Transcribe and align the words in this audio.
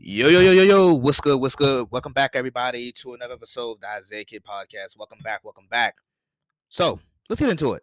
Yo, 0.00 0.28
yo, 0.28 0.38
yo, 0.38 0.52
yo, 0.52 0.62
yo, 0.62 0.94
what's 0.94 1.20
good? 1.20 1.40
What's 1.40 1.56
good? 1.56 1.88
Welcome 1.90 2.12
back, 2.12 2.36
everybody, 2.36 2.92
to 2.92 3.14
another 3.14 3.34
episode 3.34 3.72
of 3.72 3.80
the 3.80 3.88
Isaiah 3.88 4.24
Kid 4.24 4.44
Podcast. 4.44 4.96
Welcome 4.96 5.18
back, 5.24 5.42
welcome 5.42 5.66
back. 5.68 5.96
So 6.68 7.00
let's 7.28 7.40
get 7.40 7.50
into 7.50 7.72
it. 7.72 7.82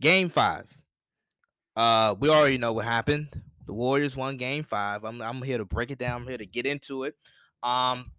Game 0.00 0.28
five. 0.28 0.66
Uh, 1.76 2.16
we 2.18 2.28
already 2.28 2.58
know 2.58 2.72
what 2.72 2.86
happened. 2.86 3.40
The 3.66 3.72
Warriors 3.72 4.16
won 4.16 4.36
game 4.36 4.64
five. 4.64 5.04
I'm 5.04 5.22
I'm 5.22 5.42
here 5.42 5.58
to 5.58 5.64
break 5.64 5.92
it 5.92 5.98
down. 6.00 6.22
I'm 6.22 6.28
here 6.28 6.38
to 6.38 6.44
get 6.44 6.66
into 6.66 7.04
it. 7.04 7.14
Um, 7.62 8.10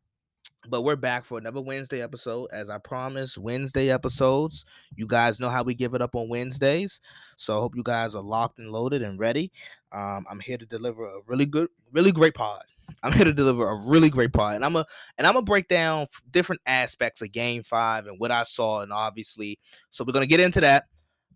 but 0.70 0.84
we're 0.84 0.96
back 0.96 1.26
for 1.26 1.38
another 1.38 1.60
Wednesday 1.60 2.02
episode. 2.02 2.48
As 2.54 2.70
I 2.70 2.78
promised, 2.78 3.38
Wednesday 3.38 3.90
episodes. 3.92 4.64
You 4.96 5.08
guys 5.08 5.42
know 5.42 5.50
how 5.50 5.62
we 5.62 5.76
give 5.76 5.94
it 5.94 6.02
up 6.02 6.16
on 6.16 6.30
Wednesdays. 6.30 7.02
So 7.36 7.58
I 7.58 7.60
hope 7.60 7.76
you 7.76 7.84
guys 7.84 8.16
are 8.16 8.24
locked 8.24 8.60
and 8.60 8.72
loaded 8.72 9.02
and 9.02 9.20
ready. 9.20 9.52
Um, 9.92 10.26
I'm 10.32 10.40
here 10.40 10.58
to 10.58 10.66
deliver 10.66 11.06
a 11.06 11.20
really 11.28 11.46
good, 11.46 11.68
really 11.92 12.14
great 12.14 12.34
pod. 12.34 12.64
I'm 13.04 13.14
here 13.14 13.26
to 13.26 13.34
deliver 13.34 13.68
a 13.68 13.76
really 13.76 14.10
great 14.10 14.34
pod, 14.34 14.56
and 14.56 14.66
I'm 14.66 14.76
a 14.76 14.86
and 15.18 15.28
I'm 15.28 15.34
gonna 15.34 15.46
break 15.46 15.68
down 15.68 16.08
different 16.32 16.62
aspects 16.66 17.22
of 17.22 17.32
Game 17.32 17.64
Five 17.64 18.08
and 18.08 18.20
what 18.20 18.32
I 18.32 18.44
saw, 18.44 18.82
and 18.82 18.92
obviously, 18.92 19.60
so 19.92 20.04
we're 20.04 20.14
gonna 20.14 20.26
get 20.26 20.40
into 20.40 20.62
that. 20.62 20.86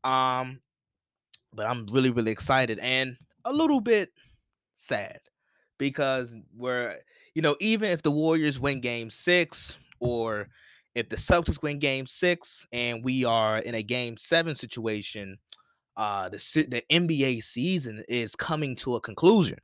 Um, 0.04 0.60
but 1.54 1.66
I'm 1.66 1.86
really 1.88 2.10
really 2.10 2.32
excited 2.32 2.80
and 2.80 3.18
a 3.46 3.54
little 3.54 3.82
bit 3.82 4.10
sad 4.76 5.20
because 5.78 6.36
we're 6.56 6.98
you 7.36 7.42
know 7.42 7.56
even 7.60 7.90
if 7.90 8.02
the 8.02 8.12
Warriors 8.12 8.60
win 8.60 8.82
Game 8.82 9.10
Six 9.10 9.76
or 10.00 10.48
if 10.96 11.10
the 11.10 11.16
Celtics 11.16 11.62
win 11.62 11.80
Game 11.80 12.06
Six 12.06 12.66
and 12.72 13.04
we 13.04 13.26
are 13.26 13.60
in 13.60 13.76
a 13.76 13.84
Game 13.84 14.18
Seven 14.18 14.56
situation, 14.56 15.38
uh, 15.98 16.30
the 16.30 16.38
the 16.70 16.84
NBA 16.90 17.44
season 17.44 18.04
is 18.08 18.36
coming 18.36 18.76
to 18.78 18.96
a 18.96 19.02
conclusion. 19.02 19.58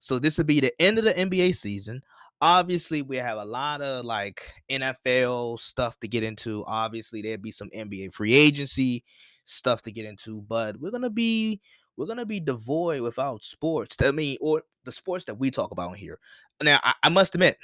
So 0.00 0.18
this 0.18 0.38
would 0.38 0.46
be 0.46 0.60
the 0.60 0.72
end 0.80 0.98
of 0.98 1.04
the 1.04 1.12
NBA 1.12 1.54
season. 1.54 2.02
Obviously, 2.40 3.02
we 3.02 3.16
have 3.18 3.38
a 3.38 3.44
lot 3.44 3.82
of 3.82 4.04
like 4.04 4.52
NFL 4.70 5.60
stuff 5.60 5.98
to 6.00 6.08
get 6.08 6.22
into. 6.24 6.64
Obviously, 6.66 7.22
there'd 7.22 7.42
be 7.42 7.52
some 7.52 7.70
NBA 7.70 8.12
free 8.12 8.34
agency 8.34 9.04
stuff 9.44 9.82
to 9.82 9.92
get 9.92 10.04
into, 10.04 10.42
but 10.42 10.78
we're 10.80 10.90
gonna 10.90 11.10
be 11.10 11.60
we're 11.96 12.06
gonna 12.06 12.26
be 12.26 12.40
devoid 12.40 13.00
without 13.02 13.44
sports. 13.44 13.96
I 14.00 14.10
mean, 14.10 14.38
or 14.40 14.62
the 14.84 14.92
sports 14.92 15.24
that 15.26 15.38
we 15.38 15.50
talk 15.50 15.70
about 15.70 15.96
here. 15.96 16.18
Now, 16.62 16.80
I, 16.82 16.94
I 17.04 17.08
must 17.08 17.34
admit, 17.34 17.58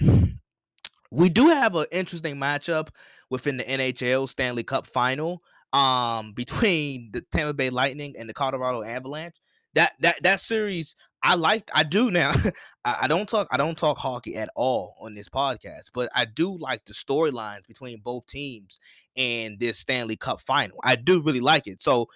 we 1.11 1.29
do 1.29 1.49
have 1.49 1.75
an 1.75 1.87
interesting 1.91 2.37
matchup 2.37 2.89
within 3.31 3.57
the 3.57 3.65
NHL 3.65 4.29
Stanley 4.29 4.63
Cup 4.63 4.87
Final 4.87 5.43
um 5.73 6.33
between 6.37 7.11
the 7.13 7.21
Tampa 7.33 7.55
Bay 7.55 7.71
Lightning 7.71 8.15
and 8.19 8.29
the 8.29 8.35
Colorado 8.35 8.83
Avalanche. 8.83 9.37
That 9.75 9.93
that 10.01 10.23
that 10.23 10.41
series 10.41 10.97
I 11.23 11.35
like 11.35 11.71
I 11.75 11.83
do 11.83 12.11
now. 12.11 12.33
I, 12.85 13.07
don't 13.07 13.29
talk 13.29 13.49
I 13.51 13.57
don't 13.57 13.77
talk 13.77 13.99
hockey 13.99 14.37
at 14.37 14.51
all 14.55 14.97
on 15.01 15.15
this 15.15 15.29
podcast, 15.29 15.91
but 15.93 16.09
I 16.15 16.25
do 16.25 16.57
like 16.57 16.85
the 16.85 16.95
storylines 16.95 17.67
between 17.67 18.01
both 18.01 18.27
teams 18.27 18.81
and 19.17 19.59
this 19.59 19.79
Stanley 19.79 20.17
Cup 20.17 20.41
final. 20.41 20.79
I 20.83 20.97
do 20.97 21.21
really 21.21 21.41
like 21.41 21.67
it. 21.67 21.83
So 21.83 22.09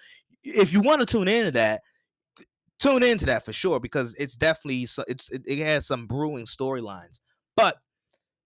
if 0.43 0.73
you 0.73 0.81
want 0.81 1.01
to 1.01 1.05
tune 1.05 1.27
into 1.27 1.51
that, 1.51 1.81
tune 2.79 3.03
into 3.03 3.25
that 3.27 3.45
for 3.45 3.53
sure 3.53 3.79
because 3.79 4.15
it's 4.17 4.35
definitely 4.35 4.87
it's 5.07 5.29
it, 5.31 5.59
has 5.59 5.85
some 5.85 6.07
brewing 6.07 6.45
storylines. 6.45 7.19
But 7.55 7.77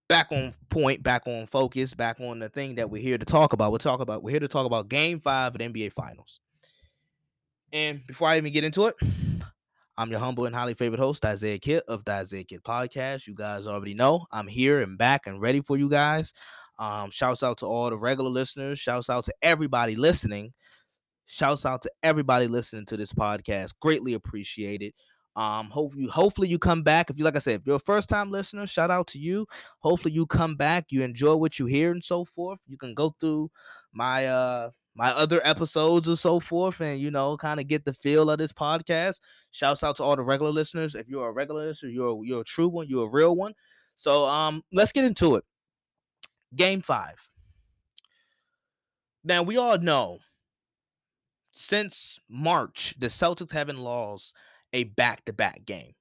back 0.10 0.32
on 0.32 0.54
point, 0.70 1.04
back 1.04 1.28
on 1.28 1.46
focus, 1.46 1.94
back 1.94 2.20
on 2.20 2.40
the 2.40 2.50
thing 2.50 2.76
that 2.76 2.90
we're 2.90 3.02
here 3.02 3.18
to 3.18 3.26
talk 3.26 3.54
about. 3.54 3.72
We're 3.72 3.78
talk 3.78 4.00
about 4.00 4.24
we're 4.24 4.32
here 4.32 4.40
to 4.40 4.48
talk 4.48 4.66
about 4.66 4.90
game 4.90 5.20
5 5.20 5.54
of 5.54 5.60
the 5.60 5.66
NBA 5.66 5.94
finals. 5.94 6.40
And 7.74 8.06
before 8.08 8.30
I 8.30 8.38
even 8.38 8.54
get 8.54 8.64
into 8.64 8.88
it, 8.88 8.96
I'm 10.00 10.12
your 10.12 10.20
humble 10.20 10.45
and 10.45 10.53
highly 10.53 10.76
favorite 10.76 11.00
host, 11.00 11.26
Isaiah 11.26 11.58
Kid 11.58 11.81
of 11.88 12.06
the 12.06 12.12
Isaiah 12.12 12.44
Kid 12.44 12.64
Podcast. 12.64 13.26
You 13.26 13.34
guys 13.34 13.66
already 13.66 13.95
know 13.95 14.28
I'm 14.31 14.48
here 14.48 14.81
and 14.81 14.95
back 14.95 15.26
and 15.26 15.42
ready 15.42 15.59
for 15.59 15.76
you 15.76 15.89
guys. 15.89 16.34
Um, 16.78 17.09
shouts 17.09 17.42
out 17.42 17.58
to 17.59 17.66
all 17.66 17.89
the 17.89 17.98
regular 17.98 18.30
listeners. 18.30 18.78
Shouts 18.78 19.09
out 19.09 19.26
to 19.26 19.34
everybody 19.42 19.95
listening. 19.95 20.54
Shouts 21.26 21.66
out 21.66 21.82
to 21.82 21.92
everybody 22.04 22.48
listening 22.48 22.86
to 22.86 22.98
this 22.98 23.11
podcast. 23.11 23.73
Greatly 23.82 24.14
appreciated. 24.14 24.94
Um, 25.36 25.72
hope 25.72 25.95
you 25.95 26.11
hopefully 26.11 26.48
you 26.48 26.60
come 26.60 26.83
back. 26.83 27.10
If 27.10 27.17
you 27.17 27.23
like 27.23 27.36
I 27.36 27.39
said, 27.39 27.61
if 27.61 27.66
you're 27.66 27.77
a 27.77 27.80
first 27.80 28.08
time 28.08 28.30
listener, 28.30 28.67
shout 28.67 28.92
out 28.92 29.08
to 29.08 29.20
you. 29.20 29.48
Hopefully 29.80 30.14
you 30.14 30.27
come 30.27 30.55
back, 30.55 30.86
you 30.89 31.02
enjoy 31.02 31.36
what 31.36 31.58
you 31.58 31.66
hear 31.66 31.92
and 31.92 32.04
so 32.04 32.23
forth. 32.23 32.60
You 32.67 32.77
can 32.77 32.93
go 32.93 33.16
through 33.20 33.49
my 33.93 34.27
uh 34.27 34.70
my 34.98 35.12
other 35.12 35.40
episodes 35.46 36.08
and 36.08 36.18
so 36.18 36.40
forth, 36.40 36.82
and 36.82 37.00
you 37.00 37.12
know, 37.12 37.38
kind 37.38 37.60
of 37.60 37.68
get 37.68 37.86
the 37.86 37.94
feel 37.94 38.32
of 38.32 38.40
this 38.40 38.52
podcast. 38.52 39.20
Shouts 39.52 39.84
out 39.84 39.98
to 39.98 40.04
all 40.04 40.16
the 40.16 40.24
regular 40.24 40.52
listeners. 40.52 40.96
If 40.96 41.08
you're 41.08 41.30
a 41.30 41.32
regular 41.32 41.68
listener, 41.68 41.90
you're 41.90 42.26
you're 42.26 42.42
a 42.42 42.46
true 42.46 42.68
one, 42.68 42.88
you're 42.90 43.06
a 43.06 43.10
real 43.10 43.36
one. 43.36 43.54
So 43.96 44.26
um, 44.26 44.64
let's 44.74 44.92
get 44.92 45.06
into 45.06 45.36
it. 45.36 45.46
Game 46.56 46.82
five. 46.82 47.16
Now 49.24 49.44
we 49.44 49.58
all 49.58 49.78
know 49.78 50.20
since 51.52 52.20
March, 52.30 52.96
the 52.98 53.08
Celtics 53.08 53.52
haven't 53.52 53.80
lost 53.80 54.36
a 54.74 54.86
back-to-back 54.86 55.66
game. 55.66 55.94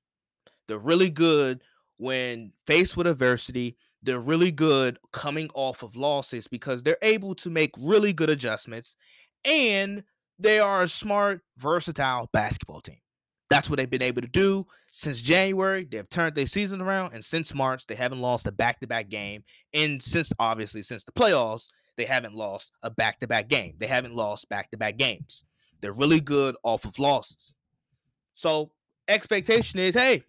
They're 0.69 0.79
really 0.79 1.11
good 1.11 1.63
when 1.97 2.53
faced 2.67 2.97
with 2.97 3.07
adversity 3.07 3.77
they're 4.07 4.21
really 4.21 4.53
good 4.53 4.99
coming 5.13 5.51
off 5.53 5.83
of 5.83 5.97
losses 5.97 6.47
because 6.47 6.83
they're 6.83 6.97
able 7.03 7.35
to 7.35 7.51
make 7.51 7.73
really 7.79 8.13
good 8.13 8.31
adjustments 8.31 8.97
and 9.45 10.03
they 10.39 10.59
are 10.59 10.83
a 10.83 10.89
smart, 10.89 11.43
versatile 11.59 12.31
basketball 12.33 12.81
team. 12.81 12.99
That's 13.49 13.69
what 13.71 13.77
they've 13.77 13.89
been 13.89 14.03
able 14.03 14.23
to 14.23 14.29
do 14.29 14.67
since 14.89 15.21
January. 15.21 15.85
They've 15.85 16.09
turned 16.09 16.35
their 16.35 16.47
season 16.47 16.81
around, 16.81 17.13
and 17.15 17.25
since 17.25 17.55
March, 17.55 17.87
they 17.87 17.95
haven't 17.95 18.21
lost 18.21 18.47
a 18.47 18.53
back-to-back 18.53 19.09
game. 19.09 19.45
And 19.73 20.03
since 20.03 20.33
obviously 20.41 20.83
since 20.83 21.05
the 21.05 21.13
playoffs, 21.13 21.69
they 21.97 22.07
haven't 22.07 22.35
lost 22.35 22.73
a 22.83 22.91
back-to-back 22.91 23.49
game. 23.49 23.75
They 23.79 23.87
haven't 23.87 24.15
lost 24.15 24.49
back-to-back 24.49 24.97
games. 24.97 25.45
They're 25.81 25.93
really 25.93 26.21
good 26.21 26.57
off 26.65 26.85
of 26.85 26.99
losses. 26.99 27.55
So 28.35 28.73
expectation 29.09 29.79
is, 29.79 29.95
hey, 29.95 30.25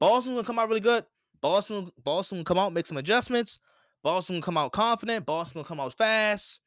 Boston's 0.00 0.36
gonna 0.36 0.46
come 0.46 0.58
out 0.58 0.68
really 0.68 0.80
good. 0.80 1.04
Boston, 1.42 1.90
Boston 2.02 2.38
will 2.38 2.44
come 2.44 2.58
out, 2.58 2.72
make 2.72 2.86
some 2.86 2.96
adjustments. 2.96 3.58
Boston 4.02 4.36
will 4.36 4.42
come 4.42 4.56
out 4.56 4.72
confident. 4.72 5.26
Boston 5.26 5.58
will 5.58 5.64
come 5.64 5.80
out 5.80 5.94
fast. 5.94 6.60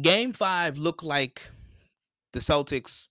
Game 0.00 0.32
five 0.32 0.76
looked 0.76 1.02
like 1.02 1.40
the 2.32 2.40
Celtics, 2.40 3.06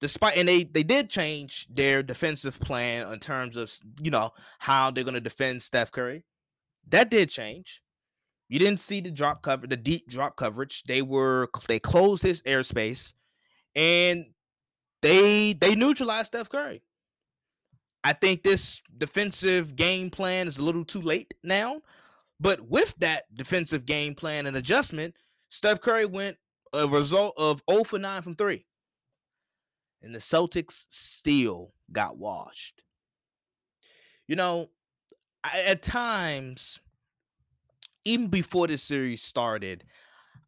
despite 0.00 0.36
and 0.36 0.48
they 0.48 0.64
they 0.64 0.82
did 0.82 1.08
change 1.08 1.66
their 1.70 2.02
defensive 2.02 2.58
plan 2.60 3.10
in 3.12 3.18
terms 3.20 3.56
of 3.56 3.72
you 4.02 4.10
know 4.10 4.32
how 4.58 4.90
they're 4.90 5.04
gonna 5.04 5.20
defend 5.20 5.62
Steph 5.62 5.92
Curry. 5.92 6.24
That 6.88 7.10
did 7.10 7.30
change. 7.30 7.82
You 8.48 8.58
didn't 8.58 8.80
see 8.80 9.00
the 9.00 9.10
drop 9.10 9.42
cover, 9.42 9.66
the 9.66 9.76
deep 9.76 10.08
drop 10.08 10.36
coverage. 10.36 10.82
They 10.84 11.02
were 11.02 11.48
they 11.68 11.78
closed 11.78 12.22
his 12.22 12.42
airspace, 12.42 13.12
and 13.76 14.26
they 15.02 15.52
they 15.52 15.76
neutralized 15.76 16.28
Steph 16.28 16.48
Curry. 16.48 16.82
I 18.04 18.12
think 18.12 18.42
this 18.42 18.82
defensive 18.96 19.76
game 19.76 20.10
plan 20.10 20.48
is 20.48 20.58
a 20.58 20.62
little 20.62 20.84
too 20.84 21.02
late 21.02 21.34
now. 21.42 21.82
But 22.40 22.68
with 22.68 22.94
that 22.98 23.24
defensive 23.34 23.84
game 23.84 24.14
plan 24.14 24.46
and 24.46 24.56
adjustment, 24.56 25.16
Steph 25.48 25.80
Curry 25.80 26.06
went 26.06 26.36
a 26.72 26.86
result 26.86 27.34
of 27.36 27.62
0 27.70 27.84
for 27.84 27.98
9 27.98 28.22
from 28.22 28.36
3. 28.36 28.64
And 30.02 30.14
the 30.14 30.20
Celtics 30.20 30.86
still 30.88 31.72
got 31.90 32.16
washed. 32.16 32.82
You 34.28 34.36
know, 34.36 34.70
I, 35.42 35.62
at 35.62 35.82
times, 35.82 36.78
even 38.04 38.28
before 38.28 38.68
this 38.68 38.82
series 38.82 39.22
started, 39.22 39.84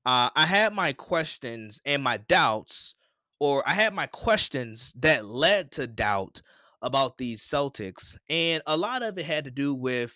uh, 0.07 0.31
I 0.35 0.47
had 0.47 0.73
my 0.73 0.93
questions 0.93 1.81
and 1.85 2.03
my 2.03 2.19
doubts, 2.19 2.95
or 3.41 3.69
I 3.69 3.73
had 3.73 3.95
my 3.95 4.07
questions 4.07 4.93
that 4.97 5.25
led 5.25 5.73
to 5.73 5.87
doubt 5.87 6.43
about 6.83 7.19
these 7.19 7.43
Celtics. 7.43 8.17
And 8.29 8.63
a 8.67 8.77
lot 8.77 9.03
of 9.03 9.19
it 9.19 9.27
had 9.27 9.45
to 9.45 9.51
do 9.51 9.75
with 9.75 10.13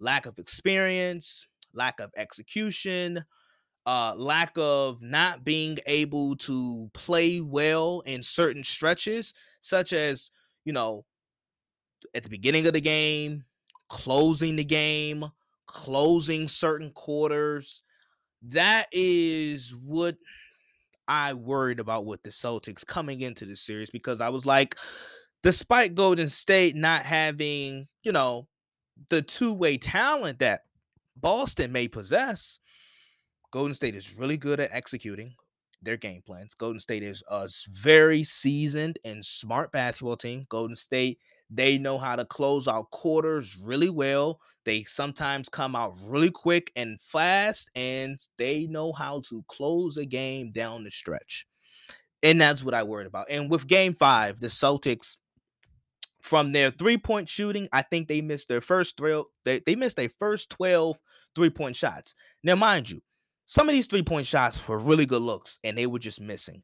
lack 0.00 0.26
of 0.26 0.38
experience, 0.38 1.46
lack 1.72 2.00
of 2.00 2.12
execution, 2.16 3.24
uh, 3.86 4.14
lack 4.16 4.52
of 4.56 5.02
not 5.02 5.44
being 5.44 5.78
able 5.86 6.36
to 6.36 6.90
play 6.94 7.40
well 7.40 8.00
in 8.06 8.22
certain 8.22 8.64
stretches, 8.64 9.34
such 9.60 9.92
as, 9.92 10.30
you 10.64 10.72
know, 10.72 11.04
at 12.14 12.22
the 12.22 12.30
beginning 12.30 12.66
of 12.66 12.72
the 12.72 12.80
game, 12.80 13.44
closing 13.88 14.56
the 14.56 14.64
game, 14.64 15.24
closing 15.66 16.48
certain 16.48 16.90
quarters. 16.92 17.82
That 18.42 18.86
is 18.92 19.74
what 19.74 20.16
I 21.08 21.34
worried 21.34 21.80
about 21.80 22.06
with 22.06 22.22
the 22.22 22.30
Celtics 22.30 22.86
coming 22.86 23.20
into 23.20 23.44
the 23.44 23.56
series 23.56 23.90
because 23.90 24.20
I 24.20 24.28
was 24.28 24.46
like, 24.46 24.76
despite 25.44 25.94
Golden 25.94 26.28
State 26.28 26.74
not 26.74 27.02
having, 27.02 27.86
you 28.02 28.10
know, 28.10 28.48
the 29.10 29.22
two-way 29.22 29.76
talent 29.78 30.40
that 30.40 30.62
Boston 31.16 31.70
may 31.70 31.86
possess, 31.86 32.58
Golden 33.52 33.74
State 33.74 33.94
is 33.94 34.16
really 34.16 34.36
good 34.36 34.58
at 34.58 34.72
executing 34.72 35.34
their 35.82 35.98
game 35.98 36.22
plans. 36.26 36.54
Golden 36.54 36.80
State 36.80 37.02
is 37.02 37.22
a 37.30 37.48
very 37.70 38.24
seasoned 38.24 38.98
and 39.04 39.24
smart 39.24 39.70
basketball 39.70 40.16
team. 40.16 40.46
Golden 40.48 40.74
State 40.74 41.18
They 41.50 41.78
know 41.78 41.98
how 41.98 42.16
to 42.16 42.24
close 42.24 42.66
out 42.66 42.90
quarters 42.90 43.56
really 43.62 43.90
well. 43.90 44.40
They 44.64 44.84
sometimes 44.84 45.48
come 45.48 45.76
out 45.76 45.94
really 46.04 46.30
quick 46.30 46.72
and 46.74 47.00
fast, 47.00 47.70
and 47.76 48.18
they 48.38 48.66
know 48.66 48.92
how 48.92 49.20
to 49.28 49.44
close 49.46 49.98
a 49.98 50.06
game 50.06 50.52
down 50.52 50.84
the 50.84 50.90
stretch. 50.90 51.46
And 52.22 52.40
that's 52.40 52.64
what 52.64 52.72
I 52.72 52.82
worried 52.82 53.06
about. 53.06 53.26
And 53.28 53.50
with 53.50 53.66
game 53.66 53.94
five, 53.94 54.40
the 54.40 54.46
Celtics, 54.46 55.18
from 56.24 56.52
their 56.52 56.70
three 56.70 56.96
point 56.96 57.28
shooting, 57.28 57.68
I 57.70 57.82
think 57.82 58.08
they 58.08 58.22
missed 58.22 58.48
their 58.48 58.62
first 58.62 58.96
three. 58.96 59.22
They, 59.44 59.60
they 59.66 59.76
missed 59.76 59.98
their 59.98 60.08
first 60.08 60.48
12 60.48 60.98
three 61.36 61.50
point 61.50 61.76
shots. 61.76 62.14
Now, 62.42 62.56
mind 62.56 62.88
you, 62.88 63.02
some 63.44 63.68
of 63.68 63.74
these 63.74 63.86
three 63.86 64.02
point 64.02 64.26
shots 64.26 64.66
were 64.66 64.78
really 64.78 65.04
good 65.04 65.20
looks, 65.20 65.58
and 65.64 65.76
they 65.76 65.86
were 65.86 65.98
just 65.98 66.22
missing. 66.22 66.62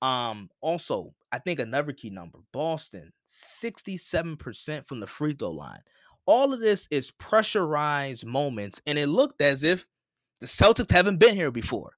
Um, 0.00 0.48
also, 0.60 1.12
I 1.32 1.40
think 1.40 1.58
another 1.58 1.92
key 1.92 2.08
number 2.08 2.38
Boston, 2.52 3.12
67% 3.28 4.86
from 4.86 5.00
the 5.00 5.08
free 5.08 5.34
throw 5.34 5.50
line. 5.50 5.80
All 6.26 6.52
of 6.52 6.60
this 6.60 6.86
is 6.92 7.10
pressurized 7.10 8.24
moments, 8.24 8.80
and 8.86 8.96
it 8.96 9.08
looked 9.08 9.42
as 9.42 9.64
if 9.64 9.88
the 10.40 10.46
Celtics 10.46 10.92
haven't 10.92 11.18
been 11.18 11.34
here 11.34 11.50
before. 11.50 11.90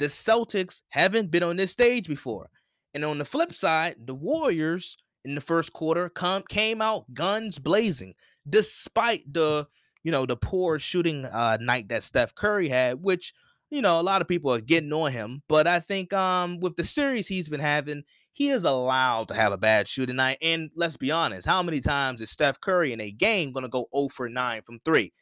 The 0.00 0.06
Celtics 0.06 0.82
haven't 0.88 1.30
been 1.30 1.44
on 1.44 1.56
this 1.56 1.70
stage 1.70 2.08
before. 2.08 2.50
And 2.92 3.04
on 3.04 3.18
the 3.18 3.24
flip 3.24 3.54
side, 3.54 3.94
the 4.04 4.14
Warriors 4.14 4.96
in 5.26 5.34
the 5.34 5.40
first 5.40 5.72
quarter 5.72 6.08
come 6.08 6.42
came 6.48 6.80
out 6.80 7.12
guns 7.12 7.58
blazing, 7.58 8.14
despite 8.48 9.32
the 9.32 9.66
you 10.02 10.12
know 10.12 10.26
the 10.26 10.36
poor 10.36 10.78
shooting 10.78 11.26
uh, 11.26 11.58
night 11.60 11.88
that 11.88 12.02
Steph 12.02 12.34
Curry 12.34 12.68
had, 12.68 13.02
which 13.02 13.34
you 13.70 13.82
know, 13.82 13.98
a 13.98 14.02
lot 14.02 14.22
of 14.22 14.28
people 14.28 14.52
are 14.52 14.60
getting 14.60 14.92
on 14.92 15.12
him, 15.12 15.42
but 15.48 15.66
I 15.66 15.80
think 15.80 16.12
um 16.12 16.60
with 16.60 16.76
the 16.76 16.84
series 16.84 17.26
he's 17.26 17.48
been 17.48 17.60
having, 17.60 18.04
he 18.32 18.48
is 18.50 18.64
allowed 18.64 19.28
to 19.28 19.34
have 19.34 19.52
a 19.52 19.58
bad 19.58 19.88
shooting 19.88 20.16
night. 20.16 20.38
And 20.40 20.70
let's 20.76 20.96
be 20.96 21.10
honest, 21.10 21.46
how 21.46 21.62
many 21.62 21.80
times 21.80 22.20
is 22.20 22.30
Steph 22.30 22.60
Curry 22.60 22.92
in 22.92 23.00
a 23.00 23.10
game 23.10 23.52
going 23.52 23.64
to 23.64 23.68
go 23.68 23.88
0 23.94 24.08
for 24.08 24.28
9 24.28 24.62
from 24.62 24.80
3? 24.84 25.12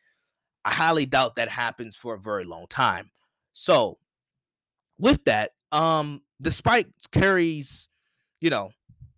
I 0.65 0.71
highly 0.73 1.07
doubt 1.07 1.37
that 1.37 1.49
happens 1.49 1.97
for 1.97 2.15
a 2.15 2.21
very 2.21 2.45
long 2.45 2.67
time. 2.69 3.11
So, 3.53 3.99
with 4.99 5.25
that, 5.25 5.53
um 5.73 6.23
despite 6.41 6.87
Curry's, 7.13 7.89
you 8.41 8.51
know, 8.51 8.71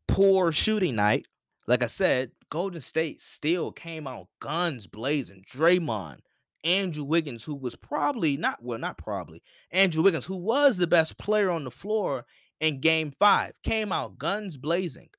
poor 0.09 0.53
shooting 0.53 0.97
night, 0.97 1.27
like 1.67 1.83
I 1.83 1.87
said, 1.87 2.31
Golden 2.51 2.81
State 2.81 3.21
still 3.21 3.73
came 3.73 4.07
out 4.07 4.29
guns 4.41 4.87
blazing. 4.87 5.45
Draymond, 5.53 6.19
Andrew 6.65 7.05
Wiggins, 7.05 7.45
who 7.45 7.55
was 7.55 7.77
probably 7.77 8.37
not 8.37 8.63
well, 8.63 8.79
not 8.79 8.99
probably 8.99 9.43
Andrew 9.71 10.03
Wiggins, 10.03 10.25
who 10.25 10.37
was 10.37 10.77
the 10.77 10.87
best 10.87 11.19
player 11.19 11.51
on 11.51 11.65
the 11.65 11.71
floor 11.71 12.25
in 12.61 12.81
Game 12.81 13.11
Five, 13.11 13.61
came 13.63 13.93
out 13.93 14.19
guns 14.19 14.57
blazing, 14.57 15.11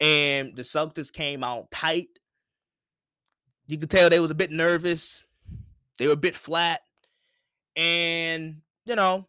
and 0.00 0.54
the 0.56 0.62
Celtics 0.62 1.12
came 1.12 1.44
out 1.44 1.70
tight. 1.70 2.08
You 3.66 3.78
could 3.78 3.90
tell 3.90 4.10
they 4.10 4.20
was 4.20 4.30
a 4.30 4.34
bit 4.34 4.50
nervous. 4.50 5.22
They 5.98 6.06
were 6.06 6.14
a 6.14 6.16
bit 6.16 6.34
flat, 6.36 6.80
and 7.76 8.56
you 8.86 8.96
know, 8.96 9.26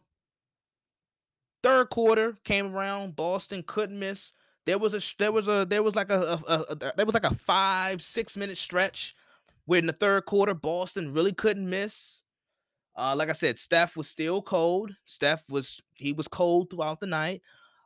third 1.62 1.90
quarter 1.90 2.36
came 2.44 2.74
around. 2.74 3.16
Boston 3.16 3.64
couldn't 3.66 3.98
miss. 3.98 4.32
There 4.66 4.78
was 4.78 4.94
a 4.94 5.00
there 5.18 5.32
was 5.32 5.48
a 5.48 5.64
there 5.68 5.82
was 5.82 5.94
like 5.94 6.10
a, 6.10 6.40
a, 6.46 6.52
a, 6.70 6.92
there 6.96 7.06
was 7.06 7.14
like 7.14 7.24
a 7.24 7.34
five 7.34 8.02
six 8.02 8.36
minute 8.36 8.58
stretch 8.58 9.14
where 9.66 9.78
in 9.78 9.86
the 9.86 9.92
third 9.92 10.26
quarter, 10.26 10.54
Boston 10.54 11.12
really 11.12 11.32
couldn't 11.32 11.68
miss. 11.68 12.20
Uh, 12.96 13.14
like 13.14 13.28
I 13.28 13.32
said, 13.32 13.58
Steph 13.58 13.96
was 13.96 14.08
still 14.08 14.40
cold. 14.42 14.92
Steph 15.04 15.44
was 15.48 15.80
he 15.94 16.12
was 16.12 16.28
cold 16.28 16.70
throughout 16.70 17.00
the 17.00 17.06
night. 17.06 17.42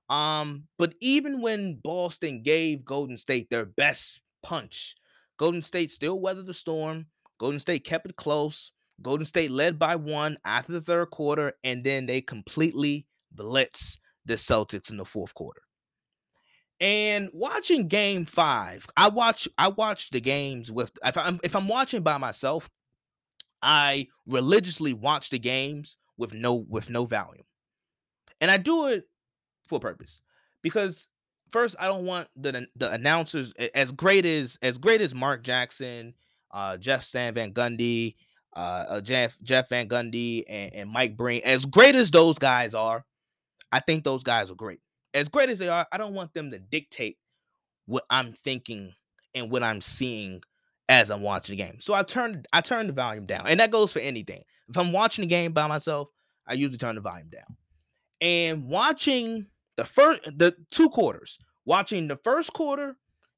Um, 0.09 0.65
but 0.79 0.95
even 1.01 1.41
when 1.41 1.77
Boston 1.77 2.43
gave 2.43 2.85
Golden 2.85 3.17
State 3.17 3.51
their 3.51 3.65
best 3.65 4.21
punch, 4.43 4.97
Golden 5.39 5.63
State 5.63 5.91
still 5.91 6.19
weathered 6.19 6.47
the 6.47 6.55
storm. 6.55 7.07
Golden 7.39 7.61
State 7.61 7.85
kept 7.85 8.07
it 8.07 8.17
close. 8.17 8.73
Golden 9.03 9.25
State 9.25 9.51
led 9.51 9.79
by 9.79 9.97
one 9.97 10.37
after 10.45 10.73
the 10.73 10.81
third 10.81 11.11
quarter, 11.11 11.55
and 11.65 11.83
then 11.83 12.07
they 12.07 12.21
completely 12.21 13.07
blitz 13.33 13.99
the 14.27 14.35
Celtics 14.35 14.91
in 14.91 14.97
the 14.97 15.05
fourth 15.05 15.33
quarter. 15.35 15.63
And 16.81 17.29
watching 17.35 17.89
game 17.89 18.25
five, 18.25 18.87
I 18.97 19.11
watch 19.11 19.47
I 19.59 19.69
watch 19.69 20.11
the 20.11 20.21
games 20.21 20.73
with 20.73 20.93
if 21.05 21.17
I'm 21.19 21.39
if 21.45 21.55
I'm 21.55 21.69
watching 21.69 22.03
by 22.03 22.17
myself, 22.17 22.71
I 23.63 24.09
religiously 24.27 24.95
watch 24.95 25.29
the 25.29 25.39
games 25.39 25.99
with 26.17 26.33
no 26.33 26.55
with 26.55 26.89
no 26.89 27.05
volume. 27.05 27.45
And 28.41 28.51
I 28.51 28.57
do 28.57 28.87
it 28.87 29.07
for 29.69 29.77
a 29.77 29.81
purpose. 29.81 30.23
Because 30.63 31.09
first 31.51 31.77
I 31.79 31.87
don't 31.87 32.07
want 32.07 32.29
the 32.35 32.67
the 32.77 32.91
announcers 32.91 33.53
as 33.75 33.93
great 33.93 34.25
as 34.25 34.59
as 34.63 34.79
great 34.79 35.03
as 35.03 35.15
Mark 35.15 35.43
Jackson, 35.43 36.15
uh 36.51 36.79
Jeff 36.79 37.05
Stan 37.05 37.35
Van 37.35 37.53
Gundy, 37.53 38.15
uh, 38.57 38.85
uh 38.89 39.01
Jeff 39.03 39.37
Jeff 39.43 39.69
Van 39.69 39.87
Gundy 39.87 40.45
and, 40.49 40.75
and 40.75 40.91
Mike 40.91 41.15
Breen, 41.19 41.43
as 41.45 41.67
great 41.67 41.95
as 41.95 42.11
those 42.11 42.39
guys 42.39 42.73
are, 42.73 43.05
I 43.71 43.81
think 43.81 44.03
those 44.03 44.23
guys 44.23 44.51
are 44.51 44.55
great 44.55 44.81
as 45.15 45.29
great 45.29 45.51
as 45.51 45.59
they 45.59 45.69
are, 45.69 45.87
I 45.93 45.99
don't 45.99 46.15
want 46.15 46.35
them 46.35 46.51
to 46.51 46.59
dictate 46.59 47.19
what 47.87 48.05
I'm 48.11 48.33
thinking 48.33 48.95
and 49.35 49.51
what 49.51 49.63
I'm 49.63 49.81
seeing 49.81 50.43
as 50.89 51.11
I'm 51.11 51.23
watching 51.23 51.57
the 51.57 51.63
game. 51.63 51.79
So 51.81 51.95
I 51.95 52.03
turn 52.03 52.45
I 52.53 52.61
turn 52.61 52.87
the 52.87 52.93
volume 52.93 53.27
down. 53.27 53.47
And 53.47 53.61
that 53.61 53.71
goes 53.71 53.93
for 53.93 54.01
anything. 54.01 54.43
If 54.69 54.77
I'm 54.77 54.93
watching 54.93 55.23
the 55.23 55.29
game 55.29 55.53
by 55.53 55.67
myself, 55.67 56.09
I 56.47 56.55
usually 56.55 56.79
turn 56.79 56.97
the 56.97 57.01
volume 57.01 57.29
down. 57.29 57.57
And 58.21 58.69
watching 58.69 59.47
the 59.77 59.85
first 59.85 60.21
the 60.25 60.55
two 60.71 60.89
quarters, 60.91 61.39
watching 61.65 62.09
the 62.09 62.17
first 62.17 62.53
quarter 62.53 62.97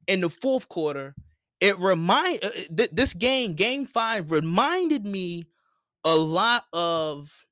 and 0.09 0.23
the 0.23 0.31
fourth 0.31 0.69
quarter, 0.69 1.15
it 1.61 1.79
remind 1.79 2.45
uh, 2.45 2.51
th- 2.77 2.91
this 2.93 3.15
game, 3.15 3.55
game 3.55 3.87
5 3.87 4.33
reminded 4.33 5.07
me 5.07 5.45
a 6.05 6.17
lot 6.17 6.65
of 6.73 7.47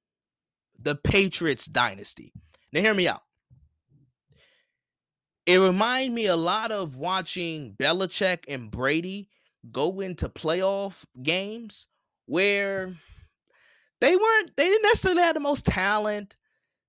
the 0.78 0.96
Patriots 0.96 1.67
dynasty. 1.67 2.32
Now 2.72 2.81
hear 2.81 2.94
me 2.94 3.06
out 3.06 3.22
it 5.46 5.58
reminded 5.58 6.12
me 6.12 6.26
a 6.26 6.37
lot 6.37 6.72
of 6.72 6.96
watching 6.96 7.75
Belichick 7.78 8.44
and 8.48 8.70
Brady 8.70 9.28
go 9.70 10.00
into 10.00 10.28
playoff 10.28 11.04
games 11.22 11.87
where 12.26 12.94
they 14.00 14.16
weren't 14.16 14.56
they 14.56 14.64
didn't 14.64 14.82
necessarily 14.82 15.22
have 15.22 15.34
the 15.34 15.40
most 15.40 15.66
talent. 15.66 16.37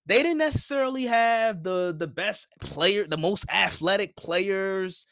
They 0.06 0.24
didn't 0.24 0.40
necessarily 0.40 1.06
have 1.06 1.64
the 1.64 1.96
the 1.98 2.08
best 2.08 2.48
player, 2.60 3.06
the 3.08 3.18
most 3.18 3.46
athletic 3.50 4.16
players. 4.16 5.06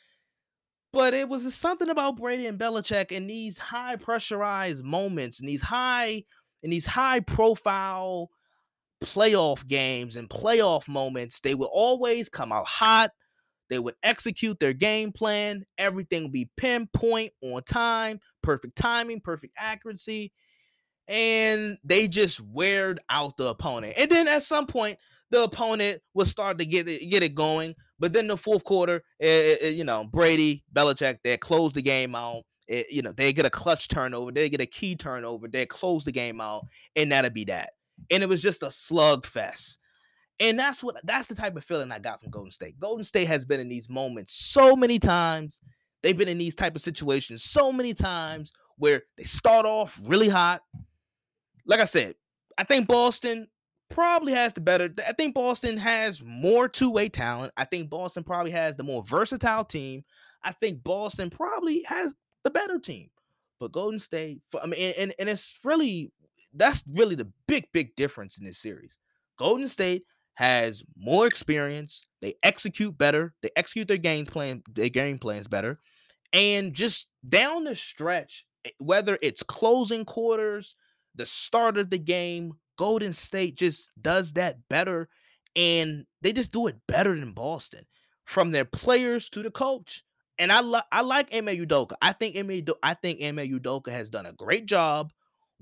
But 0.91 1.13
it 1.13 1.29
was 1.29 1.53
something 1.53 1.89
about 1.89 2.17
Brady 2.17 2.47
and 2.47 2.59
Belichick 2.59 3.11
in 3.11 3.27
these 3.27 3.59
high 3.59 3.95
pressurized 3.95 4.83
moments, 4.83 5.39
and 5.39 5.47
these 5.47 5.61
high, 5.61 6.23
in 6.63 6.71
these 6.71 6.87
high 6.87 7.19
profile 7.19 8.29
playoff 9.03 9.67
games 9.67 10.15
and 10.15 10.29
playoff 10.29 10.87
moments, 10.87 11.41
they 11.41 11.53
would 11.53 11.69
always 11.71 12.27
come 12.27 12.51
out 12.51 12.65
hot. 12.65 13.11
They 13.69 13.79
would 13.79 13.95
execute 14.03 14.59
their 14.59 14.73
game 14.73 15.11
plan. 15.11 15.65
Everything 15.77 16.23
would 16.23 16.31
be 16.31 16.49
pinpoint 16.57 17.31
on 17.41 17.63
time, 17.63 18.19
perfect 18.41 18.75
timing, 18.75 19.21
perfect 19.21 19.53
accuracy. 19.57 20.31
And 21.07 21.77
they 21.83 22.07
just 22.07 22.39
weared 22.41 22.99
out 23.09 23.37
the 23.37 23.47
opponent. 23.47 23.93
And 23.97 24.09
then 24.09 24.27
at 24.27 24.43
some 24.43 24.67
point, 24.67 24.99
the 25.31 25.43
opponent 25.43 26.01
would 26.13 26.27
start 26.27 26.57
to 26.59 26.65
get 26.65 26.87
it, 26.87 27.09
get 27.09 27.23
it 27.23 27.35
going. 27.35 27.75
But 27.99 28.13
then 28.13 28.27
the 28.27 28.37
fourth 28.37 28.63
quarter, 28.63 29.03
it, 29.19 29.61
it, 29.61 29.75
you 29.75 29.83
know, 29.83 30.03
Brady, 30.03 30.63
Belichick, 30.73 31.19
they 31.23 31.37
close 31.37 31.73
the 31.73 31.81
game 31.81 32.15
out. 32.15 32.43
It, 32.67 32.91
you 32.91 33.01
know, 33.01 33.11
they 33.11 33.33
get 33.33 33.47
a 33.47 33.49
clutch 33.49 33.87
turnover, 33.87 34.31
they 34.31 34.47
get 34.47 34.61
a 34.61 34.67
key 34.67 34.95
turnover, 34.95 35.47
they 35.47 35.65
close 35.65 36.05
the 36.05 36.11
game 36.11 36.39
out, 36.39 36.67
and 36.95 37.11
that'll 37.11 37.31
be 37.31 37.45
that. 37.45 37.71
And 38.11 38.21
it 38.21 38.29
was 38.29 38.43
just 38.43 38.61
a 38.61 38.67
slugfest. 38.67 39.77
And 40.39 40.57
that's 40.57 40.81
what 40.81 40.95
that's 41.03 41.27
the 41.27 41.35
type 41.35 41.55
of 41.57 41.63
feeling 41.63 41.91
I 41.91 41.99
got 41.99 42.21
from 42.21 42.31
Golden 42.31 42.51
State. 42.51 42.79
Golden 42.79 43.03
State 43.03 43.27
has 43.27 43.43
been 43.45 43.59
in 43.59 43.67
these 43.67 43.89
moments 43.89 44.33
so 44.35 44.75
many 44.75 44.99
times. 44.99 45.61
They've 46.01 46.17
been 46.17 46.29
in 46.29 46.37
these 46.37 46.55
type 46.55 46.75
of 46.75 46.81
situations 46.81 47.43
so 47.43 47.73
many 47.73 47.93
times 47.93 48.53
where 48.77 49.03
they 49.17 49.25
start 49.25 49.65
off 49.65 49.99
really 50.05 50.29
hot. 50.29 50.61
Like 51.65 51.81
I 51.81 51.85
said, 51.85 52.15
I 52.57 52.63
think 52.63 52.87
Boston 52.87 53.47
probably 53.89 54.31
has 54.33 54.53
the 54.53 54.61
better. 54.61 54.89
I 55.05 55.11
think 55.11 55.35
Boston 55.35 55.75
has 55.77 56.23
more 56.23 56.69
two-way 56.69 57.09
talent. 57.09 57.51
I 57.57 57.65
think 57.65 57.89
Boston 57.89 58.23
probably 58.23 58.51
has 58.51 58.77
the 58.77 58.83
more 58.83 59.03
versatile 59.03 59.65
team. 59.65 60.05
I 60.41 60.53
think 60.53 60.83
Boston 60.83 61.29
probably 61.29 61.83
has 61.83 62.15
the 62.43 62.49
better 62.49 62.79
team. 62.79 63.09
But 63.59 63.73
Golden 63.73 63.99
State, 63.99 64.39
I 64.61 64.67
mean, 64.67 64.93
and, 64.97 65.13
and 65.19 65.27
it's 65.27 65.59
really 65.65 66.13
that's 66.53 66.83
really 66.87 67.15
the 67.15 67.27
big, 67.47 67.67
big 67.73 67.95
difference 67.95 68.37
in 68.37 68.45
this 68.45 68.57
series. 68.57 68.95
Golden 69.37 69.67
State 69.67 70.05
has 70.39 70.83
more 70.97 71.27
experience. 71.27 72.07
They 72.21 72.35
execute 72.43 72.97
better. 72.97 73.35
They 73.43 73.51
execute 73.57 73.89
their 73.89 73.97
game 73.97 74.25
plan, 74.25 74.63
their 74.73 74.89
game 74.89 75.19
plans 75.19 75.47
better. 75.47 75.79
And 76.33 76.73
just 76.73 77.07
down 77.27 77.65
the 77.65 77.75
stretch, 77.75 78.45
eh, 78.65 78.71
whether 78.79 79.17
it's 79.21 79.43
closing 79.43 80.05
quarters, 80.05 80.75
the 81.15 81.25
start 81.25 81.77
of 81.77 81.89
the 81.89 81.97
game, 81.99 82.53
Golden 82.77 83.13
State 83.13 83.57
just 83.57 83.91
does 84.01 84.33
that 84.33 84.57
better. 84.69 85.09
And 85.55 86.05
they 86.21 86.33
just 86.33 86.51
do 86.51 86.67
it 86.67 86.77
better 86.87 87.19
than 87.19 87.33
Boston. 87.33 87.85
From 88.25 88.51
their 88.51 88.65
players 88.65 89.27
to 89.31 89.41
the 89.41 89.49
coach. 89.51 90.03
and 90.37 90.51
I 90.51 90.59
lo- 90.61 90.81
I 90.91 91.01
like 91.01 91.33
Ime 91.35 91.47
Udoka. 91.47 91.93
I 92.01 92.13
think 92.13 92.37
Ime 92.37 92.63
I 92.83 92.93
think 92.93 93.21
Ime 93.23 93.37
Udoka 93.59 93.89
has 93.91 94.09
done 94.09 94.27
a 94.27 94.33
great 94.33 94.67
job 94.67 95.11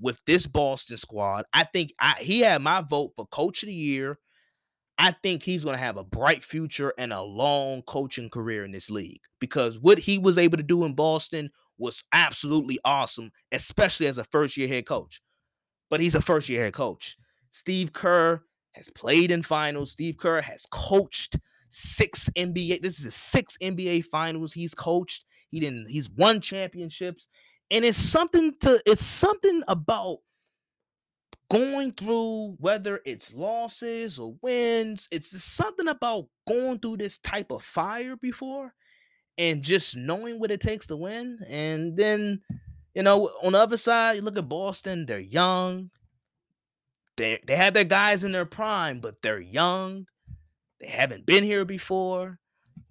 with 0.00 0.22
this 0.26 0.46
Boston 0.46 0.98
squad. 0.98 1.46
I 1.52 1.64
think 1.64 1.92
I, 2.00 2.14
he 2.20 2.40
had 2.40 2.62
my 2.62 2.82
vote 2.82 3.12
for 3.16 3.26
coach 3.26 3.62
of 3.62 3.68
the 3.68 3.74
year. 3.74 4.18
I 4.98 5.12
think 5.22 5.42
he's 5.42 5.62
going 5.62 5.76
to 5.76 5.82
have 5.82 5.96
a 5.96 6.04
bright 6.04 6.42
future 6.42 6.92
and 6.98 7.12
a 7.12 7.22
long 7.22 7.82
coaching 7.82 8.28
career 8.28 8.64
in 8.64 8.72
this 8.72 8.90
league 8.90 9.20
because 9.38 9.78
what 9.78 9.98
he 9.98 10.18
was 10.18 10.38
able 10.38 10.56
to 10.56 10.62
do 10.62 10.84
in 10.84 10.94
Boston 10.94 11.50
was 11.78 12.02
absolutely 12.12 12.80
awesome, 12.84 13.30
especially 13.52 14.08
as 14.08 14.18
a 14.18 14.24
first 14.24 14.56
year 14.56 14.66
head 14.66 14.86
coach. 14.86 15.22
But 15.88 16.00
he's 16.00 16.16
a 16.16 16.20
first 16.20 16.48
year 16.48 16.64
head 16.64 16.74
coach. 16.74 17.16
Steve 17.48 17.92
Kerr 17.92 18.42
has 18.72 18.88
played 18.90 19.30
in 19.30 19.42
finals. 19.42 19.92
Steve 19.92 20.16
Kerr 20.18 20.42
has 20.42 20.66
coached 20.70 21.38
six 21.70 22.28
NBA. 22.36 22.82
This 22.82 23.04
is 23.04 23.14
six 23.14 23.56
NBA 23.62 24.04
finals 24.06 24.52
he's 24.52 24.74
coached. 24.74 25.24
He 25.50 25.60
didn't. 25.60 25.88
He's 25.88 26.10
won 26.10 26.40
championships, 26.40 27.26
and 27.70 27.84
it's 27.84 27.96
something 27.96 28.54
to. 28.60 28.82
It's 28.84 29.04
something 29.04 29.62
about 29.68 30.18
going 31.50 31.92
through 31.92 32.56
whether 32.58 33.00
it's 33.04 33.32
losses 33.32 34.18
or 34.18 34.36
wins. 34.42 35.08
It's 35.10 35.30
just 35.30 35.54
something 35.54 35.88
about 35.88 36.26
going 36.46 36.78
through 36.78 36.98
this 36.98 37.18
type 37.18 37.50
of 37.50 37.62
fire 37.64 38.16
before, 38.16 38.74
and 39.36 39.62
just 39.62 39.96
knowing 39.96 40.38
what 40.38 40.50
it 40.50 40.60
takes 40.60 40.86
to 40.88 40.96
win. 40.96 41.38
And 41.48 41.96
then, 41.96 42.40
you 42.94 43.02
know, 43.02 43.30
on 43.42 43.52
the 43.52 43.58
other 43.58 43.76
side, 43.76 44.16
you 44.16 44.22
look 44.22 44.38
at 44.38 44.48
Boston. 44.48 45.06
They're 45.06 45.18
young. 45.18 45.90
They 47.16 47.40
they 47.46 47.56
have 47.56 47.74
their 47.74 47.84
guys 47.84 48.24
in 48.24 48.32
their 48.32 48.46
prime, 48.46 49.00
but 49.00 49.22
they're 49.22 49.40
young 49.40 50.06
they 50.80 50.88
haven't 50.88 51.26
been 51.26 51.44
here 51.44 51.64
before. 51.64 52.38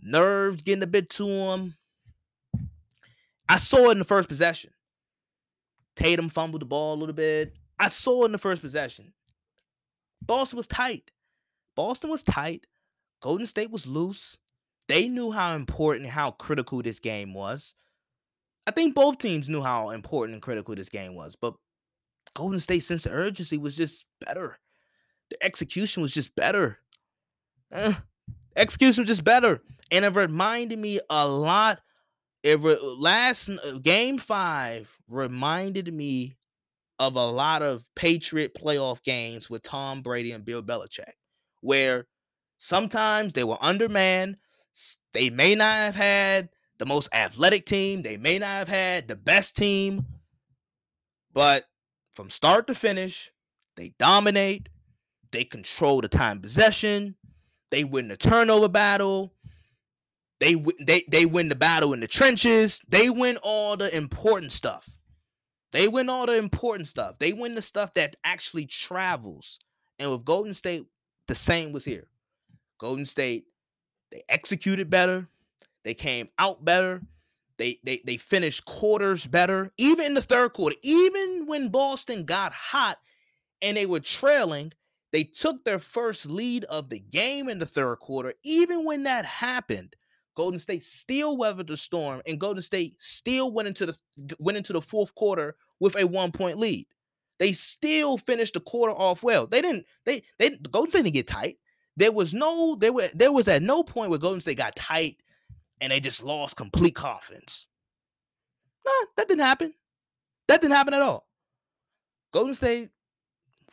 Nerves 0.01 0.61
getting 0.61 0.83
a 0.83 0.87
bit 0.87 1.09
to 1.11 1.25
them. 1.25 1.75
I 3.49 3.57
saw 3.57 3.89
it 3.89 3.93
in 3.93 3.99
the 3.99 4.05
first 4.05 4.27
possession. 4.27 4.71
Tatum 5.95 6.29
fumbled 6.29 6.61
the 6.61 6.65
ball 6.65 6.95
a 6.95 6.99
little 6.99 7.15
bit. 7.15 7.53
I 7.79 7.89
saw 7.89 8.25
in 8.25 8.31
the 8.31 8.37
first 8.37 8.61
possession. 8.61 9.13
Boston 10.21 10.57
was 10.57 10.67
tight. 10.67 11.11
Boston 11.75 12.09
was 12.09 12.23
tight. 12.23 12.65
Golden 13.21 13.47
State 13.47 13.71
was 13.71 13.85
loose. 13.85 14.37
They 14.87 15.07
knew 15.07 15.31
how 15.31 15.55
important, 15.55 16.09
how 16.09 16.31
critical 16.31 16.81
this 16.81 16.99
game 16.99 17.33
was. 17.33 17.75
I 18.65 18.71
think 18.71 18.95
both 18.95 19.17
teams 19.17 19.47
knew 19.47 19.61
how 19.61 19.91
important 19.91 20.33
and 20.33 20.41
critical 20.41 20.75
this 20.75 20.89
game 20.89 21.15
was, 21.15 21.35
but 21.35 21.53
Golden 22.35 22.59
State's 22.59 22.87
sense 22.87 23.05
of 23.05 23.13
urgency 23.13 23.57
was 23.57 23.75
just 23.75 24.05
better. 24.25 24.57
The 25.29 25.43
execution 25.43 26.01
was 26.01 26.11
just 26.11 26.35
better 26.35 26.79
eh, 27.71 27.93
execution 28.55 29.03
was 29.03 29.07
just 29.07 29.23
better. 29.23 29.61
And 29.91 30.05
it 30.05 30.15
reminded 30.15 30.79
me 30.79 30.99
a 31.09 31.27
lot. 31.27 31.81
It 32.43 32.59
re- 32.59 32.79
last 32.81 33.49
uh, 33.49 33.79
game 33.81 34.17
five 34.17 34.97
reminded 35.09 35.93
me 35.93 36.36
of 36.99 37.15
a 37.15 37.25
lot 37.25 37.61
of 37.61 37.85
Patriot 37.95 38.55
playoff 38.55 39.03
games 39.03 39.49
with 39.49 39.63
Tom 39.63 40.01
Brady 40.01 40.31
and 40.31 40.45
Bill 40.45 40.63
Belichick, 40.63 41.13
where 41.61 42.07
sometimes 42.57 43.33
they 43.33 43.43
were 43.43 43.57
undermanned. 43.61 44.37
They 45.13 45.29
may 45.29 45.55
not 45.55 45.75
have 45.75 45.95
had 45.95 46.49
the 46.79 46.85
most 46.85 47.09
athletic 47.11 47.65
team. 47.65 48.01
They 48.01 48.17
may 48.17 48.39
not 48.39 48.47
have 48.47 48.67
had 48.67 49.07
the 49.07 49.15
best 49.15 49.55
team, 49.55 50.05
but 51.33 51.65
from 52.13 52.29
start 52.29 52.67
to 52.67 52.75
finish, 52.75 53.31
they 53.75 53.93
dominate. 53.99 54.69
They 55.31 55.43
control 55.43 56.01
the 56.01 56.07
time 56.07 56.41
possession. 56.41 57.15
They 57.69 57.83
win 57.83 58.07
the 58.07 58.17
turnover 58.17 58.69
battle. 58.69 59.33
They 60.39 60.55
they 60.79 61.03
they 61.09 61.25
win 61.25 61.49
the 61.49 61.55
battle 61.55 61.93
in 61.93 61.99
the 61.99 62.07
trenches. 62.07 62.79
They 62.87 63.09
win 63.09 63.37
all 63.37 63.75
the 63.75 63.95
important 63.95 64.51
stuff. 64.51 64.96
They 65.71 65.87
win 65.87 66.09
all 66.09 66.25
the 66.25 66.37
important 66.37 66.87
stuff. 66.87 67.19
They 67.19 67.33
win 67.33 67.55
the 67.55 67.61
stuff 67.61 67.93
that 67.95 68.15
actually 68.23 68.65
travels. 68.65 69.59
And 69.99 70.11
with 70.11 70.25
Golden 70.25 70.53
State, 70.53 70.85
the 71.27 71.35
same 71.35 71.73
was 71.73 71.83
here. 71.83 72.07
Golden 72.79 73.05
State, 73.05 73.45
they 74.11 74.23
executed 74.29 74.89
better. 74.89 75.27
They 75.83 75.93
came 75.93 76.29
out 76.37 76.63
better. 76.63 77.01
They 77.57 77.79
they 77.83 78.01
they 78.05 78.17
finished 78.17 78.65
quarters 78.65 79.25
better. 79.25 79.71
Even 79.77 80.05
in 80.05 80.13
the 80.13 80.21
third 80.21 80.53
quarter, 80.53 80.75
even 80.83 81.45
when 81.47 81.69
Boston 81.69 82.23
got 82.23 82.53
hot 82.53 82.99
and 83.61 83.75
they 83.75 83.85
were 83.85 83.99
trailing, 83.99 84.73
they 85.11 85.23
took 85.23 85.65
their 85.65 85.79
first 85.79 86.27
lead 86.27 86.63
of 86.65 86.89
the 86.89 86.99
game 86.99 87.49
in 87.49 87.59
the 87.59 87.65
third 87.65 87.99
quarter. 87.99 88.33
Even 88.43 88.85
when 88.85 89.03
that 89.03 89.25
happened, 89.25 89.95
Golden 90.37 90.59
State 90.59 90.83
still 90.83 91.35
weathered 91.35 91.65
the 91.65 91.75
storm, 91.75 92.21
and 92.27 92.39
Golden 92.39 92.61
State 92.61 93.01
still 93.01 93.51
went 93.51 93.67
into 93.67 93.87
the 93.87 93.97
went 94.37 94.55
into 94.55 94.71
the 94.71 94.81
fourth 94.83 95.15
quarter 95.15 95.55
with 95.79 95.95
a 95.97 96.05
one 96.05 96.31
point 96.31 96.59
lead. 96.59 96.85
They 97.39 97.53
still 97.53 98.19
finished 98.19 98.53
the 98.53 98.59
quarter 98.59 98.93
off 98.93 99.23
well. 99.23 99.47
They 99.47 99.63
didn't. 99.63 99.87
They 100.05 100.21
they 100.37 100.51
Golden 100.51 100.91
State 100.91 101.05
didn't 101.05 101.15
get 101.15 101.25
tight. 101.25 101.57
There 101.95 102.11
was 102.11 102.35
no 102.35 102.75
there 102.75 102.93
were 102.93 103.09
there 103.15 103.31
was 103.31 103.47
at 103.47 103.63
no 103.63 103.81
point 103.81 104.11
where 104.11 104.19
Golden 104.19 104.39
State 104.39 104.57
got 104.57 104.75
tight 104.75 105.17
and 105.81 105.91
they 105.91 105.99
just 105.99 106.21
lost 106.21 106.55
complete 106.55 106.93
confidence. 106.93 107.65
Nah, 108.85 109.07
that 109.17 109.27
didn't 109.27 109.41
happen. 109.41 109.73
That 110.49 110.61
didn't 110.61 110.75
happen 110.75 110.93
at 110.93 111.01
all. 111.01 111.25
Golden 112.31 112.53
State 112.53 112.91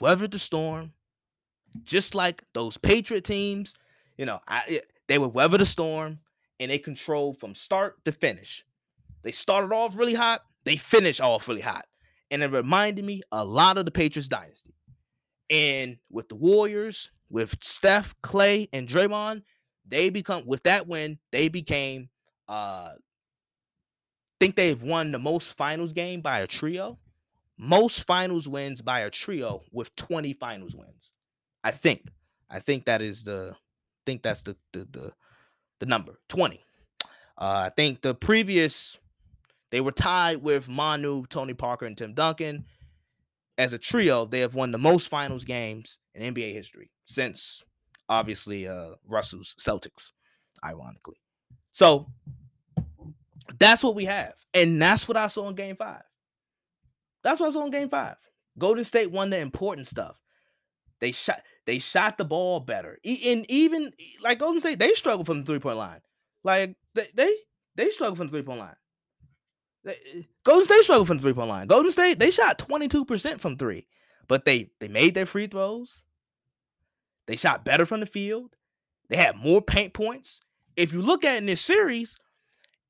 weathered 0.00 0.30
the 0.30 0.38
storm 0.38 0.94
just 1.82 2.14
like 2.14 2.42
those 2.54 2.78
Patriot 2.78 3.24
teams, 3.24 3.74
you 4.16 4.24
know, 4.24 4.40
I, 4.48 4.62
eh, 4.68 4.78
they 5.08 5.18
would 5.18 5.34
weather 5.34 5.58
the 5.58 5.66
storm 5.66 6.20
and 6.60 6.70
they 6.70 6.78
control 6.78 7.34
from 7.34 7.54
start 7.54 8.04
to 8.04 8.12
finish. 8.12 8.64
They 9.22 9.32
started 9.32 9.72
off 9.74 9.96
really 9.96 10.14
hot, 10.14 10.42
they 10.64 10.76
finished 10.76 11.20
off 11.20 11.48
really 11.48 11.60
hot. 11.60 11.86
And 12.30 12.42
it 12.42 12.50
reminded 12.50 13.04
me 13.04 13.22
a 13.30 13.44
lot 13.44 13.78
of 13.78 13.84
the 13.84 13.90
Patriots 13.90 14.28
dynasty. 14.28 14.74
And 15.50 15.98
with 16.10 16.28
the 16.28 16.34
Warriors, 16.34 17.10
with 17.28 17.56
Steph, 17.62 18.14
Clay, 18.22 18.68
and 18.72 18.88
Draymond, 18.88 19.42
they 19.86 20.08
become 20.10 20.46
with 20.46 20.62
that 20.64 20.86
win, 20.86 21.18
they 21.32 21.48
became 21.48 22.08
uh 22.48 22.92
think 24.40 24.56
they've 24.56 24.82
won 24.82 25.12
the 25.12 25.18
most 25.18 25.56
finals 25.56 25.92
game 25.92 26.20
by 26.20 26.40
a 26.40 26.46
trio. 26.46 26.98
Most 27.56 28.06
finals 28.06 28.48
wins 28.48 28.82
by 28.82 29.00
a 29.00 29.10
trio 29.10 29.62
with 29.72 29.94
20 29.96 30.32
finals 30.34 30.74
wins. 30.74 31.10
I 31.62 31.70
think. 31.70 32.08
I 32.50 32.58
think 32.58 32.84
that 32.86 33.00
is 33.00 33.24
the 33.24 33.56
think 34.04 34.22
that's 34.22 34.42
the 34.42 34.56
the 34.72 34.86
the, 34.90 35.12
the 35.80 35.86
number 35.86 36.18
20. 36.28 36.60
Uh, 37.36 37.44
I 37.66 37.70
think 37.70 38.02
the 38.02 38.14
previous 38.14 38.98
they 39.70 39.80
were 39.80 39.92
tied 39.92 40.42
with 40.42 40.68
Manu, 40.68 41.26
Tony 41.26 41.54
Parker, 41.54 41.84
and 41.84 41.96
Tim 41.98 42.14
Duncan. 42.14 42.64
As 43.58 43.72
a 43.72 43.78
trio, 43.78 44.24
they 44.24 44.40
have 44.40 44.54
won 44.54 44.70
the 44.70 44.78
most 44.78 45.08
finals 45.08 45.44
games 45.44 45.98
in 46.14 46.34
NBA 46.34 46.52
history 46.52 46.90
since 47.06 47.64
obviously 48.08 48.68
uh 48.68 48.90
Russell's 49.06 49.54
Celtics, 49.58 50.12
ironically. 50.64 51.16
So 51.72 52.06
that's 53.58 53.82
what 53.82 53.94
we 53.94 54.04
have. 54.04 54.34
And 54.52 54.80
that's 54.80 55.08
what 55.08 55.16
I 55.16 55.26
saw 55.26 55.48
in 55.48 55.54
game 55.54 55.76
five. 55.76 56.02
That's 57.22 57.40
what 57.40 57.50
I 57.50 57.52
saw 57.52 57.64
in 57.64 57.70
game 57.70 57.88
five. 57.88 58.16
Golden 58.58 58.84
State 58.84 59.10
won 59.10 59.30
the 59.30 59.38
important 59.38 59.88
stuff. 59.88 60.20
They 61.00 61.12
shot 61.12 61.42
they 61.66 61.78
shot 61.78 62.18
the 62.18 62.24
ball 62.24 62.60
better. 62.60 62.98
And 63.04 63.50
even 63.50 63.92
like 64.22 64.38
Golden 64.38 64.60
State, 64.60 64.78
they 64.78 64.92
struggle 64.94 65.24
from 65.24 65.40
the 65.40 65.46
three 65.46 65.58
point 65.58 65.78
line. 65.78 66.00
Like 66.42 66.76
they 66.94 67.08
they, 67.14 67.34
they 67.76 67.90
struggle 67.90 68.16
from 68.16 68.26
the 68.26 68.32
three 68.32 68.42
point 68.42 68.60
line. 68.60 68.76
They, 69.84 70.26
Golden 70.44 70.66
State 70.66 70.82
struggled 70.82 71.08
from 71.08 71.18
the 71.18 71.22
three 71.22 71.32
point 71.32 71.48
line. 71.48 71.66
Golden 71.66 71.92
State 71.92 72.18
they 72.18 72.30
shot 72.30 72.58
twenty 72.58 72.88
two 72.88 73.04
percent 73.04 73.40
from 73.40 73.56
three, 73.56 73.86
but 74.28 74.44
they 74.44 74.70
they 74.80 74.88
made 74.88 75.14
their 75.14 75.26
free 75.26 75.46
throws. 75.46 76.04
They 77.26 77.36
shot 77.36 77.64
better 77.64 77.86
from 77.86 78.00
the 78.00 78.06
field. 78.06 78.56
They 79.08 79.16
had 79.16 79.36
more 79.36 79.62
paint 79.62 79.94
points. 79.94 80.40
If 80.76 80.92
you 80.92 81.00
look 81.00 81.24
at 81.24 81.36
in 81.36 81.46
this 81.46 81.60
series, 81.60 82.16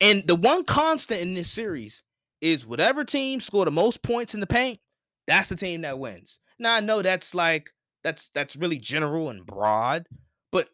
and 0.00 0.26
the 0.26 0.34
one 0.34 0.64
constant 0.64 1.20
in 1.20 1.34
this 1.34 1.50
series 1.50 2.02
is 2.40 2.66
whatever 2.66 3.04
team 3.04 3.40
score 3.40 3.64
the 3.64 3.70
most 3.70 4.02
points 4.02 4.34
in 4.34 4.40
the 4.40 4.46
paint, 4.46 4.80
that's 5.26 5.48
the 5.48 5.56
team 5.56 5.82
that 5.82 5.98
wins. 5.98 6.38
Now 6.58 6.74
I 6.74 6.80
know 6.80 7.02
that's 7.02 7.34
like 7.34 7.70
that's 8.04 8.28
that's 8.28 8.54
really 8.54 8.78
general 8.78 9.30
and 9.30 9.44
broad, 9.44 10.06
but 10.52 10.68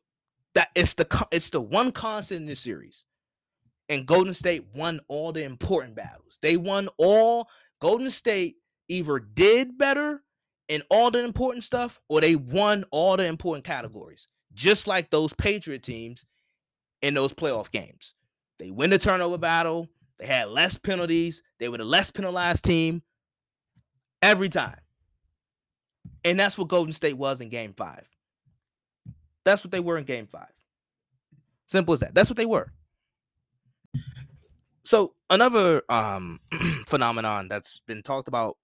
that 0.55 0.69
it's 0.75 0.95
the 0.95 1.27
it's 1.31 1.51
the 1.51 1.61
one 1.61 1.93
constant 1.93 2.43
in 2.43 2.47
this 2.47 2.61
series. 2.61 3.07
And 3.89 4.07
Golden 4.07 4.35
State 4.35 4.67
won 4.75 5.01
all 5.09 5.33
the 5.33 5.43
important 5.43 5.97
battles. 5.97 6.39
They 6.43 6.57
won 6.57 6.89
all 6.99 7.49
Golden 7.81 8.11
State 8.11 8.57
either 8.89 9.19
did 9.19 9.79
better 9.79 10.23
in 10.69 10.83
all 10.91 11.11
the 11.11 11.25
important 11.25 11.65
stuff 11.65 12.01
or 12.09 12.21
they 12.21 12.37
won 12.37 12.85
all 12.91 13.17
the 13.17 13.25
important 13.25 13.65
categories. 13.65 14.29
Just 14.53 14.87
like 14.87 15.11
those 15.11 15.33
Patriot 15.33 15.83
teams 15.83 16.25
in 17.03 17.15
those 17.15 17.33
playoff 17.33 17.71
games. 17.71 18.15
They 18.59 18.71
win 18.71 18.91
the 18.91 18.99
turnover 18.99 19.39
battle. 19.39 19.89
They 20.19 20.27
had 20.27 20.49
less 20.49 20.77
penalties. 20.77 21.43
They 21.59 21.69
were 21.69 21.79
the 21.79 21.85
less 21.85 22.11
penalized 22.11 22.65
team 22.65 23.03
every 24.23 24.49
time. 24.49 24.77
And 26.25 26.39
that's 26.39 26.59
what 26.59 26.69
Golden 26.69 26.93
State 26.93 27.17
was 27.17 27.41
in 27.41 27.49
game 27.49 27.73
five. 27.73 28.07
That's 29.45 29.65
what 29.65 29.71
they 29.71 29.81
were 29.81 29.99
in 29.99 30.05
game 30.05 30.27
five. 30.27 30.53
Simple 31.67 31.95
as 31.95 32.01
that. 32.01 32.15
That's 32.15 32.29
what 32.29 32.37
they 32.37 32.47
were. 32.47 32.73
So 34.83 35.15
another 35.29 35.83
um 35.89 36.41
phenomenon 36.89 37.49
that's 37.49 37.81
been 37.87 38.03
talked 38.03 38.29
about. 38.29 38.57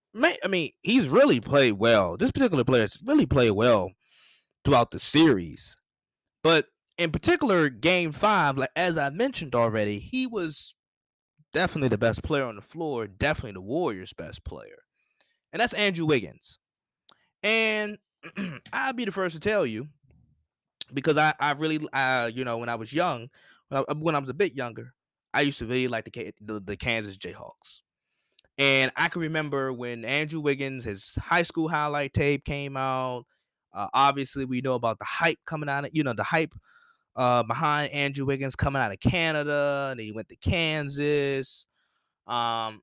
I 0.42 0.48
mean, 0.48 0.70
he's 0.80 1.08
really 1.08 1.40
played 1.40 1.72
well. 1.72 2.16
This 2.16 2.30
particular 2.30 2.64
player's 2.64 2.98
really 3.04 3.26
played 3.26 3.50
well 3.50 3.92
throughout 4.64 4.90
the 4.90 4.98
series, 4.98 5.76
but 6.42 6.66
in 6.98 7.12
particular, 7.12 7.68
Game 7.68 8.12
Five, 8.12 8.56
like 8.56 8.70
as 8.74 8.96
I 8.96 9.10
mentioned 9.10 9.54
already, 9.54 9.98
he 9.98 10.26
was 10.26 10.74
definitely 11.52 11.88
the 11.88 11.98
best 11.98 12.22
player 12.22 12.44
on 12.44 12.56
the 12.56 12.62
floor. 12.62 13.06
Definitely 13.06 13.52
the 13.52 13.60
Warriors' 13.60 14.14
best 14.14 14.44
player, 14.44 14.82
and 15.52 15.60
that's 15.60 15.74
Andrew 15.74 16.06
Wiggins. 16.06 16.58
And 17.46 17.98
I'll 18.72 18.92
be 18.92 19.04
the 19.04 19.12
first 19.12 19.34
to 19.36 19.40
tell 19.40 19.64
you 19.64 19.88
because 20.92 21.16
I 21.16 21.32
I 21.40 21.52
really 21.52 21.86
uh 21.92 22.30
you 22.32 22.44
know 22.44 22.58
when 22.58 22.68
I 22.68 22.74
was 22.74 22.92
young 22.92 23.28
when 23.68 23.84
I, 23.88 23.92
when 23.92 24.14
I 24.14 24.18
was 24.18 24.28
a 24.28 24.34
bit 24.34 24.54
younger 24.54 24.94
I 25.36 25.42
used 25.42 25.58
to 25.58 25.66
really 25.66 25.86
like 25.86 26.10
the, 26.10 26.32
the, 26.40 26.60
the 26.60 26.76
Kansas 26.78 27.18
Jayhawks. 27.18 27.82
And 28.56 28.90
I 28.96 29.08
can 29.08 29.20
remember 29.20 29.70
when 29.70 30.02
Andrew 30.06 30.40
Wiggins, 30.40 30.84
his 30.84 31.14
high 31.16 31.42
school 31.42 31.68
highlight 31.68 32.14
tape 32.14 32.42
came 32.46 32.74
out. 32.74 33.26
Uh, 33.74 33.88
obviously, 33.92 34.46
we 34.46 34.62
know 34.62 34.72
about 34.72 34.98
the 34.98 35.04
hype 35.04 35.38
coming 35.44 35.68
out 35.68 35.84
of, 35.84 35.90
you 35.92 36.02
know, 36.02 36.14
the 36.14 36.22
hype 36.22 36.54
uh, 37.16 37.42
behind 37.42 37.92
Andrew 37.92 38.24
Wiggins 38.24 38.56
coming 38.56 38.80
out 38.80 38.92
of 38.92 39.00
Canada. 39.00 39.88
And 39.90 40.00
he 40.00 40.10
went 40.10 40.30
to 40.30 40.36
Kansas. 40.36 41.66
Um, 42.26 42.80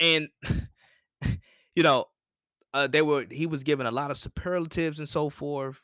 and, 0.00 0.26
you 1.76 1.84
know, 1.84 2.06
uh, 2.74 2.86
they 2.86 3.02
were, 3.02 3.26
he 3.30 3.46
was 3.46 3.62
given 3.62 3.86
a 3.86 3.90
lot 3.90 4.10
of 4.10 4.18
superlatives 4.18 4.98
and 4.98 5.08
so 5.08 5.30
forth. 5.30 5.82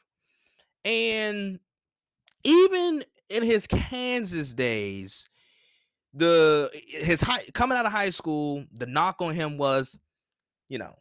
And 0.85 1.59
even 2.45 3.05
in 3.29 3.43
his 3.43 3.67
Kansas 3.67 4.53
days, 4.55 5.29
the 6.15 6.71
his 6.73 7.21
high 7.21 7.45
coming 7.53 7.77
out 7.77 7.87
of 7.87 7.93
high 7.93 8.11
school, 8.11 8.65
the 8.73 8.87
knock 8.87 9.17
on 9.21 9.35
him 9.35 9.59
was, 9.59 9.99
you 10.69 10.79
know, 10.79 10.95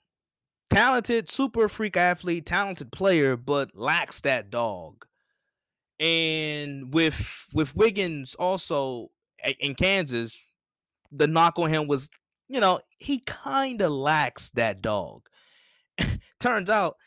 talented, 0.69 1.31
super 1.31 1.69
freak 1.69 1.95
athlete, 1.95 2.45
talented 2.45 2.91
player, 2.91 3.37
but 3.37 3.71
lacks 3.73 4.21
that 4.21 4.49
dog. 4.49 5.05
And 5.99 6.93
with 6.93 7.47
with 7.53 7.75
Wiggins 7.75 8.35
also 8.35 9.11
in 9.59 9.75
Kansas, 9.75 10.37
the 11.11 11.27
knock 11.27 11.57
on 11.57 11.69
him 11.69 11.87
was, 11.87 12.09
you 12.47 12.59
know, 12.59 12.81
he 12.97 13.19
kind 13.19 13.81
of 13.81 13.91
lacks 13.91 14.49
that 14.51 14.81
dog. 14.81 15.21
Turns 16.39 16.69
out, 16.69 16.97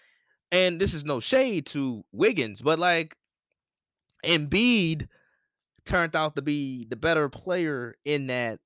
and 0.51 0.81
this 0.81 0.95
is 0.95 1.05
no 1.05 1.21
shade 1.21 1.67
to 1.67 2.05
Wiggins, 2.13 2.63
but 2.63 2.79
like 2.79 3.17
Embiid 4.25 5.09
turned 5.85 6.15
out 6.15 6.37
to 6.37 6.43
be 6.43 6.87
the 6.89 6.97
better 6.97 7.29
player 7.29 7.97
in 8.05 8.29
that 8.29 8.59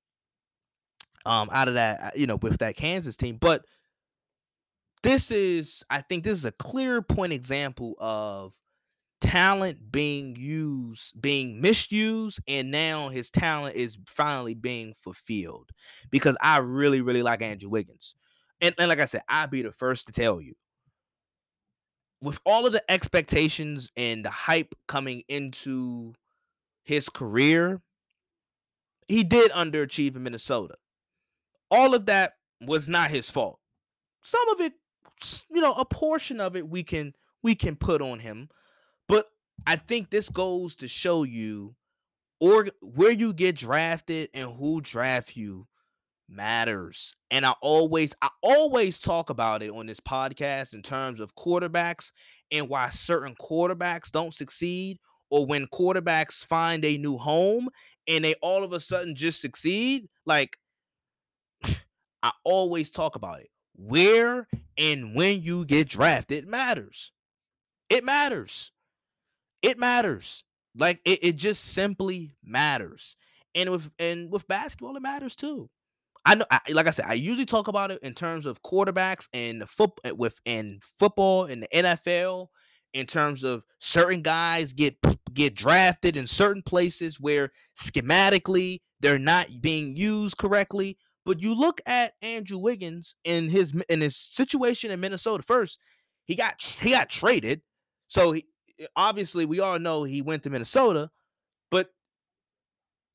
um 1.25 1.49
out 1.51 1.67
of 1.67 1.75
that 1.75 1.99
uh, 2.01 2.11
you 2.15 2.27
know 2.27 2.35
with 2.35 2.57
that 2.59 2.75
Kansas 2.75 3.15
team 3.15 3.37
but 3.39 3.65
this 5.01 5.31
is 5.31 5.83
I 5.89 6.01
think 6.01 6.23
this 6.23 6.37
is 6.37 6.45
a 6.45 6.51
clear 6.51 7.01
point 7.01 7.33
example 7.33 7.95
of 7.99 8.53
talent 9.21 9.91
being 9.91 10.35
used 10.35 11.19
being 11.19 11.61
misused 11.61 12.39
and 12.47 12.69
now 12.69 13.09
his 13.09 13.29
talent 13.29 13.75
is 13.75 13.97
finally 14.05 14.53
being 14.53 14.93
fulfilled 15.01 15.71
because 16.11 16.37
I 16.41 16.57
really 16.57 17.01
really 17.01 17.23
like 17.23 17.41
Andrew 17.41 17.69
Wiggins 17.69 18.15
and, 18.61 18.75
and 18.77 18.89
like 18.89 18.99
I 18.99 19.05
said 19.05 19.23
I'd 19.27 19.51
be 19.51 19.61
the 19.61 19.71
first 19.71 20.07
to 20.07 20.11
tell 20.11 20.41
you 20.41 20.55
with 22.21 22.39
all 22.45 22.65
of 22.65 22.73
the 22.73 22.83
expectations 22.91 23.91
and 23.95 24.25
the 24.25 24.29
hype 24.29 24.73
coming 24.87 25.23
into 25.27 26.13
his 26.83 27.07
career, 27.07 27.81
he 29.07 29.23
did 29.23 29.51
underachieve 29.51 30.15
in 30.15 30.23
Minnesota. 30.23 30.75
All 31.69 31.93
of 31.93 32.07
that 32.07 32.33
was 32.61 32.89
not 32.89 33.11
his 33.11 33.29
fault. 33.29 33.59
Some 34.23 34.47
of 34.49 34.61
it, 34.61 34.73
you 35.51 35.61
know, 35.61 35.73
a 35.73 35.85
portion 35.85 36.39
of 36.39 36.55
it 36.55 36.67
we 36.67 36.83
can 36.83 37.13
we 37.43 37.53
can 37.53 37.75
put 37.75 38.01
on 38.01 38.19
him, 38.19 38.49
but 39.07 39.27
I 39.67 39.75
think 39.75 40.09
this 40.09 40.29
goes 40.29 40.75
to 40.77 40.87
show 40.87 41.23
you 41.23 41.75
or 42.39 42.67
where 42.81 43.11
you 43.11 43.33
get 43.33 43.55
drafted 43.55 44.29
and 44.33 44.51
who 44.51 44.81
draft 44.81 45.37
you 45.37 45.67
matters. 46.29 47.15
And 47.31 47.45
I 47.45 47.53
always 47.61 48.13
I 48.21 48.29
always 48.41 48.99
talk 48.99 49.29
about 49.29 49.61
it 49.63 49.71
on 49.71 49.85
this 49.85 49.99
podcast 49.99 50.73
in 50.73 50.81
terms 50.81 51.19
of 51.19 51.35
quarterbacks 51.35 52.11
and 52.51 52.69
why 52.69 52.89
certain 52.89 53.35
quarterbacks 53.35 54.11
don't 54.11 54.33
succeed 54.33 54.99
or 55.29 55.45
when 55.45 55.67
quarterbacks 55.67 56.45
find 56.45 56.85
a 56.85 56.97
new 56.97 57.17
home 57.17 57.69
and 58.07 58.23
they 58.23 58.35
all 58.35 58.63
of 58.63 58.73
a 58.73 58.79
sudden 58.79 59.15
just 59.15 59.41
succeed, 59.41 60.07
like 60.25 60.57
I 62.23 62.31
always 62.43 62.89
talk 62.89 63.15
about 63.15 63.41
it. 63.41 63.49
Where 63.75 64.47
and 64.77 65.15
when 65.15 65.41
you 65.41 65.65
get 65.65 65.89
drafted 65.89 66.47
matters. 66.47 67.11
It 67.89 68.03
matters. 68.03 68.71
It 69.61 69.77
matters. 69.77 70.43
Like 70.77 70.99
it, 71.05 71.19
it 71.21 71.35
just 71.35 71.63
simply 71.63 72.35
matters. 72.43 73.15
And 73.53 73.69
with 73.69 73.89
and 73.99 74.29
with 74.31 74.47
basketball, 74.47 74.97
it 74.97 75.01
matters 75.01 75.35
too. 75.35 75.69
I 76.25 76.35
know, 76.35 76.45
I, 76.49 76.59
like 76.71 76.87
I 76.87 76.91
said, 76.91 77.05
I 77.07 77.13
usually 77.13 77.45
talk 77.45 77.67
about 77.67 77.91
it 77.91 78.01
in 78.01 78.13
terms 78.13 78.45
of 78.47 78.63
quarterbacks 78.63 79.27
and 79.31 79.67
foot 79.69 79.91
eh, 80.03 80.11
with 80.11 80.39
in 80.45 80.79
football 80.97 81.45
in 81.45 81.59
the 81.61 81.67
NFL 81.67 82.47
in 82.93 83.05
terms 83.05 83.43
of 83.43 83.63
certain 83.79 84.21
guys 84.21 84.73
get 84.73 84.95
get 85.33 85.53
drafted 85.53 86.17
in 86.17 86.25
certain 86.25 86.63
places 86.63 87.19
where 87.19 87.51
schematically 87.77 88.81
they're 89.01 89.19
not 89.19 89.61
being 89.61 89.95
used 89.95 90.37
correctly. 90.37 90.97
But 91.25 91.41
you 91.41 91.53
look 91.53 91.81
at 91.85 92.13
Andrew 92.21 92.57
Wiggins 92.57 93.15
in 93.23 93.49
his 93.49 93.73
in 93.89 94.01
his 94.01 94.17
situation 94.17 94.89
in 94.91 94.99
Minnesota. 94.99 95.43
First, 95.43 95.77
he 96.25 96.35
got 96.35 96.59
he 96.59 96.91
got 96.91 97.09
traded, 97.09 97.61
so 98.07 98.31
he, 98.31 98.45
eh, 98.79 98.85
obviously 98.95 99.45
we 99.45 99.59
all 99.59 99.77
know 99.77 100.03
he 100.03 100.23
went 100.23 100.41
to 100.43 100.49
Minnesota. 100.49 101.11
But 101.69 101.91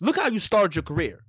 look 0.00 0.16
how 0.16 0.28
you 0.28 0.38
started 0.38 0.76
your 0.76 0.82
career. 0.84 1.24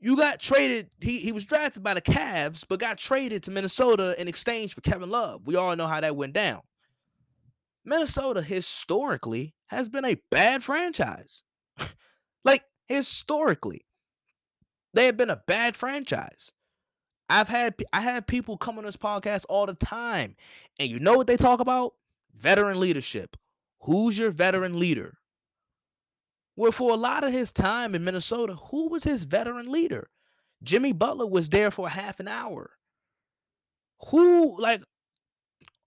You 0.00 0.16
got 0.16 0.40
traded. 0.40 0.90
He 1.00 1.18
he 1.18 1.32
was 1.32 1.44
drafted 1.44 1.82
by 1.82 1.94
the 1.94 2.02
Cavs, 2.02 2.64
but 2.68 2.78
got 2.78 2.98
traded 2.98 3.42
to 3.44 3.50
Minnesota 3.50 4.20
in 4.20 4.28
exchange 4.28 4.74
for 4.74 4.80
Kevin 4.82 5.10
Love. 5.10 5.46
We 5.46 5.56
all 5.56 5.74
know 5.76 5.86
how 5.86 6.00
that 6.00 6.16
went 6.16 6.34
down. 6.34 6.60
Minnesota 7.84 8.42
historically 8.42 9.54
has 9.66 9.88
been 9.88 10.04
a 10.04 10.20
bad 10.30 10.64
franchise. 10.64 11.42
like 12.44 12.64
historically, 12.86 13.84
they 14.92 15.06
have 15.06 15.16
been 15.16 15.30
a 15.30 15.42
bad 15.46 15.76
franchise. 15.76 16.52
I've 17.28 17.48
had 17.48 17.74
I 17.92 18.00
have 18.00 18.26
people 18.26 18.56
come 18.56 18.78
on 18.78 18.84
this 18.84 18.96
podcast 18.96 19.44
all 19.48 19.66
the 19.66 19.74
time, 19.74 20.36
and 20.78 20.90
you 20.90 20.98
know 20.98 21.14
what 21.14 21.26
they 21.26 21.36
talk 21.36 21.60
about? 21.60 21.94
Veteran 22.34 22.78
leadership. 22.78 23.36
Who's 23.80 24.18
your 24.18 24.30
veteran 24.30 24.78
leader? 24.78 25.18
Well, 26.56 26.72
for 26.72 26.92
a 26.92 26.96
lot 26.96 27.24
of 27.24 27.32
his 27.32 27.52
time 27.52 27.94
in 27.94 28.04
Minnesota, 28.04 28.54
who 28.54 28.88
was 28.88 29.04
his 29.04 29.24
veteran 29.24 29.70
leader? 29.70 30.08
Jimmy 30.62 30.92
Butler 30.92 31.26
was 31.26 31.48
there 31.50 31.70
for 31.70 31.88
half 31.88 32.20
an 32.20 32.28
hour. 32.28 32.70
Who 34.10 34.60
like 34.60 34.82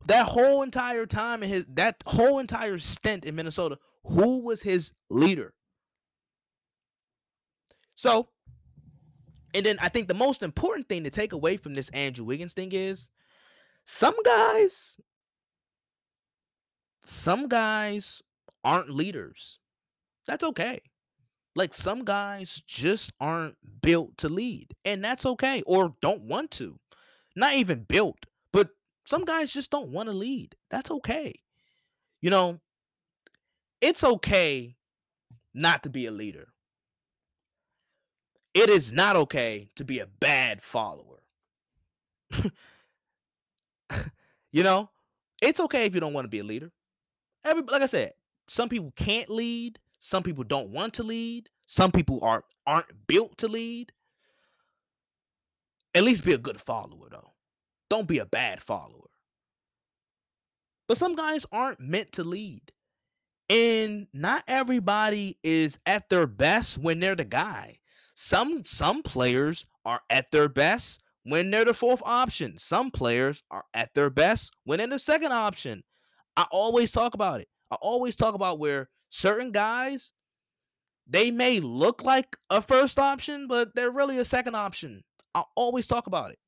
that 0.05 0.25
whole 0.27 0.63
entire 0.63 1.05
time 1.05 1.43
in 1.43 1.49
his 1.49 1.65
that 1.73 2.03
whole 2.05 2.39
entire 2.39 2.77
stint 2.77 3.25
in 3.25 3.35
Minnesota, 3.35 3.77
who 4.03 4.39
was 4.39 4.61
his 4.61 4.91
leader? 5.09 5.53
So, 7.95 8.29
and 9.53 9.65
then 9.65 9.77
I 9.79 9.89
think 9.89 10.07
the 10.07 10.13
most 10.13 10.43
important 10.43 10.87
thing 10.87 11.03
to 11.03 11.09
take 11.09 11.33
away 11.33 11.57
from 11.57 11.73
this 11.73 11.89
Andrew 11.89 12.25
Wiggins 12.25 12.53
thing 12.53 12.71
is 12.71 13.09
some 13.85 14.15
guys, 14.23 14.97
some 17.03 17.47
guys 17.47 18.21
aren't 18.63 18.89
leaders. 18.89 19.59
That's 20.27 20.43
okay. 20.43 20.81
Like 21.55 21.73
some 21.73 22.05
guys 22.05 22.61
just 22.67 23.11
aren't 23.19 23.55
built 23.81 24.17
to 24.17 24.29
lead, 24.29 24.75
and 24.85 25.03
that's 25.03 25.25
okay, 25.25 25.63
or 25.65 25.95
don't 26.01 26.21
want 26.21 26.51
to. 26.51 26.77
Not 27.35 27.55
even 27.55 27.83
built, 27.83 28.25
but 28.51 28.69
some 29.05 29.25
guys 29.25 29.51
just 29.51 29.71
don't 29.71 29.89
want 29.89 30.07
to 30.09 30.13
lead. 30.13 30.55
That's 30.69 30.91
okay. 30.91 31.39
You 32.21 32.29
know, 32.29 32.59
it's 33.81 34.03
okay 34.03 34.75
not 35.53 35.83
to 35.83 35.89
be 35.89 36.05
a 36.05 36.11
leader. 36.11 36.49
It 38.53 38.69
is 38.69 38.91
not 38.91 39.15
okay 39.15 39.69
to 39.75 39.85
be 39.85 39.99
a 39.99 40.07
bad 40.07 40.61
follower. 40.63 41.21
you 44.51 44.63
know, 44.63 44.89
it's 45.41 45.59
okay 45.59 45.85
if 45.85 45.93
you 45.93 46.01
don't 46.01 46.13
want 46.13 46.25
to 46.25 46.29
be 46.29 46.39
a 46.39 46.43
leader. 46.43 46.71
Every 47.45 47.63
like 47.63 47.81
I 47.81 47.87
said, 47.87 48.13
some 48.47 48.69
people 48.69 48.91
can't 48.95 49.29
lead, 49.29 49.79
some 49.99 50.23
people 50.23 50.43
don't 50.43 50.69
want 50.69 50.93
to 50.95 51.03
lead, 51.03 51.49
some 51.65 51.91
people 51.91 52.19
are 52.23 52.43
aren't 52.65 53.07
built 53.07 53.37
to 53.39 53.47
lead. 53.47 53.91
At 55.93 56.03
least 56.03 56.23
be 56.23 56.33
a 56.33 56.37
good 56.37 56.61
follower 56.61 57.07
though. 57.09 57.33
Don't 57.89 58.07
be 58.07 58.19
a 58.19 58.25
bad 58.25 58.61
follower. 58.61 59.09
But 60.87 60.97
some 60.97 61.15
guys 61.15 61.45
aren't 61.51 61.79
meant 61.79 62.13
to 62.13 62.23
lead. 62.23 62.71
And 63.49 64.07
not 64.13 64.43
everybody 64.47 65.37
is 65.43 65.79
at 65.85 66.09
their 66.09 66.27
best 66.27 66.77
when 66.77 66.99
they're 66.99 67.15
the 67.15 67.25
guy. 67.25 67.79
Some 68.13 68.63
some 68.63 69.03
players 69.03 69.65
are 69.85 70.01
at 70.09 70.31
their 70.31 70.49
best 70.49 71.01
when 71.23 71.51
they're 71.51 71.65
the 71.65 71.73
fourth 71.73 72.01
option. 72.05 72.57
Some 72.57 72.91
players 72.91 73.43
are 73.51 73.63
at 73.73 73.93
their 73.93 74.09
best 74.09 74.53
when 74.63 74.79
they're 74.79 74.87
the 74.87 74.99
second 74.99 75.31
option. 75.31 75.83
I 76.35 76.45
always 76.51 76.91
talk 76.91 77.13
about 77.13 77.41
it. 77.41 77.47
I 77.71 77.75
always 77.75 78.15
talk 78.15 78.33
about 78.33 78.59
where 78.59 78.89
certain 79.09 79.51
guys 79.51 80.11
they 81.09 81.31
may 81.31 81.59
look 81.59 82.03
like 82.03 82.35
a 82.49 82.61
first 82.61 82.99
option, 82.99 83.47
but 83.47 83.73
they're 83.75 83.91
really 83.91 84.17
a 84.17 84.25
second 84.25 84.55
option. 84.55 85.03
I 85.33 85.43
always 85.55 85.87
talk 85.87 86.07
about 86.07 86.31
it. 86.31 86.39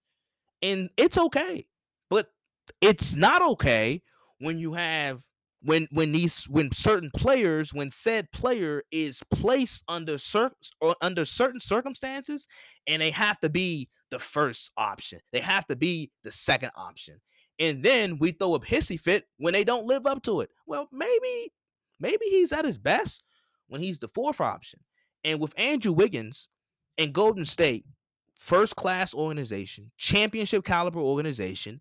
And 0.62 0.90
it's 0.98 1.18
okay. 1.18 1.66
But 2.10 2.28
it's 2.82 3.16
not 3.16 3.42
okay 3.42 4.02
when 4.40 4.60
you 4.60 4.74
have 4.74 5.24
when 5.62 5.88
when 5.92 6.12
these 6.12 6.46
when 6.46 6.72
certain 6.72 7.12
players 7.16 7.74
when 7.74 7.92
said 7.92 8.32
player 8.32 8.84
is 8.92 9.22
placed 9.32 9.84
under 9.88 10.18
cir- 10.18 10.52
or 10.80 10.96
under 11.02 11.26
certain 11.26 11.60
circumstances 11.60 12.48
and 12.88 13.02
they 13.02 13.12
have 13.12 13.40
to 13.42 13.50
be 13.50 13.90
the 14.10 14.20
first 14.20 14.72
option 14.78 15.20
they 15.34 15.42
have 15.42 15.68
to 15.68 15.76
be 15.76 16.10
the 16.24 16.32
second 16.32 16.72
option 16.78 17.20
and 17.60 17.84
then 17.84 18.18
we 18.20 18.32
throw 18.32 18.56
a 18.56 18.60
hissy 18.62 18.98
fit 18.98 19.26
when 19.38 19.52
they 19.52 19.66
don't 19.66 19.86
live 19.86 20.06
up 20.06 20.24
to 20.24 20.40
it 20.40 20.50
well 20.66 20.88
maybe 20.94 21.52
maybe 22.00 22.26
he's 22.26 22.52
at 22.52 22.66
his 22.66 22.78
best 22.78 23.24
when 23.68 23.82
he's 23.82 24.00
the 24.00 24.08
fourth 24.08 24.42
option 24.42 24.80
and 25.24 25.40
with 25.40 25.54
andrew 25.58 25.92
wiggins 25.92 26.48
and 26.98 27.14
golden 27.14 27.46
state 27.46 27.86
first 28.38 28.76
class 28.76 29.14
organization 29.14 29.92
championship 29.98 30.64
caliber 30.64 31.00
organization 31.00 31.80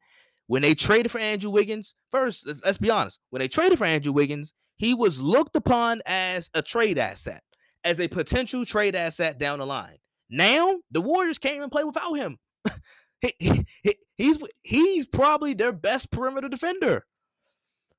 when 0.49 0.63
they 0.63 0.75
traded 0.75 1.13
for 1.13 1.19
Andrew 1.19 1.51
Wiggins, 1.51 1.95
first, 2.11 2.47
let's, 2.65 2.79
be 2.79 2.91
honest, 2.91 3.19
when 3.31 3.41
they 3.41 3.49
traded 3.49 3.79
for 3.79 3.85
Andrew 3.85 4.13
Wiggins, 4.13 4.55
he 4.77 4.95
was 4.95 5.21
looked 5.21 5.55
upon 5.55 6.01
as 6.07 6.51
a 6.55 6.63
trade 6.63 6.99
asset, 6.99 7.43
as 7.85 8.01
a 8.01 8.09
potential 8.09 8.65
trade 8.65 8.95
asset 8.95 9.39
down 9.39 9.59
the 9.59 9.67
line. 9.67 9.99
Now, 10.31 10.79
the 10.91 11.03
Warriors 11.03 11.39
can't 11.39 11.57
even 11.57 11.69
play 11.69 11.85
without 11.85 12.15
him. 12.15 12.39
he, 13.21 13.67
he, 13.83 13.95
he's 14.17 14.39
he's 14.63 15.07
probably 15.07 15.53
their 15.53 15.73
best 15.73 16.11
perimeter 16.11 16.49
defender. 16.49 17.05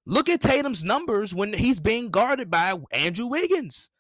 Look 0.10 0.28
at 0.28 0.42
Tatum's 0.42 0.84
numbers 0.84 1.36
when 1.36 1.54
he's 1.54 1.80
being 1.80 2.10
guarded 2.10 2.50
by 2.50 2.76
Andrew 2.92 3.28
Wiggins. 3.28 3.92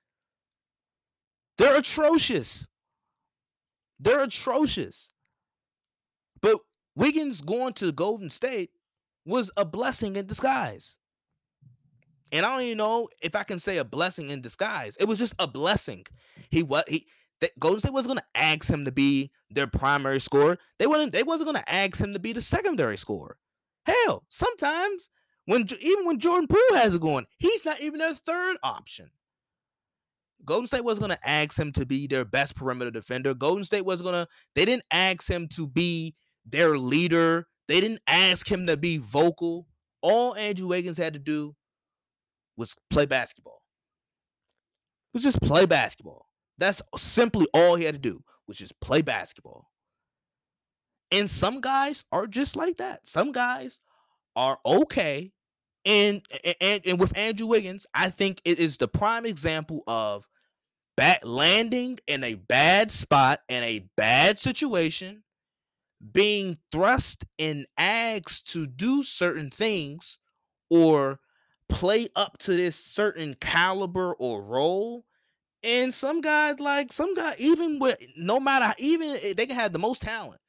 They're 1.59 1.77
atrocious. 1.77 2.65
They're 3.99 4.21
atrocious. 4.21 5.13
But 6.41 6.57
Wiggins 6.95 7.41
going 7.41 7.73
to 7.73 7.91
Golden 7.91 8.31
State 8.31 8.71
was 9.23 9.51
a 9.55 9.63
blessing 9.63 10.15
in 10.15 10.25
disguise. 10.25 10.97
And 12.31 12.43
I 12.43 12.53
don't 12.53 12.61
even 12.63 12.79
know 12.79 13.09
if 13.21 13.35
I 13.35 13.43
can 13.43 13.59
say 13.59 13.77
a 13.77 13.83
blessing 13.83 14.31
in 14.31 14.41
disguise. 14.41 14.97
It 14.99 15.07
was 15.07 15.19
just 15.19 15.35
a 15.37 15.45
blessing. 15.45 16.07
He 16.49 16.63
what 16.63 16.89
he 16.89 17.05
Golden 17.59 17.81
State 17.81 17.93
wasn't 17.93 18.15
going 18.15 18.23
to 18.33 18.41
ask 18.41 18.67
him 18.67 18.83
to 18.85 18.91
be 18.91 19.29
their 19.51 19.67
primary 19.67 20.19
scorer. 20.19 20.57
They 20.79 20.87
wasn't 20.87 21.11
they 21.11 21.21
wasn't 21.21 21.51
going 21.51 21.63
to 21.63 21.71
ask 21.71 21.99
him 21.99 22.13
to 22.13 22.19
be 22.19 22.33
the 22.33 22.41
secondary 22.41 22.97
scorer. 22.97 23.37
Hell, 23.85 24.23
sometimes 24.29 25.11
when 25.49 25.67
even 25.79 26.05
when 26.05 26.19
Jordan 26.19 26.47
Poole 26.47 26.77
has 26.77 26.93
it 26.93 27.01
going, 27.01 27.25
he's 27.39 27.65
not 27.65 27.81
even 27.81 27.97
their 27.97 28.13
third 28.13 28.57
option. 28.61 29.09
Golden 30.45 30.67
State 30.67 30.83
was 30.83 30.99
going 30.99 31.09
to 31.09 31.27
ask 31.27 31.57
him 31.57 31.71
to 31.71 31.87
be 31.87 32.05
their 32.05 32.23
best 32.23 32.55
perimeter 32.55 32.91
defender. 32.91 33.33
Golden 33.33 33.63
State 33.63 33.83
was 33.83 34.03
going 34.03 34.13
to 34.13 34.27
they 34.53 34.63
didn't 34.63 34.83
ask 34.91 35.27
him 35.27 35.47
to 35.49 35.65
be 35.65 36.13
their 36.45 36.77
leader. 36.77 37.47
They 37.67 37.81
didn't 37.81 38.01
ask 38.05 38.49
him 38.49 38.67
to 38.67 38.77
be 38.77 38.99
vocal. 38.99 39.65
All 40.03 40.35
Andrew 40.35 40.67
Wiggins 40.67 40.97
had 40.97 41.13
to 41.13 41.19
do 41.19 41.55
was 42.55 42.75
play 42.91 43.07
basketball. 43.07 43.63
It 45.13 45.17
was 45.17 45.23
just 45.23 45.41
play 45.41 45.65
basketball. 45.65 46.27
That's 46.59 46.79
simply 46.95 47.47
all 47.55 47.73
he 47.73 47.85
had 47.85 47.95
to 47.95 47.99
do, 47.99 48.23
which 48.45 48.61
is 48.61 48.71
play 48.71 49.01
basketball. 49.01 49.67
And 51.11 51.27
some 51.27 51.59
guys 51.59 52.03
are 52.11 52.27
just 52.27 52.55
like 52.55 52.77
that. 52.77 53.07
Some 53.07 53.31
guys 53.31 53.79
are 54.35 54.59
okay. 54.63 55.31
And 55.85 56.21
and, 56.59 56.81
and 56.85 56.99
with 56.99 57.17
Andrew 57.17 57.47
Wiggins, 57.47 57.85
I 57.93 58.09
think 58.09 58.41
it 58.45 58.59
is 58.59 58.77
the 58.77 58.87
prime 58.87 59.25
example 59.25 59.83
of 59.87 60.27
bad 60.97 61.23
landing 61.23 61.99
in 62.07 62.23
a 62.23 62.33
bad 62.33 62.91
spot 62.91 63.41
in 63.47 63.63
a 63.63 63.87
bad 63.95 64.37
situation 64.39 65.23
being 66.11 66.57
thrust 66.71 67.25
and 67.37 67.65
asked 67.77 68.51
to 68.51 68.65
do 68.67 69.03
certain 69.03 69.49
things 69.49 70.17
or 70.69 71.19
play 71.67 72.09
up 72.15 72.37
to 72.39 72.55
this 72.55 72.75
certain 72.75 73.35
caliber 73.39 74.13
or 74.13 74.41
role. 74.41 75.05
And 75.61 75.93
some 75.93 76.21
guys, 76.21 76.59
like 76.59 76.93
some 76.93 77.13
guy, 77.13 77.35
even 77.37 77.79
with 77.79 77.97
no 78.17 78.39
matter, 78.39 78.73
even 78.77 79.17
eh, 79.21 79.33
they 79.35 79.45
can 79.45 79.55
have 79.55 79.73
the 79.73 79.79
most 79.79 80.01
talent, 80.01 80.39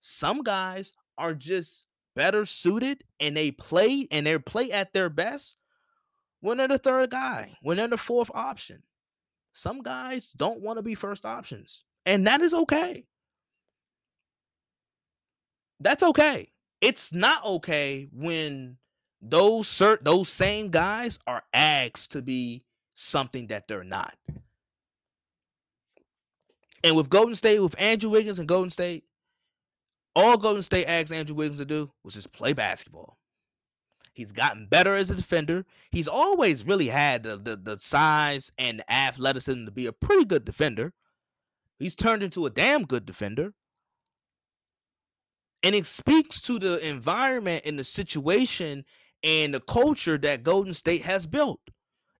some 0.00 0.42
guys 0.42 0.92
are 1.16 1.34
just 1.34 1.84
better 2.14 2.44
suited 2.46 3.04
and 3.20 3.36
they 3.36 3.50
play 3.50 4.08
and 4.10 4.26
they 4.26 4.38
play 4.38 4.70
at 4.72 4.92
their 4.92 5.08
best 5.08 5.56
when 6.40 6.58
they're 6.58 6.68
the 6.68 6.78
third 6.78 7.10
guy, 7.10 7.56
when 7.62 7.76
they're 7.76 7.88
the 7.88 7.96
fourth 7.96 8.30
option. 8.34 8.82
Some 9.52 9.82
guys 9.82 10.30
don't 10.36 10.60
want 10.60 10.78
to 10.78 10.82
be 10.82 10.94
first 10.94 11.24
options, 11.24 11.84
and 12.06 12.26
that 12.26 12.40
is 12.40 12.54
okay. 12.54 13.06
That's 15.80 16.02
okay. 16.02 16.52
It's 16.80 17.12
not 17.12 17.44
okay 17.44 18.08
when 18.12 18.76
those 19.20 19.66
cert 19.66 20.04
those 20.04 20.28
same 20.28 20.70
guys 20.70 21.18
are 21.26 21.42
asked 21.52 22.12
to 22.12 22.22
be 22.22 22.64
something 22.94 23.48
that 23.48 23.66
they're 23.66 23.84
not. 23.84 24.14
And 26.84 26.96
with 26.96 27.10
Golden 27.10 27.34
State, 27.34 27.58
with 27.58 27.74
Andrew 27.78 28.10
Wiggins 28.10 28.38
and 28.38 28.46
Golden 28.46 28.70
State, 28.70 29.04
all 30.14 30.36
Golden 30.36 30.62
State 30.62 30.86
asked 30.86 31.12
Andrew 31.12 31.36
Wiggins 31.36 31.58
to 31.58 31.64
do 31.64 31.90
was 32.02 32.14
just 32.14 32.32
play 32.32 32.52
basketball. 32.52 33.18
He's 34.12 34.32
gotten 34.32 34.66
better 34.66 34.94
as 34.94 35.10
a 35.10 35.14
defender. 35.14 35.64
He's 35.92 36.08
always 36.08 36.66
really 36.66 36.88
had 36.88 37.22
the, 37.22 37.36
the, 37.36 37.56
the 37.56 37.78
size 37.78 38.50
and 38.58 38.82
athleticism 38.88 39.64
to 39.64 39.70
be 39.70 39.86
a 39.86 39.92
pretty 39.92 40.24
good 40.24 40.44
defender. 40.44 40.92
He's 41.78 41.94
turned 41.94 42.24
into 42.24 42.44
a 42.44 42.50
damn 42.50 42.84
good 42.84 43.06
defender. 43.06 43.52
And 45.62 45.74
it 45.74 45.86
speaks 45.86 46.40
to 46.42 46.58
the 46.58 46.84
environment 46.84 47.62
and 47.64 47.78
the 47.78 47.84
situation 47.84 48.84
and 49.22 49.54
the 49.54 49.60
culture 49.60 50.18
that 50.18 50.42
Golden 50.42 50.74
State 50.74 51.02
has 51.02 51.26
built. 51.26 51.60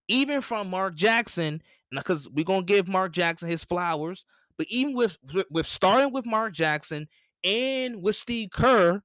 Even 0.07 0.41
from 0.41 0.71
Mark 0.71 0.95
Jackson, 0.95 1.63
because 1.91 2.29
we're 2.31 2.45
gonna 2.45 2.63
give 2.63 2.87
Mark 2.87 3.13
Jackson 3.13 3.49
his 3.49 3.65
flowers, 3.65 4.25
but 4.57 4.67
even 4.71 4.95
with 4.95 5.19
with 5.51 5.67
starting 5.67 6.13
with 6.13 6.27
Mark 6.27 6.53
Jackson 6.53 7.09
and 7.45 8.03
with 8.03 8.17
Steve 8.17 8.51
Kerr 8.53 9.03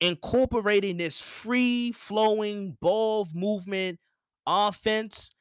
incorporating 0.00 0.96
this 0.96 1.20
free 1.20 1.92
flowing 1.92 2.76
ball 2.80 3.28
movement 3.32 3.98
offense, 4.46 5.34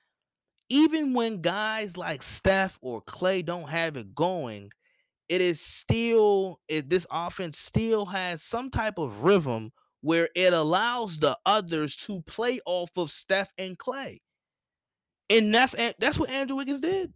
even 0.70 1.14
when 1.14 1.42
guys 1.42 1.98
like 1.98 2.24
Steph 2.24 2.78
or 2.82 3.02
Clay 3.02 3.42
don't 3.42 3.70
have 3.70 3.98
it 3.98 4.16
going, 4.16 4.72
it 5.30 5.42
is 5.42 5.62
still 5.62 6.60
it, 6.68 6.90
this 6.90 7.08
offense 7.12 7.58
still 7.58 8.06
has 8.06 8.44
some 8.44 8.70
type 8.70 8.98
of 8.98 9.24
rhythm 9.24 9.72
where 10.02 10.30
it 10.36 10.54
allows 10.54 11.18
the 11.20 11.38
others 11.46 11.96
to 11.96 12.22
play 12.24 12.60
off 12.66 12.92
of 12.98 13.10
Steph 13.10 13.52
and 13.58 13.78
Clay. 13.78 14.22
And 15.30 15.54
that's 15.54 15.76
that's 15.98 16.20
what 16.20 16.30
Andrew 16.30 16.58
Wiggins 16.58 16.82
did. 16.82 17.14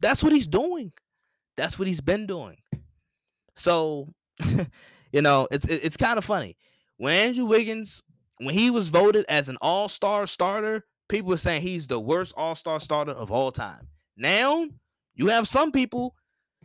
That's 0.00 0.22
what 0.22 0.32
he's 0.32 0.46
doing. 0.46 0.92
That's 1.56 1.78
what 1.78 1.88
he's 1.88 2.00
been 2.00 2.26
doing. 2.26 2.56
So, 3.54 4.12
you 5.12 5.22
know, 5.22 5.48
it's 5.50 5.66
it's 5.66 5.96
kind 5.96 6.18
of 6.18 6.24
funny. 6.24 6.56
When 6.96 7.14
Andrew 7.14 7.46
Wiggins, 7.46 8.02
when 8.38 8.54
he 8.54 8.70
was 8.70 8.88
voted 8.88 9.24
as 9.28 9.48
an 9.48 9.58
all-star 9.60 10.26
starter, 10.26 10.84
people 11.08 11.30
were 11.30 11.36
saying 11.36 11.62
he's 11.62 11.86
the 11.86 12.00
worst 12.00 12.34
all-star 12.36 12.80
starter 12.80 13.12
of 13.12 13.30
all 13.30 13.52
time. 13.52 13.88
Now, 14.16 14.66
you 15.14 15.28
have 15.28 15.48
some 15.48 15.72
people 15.72 16.14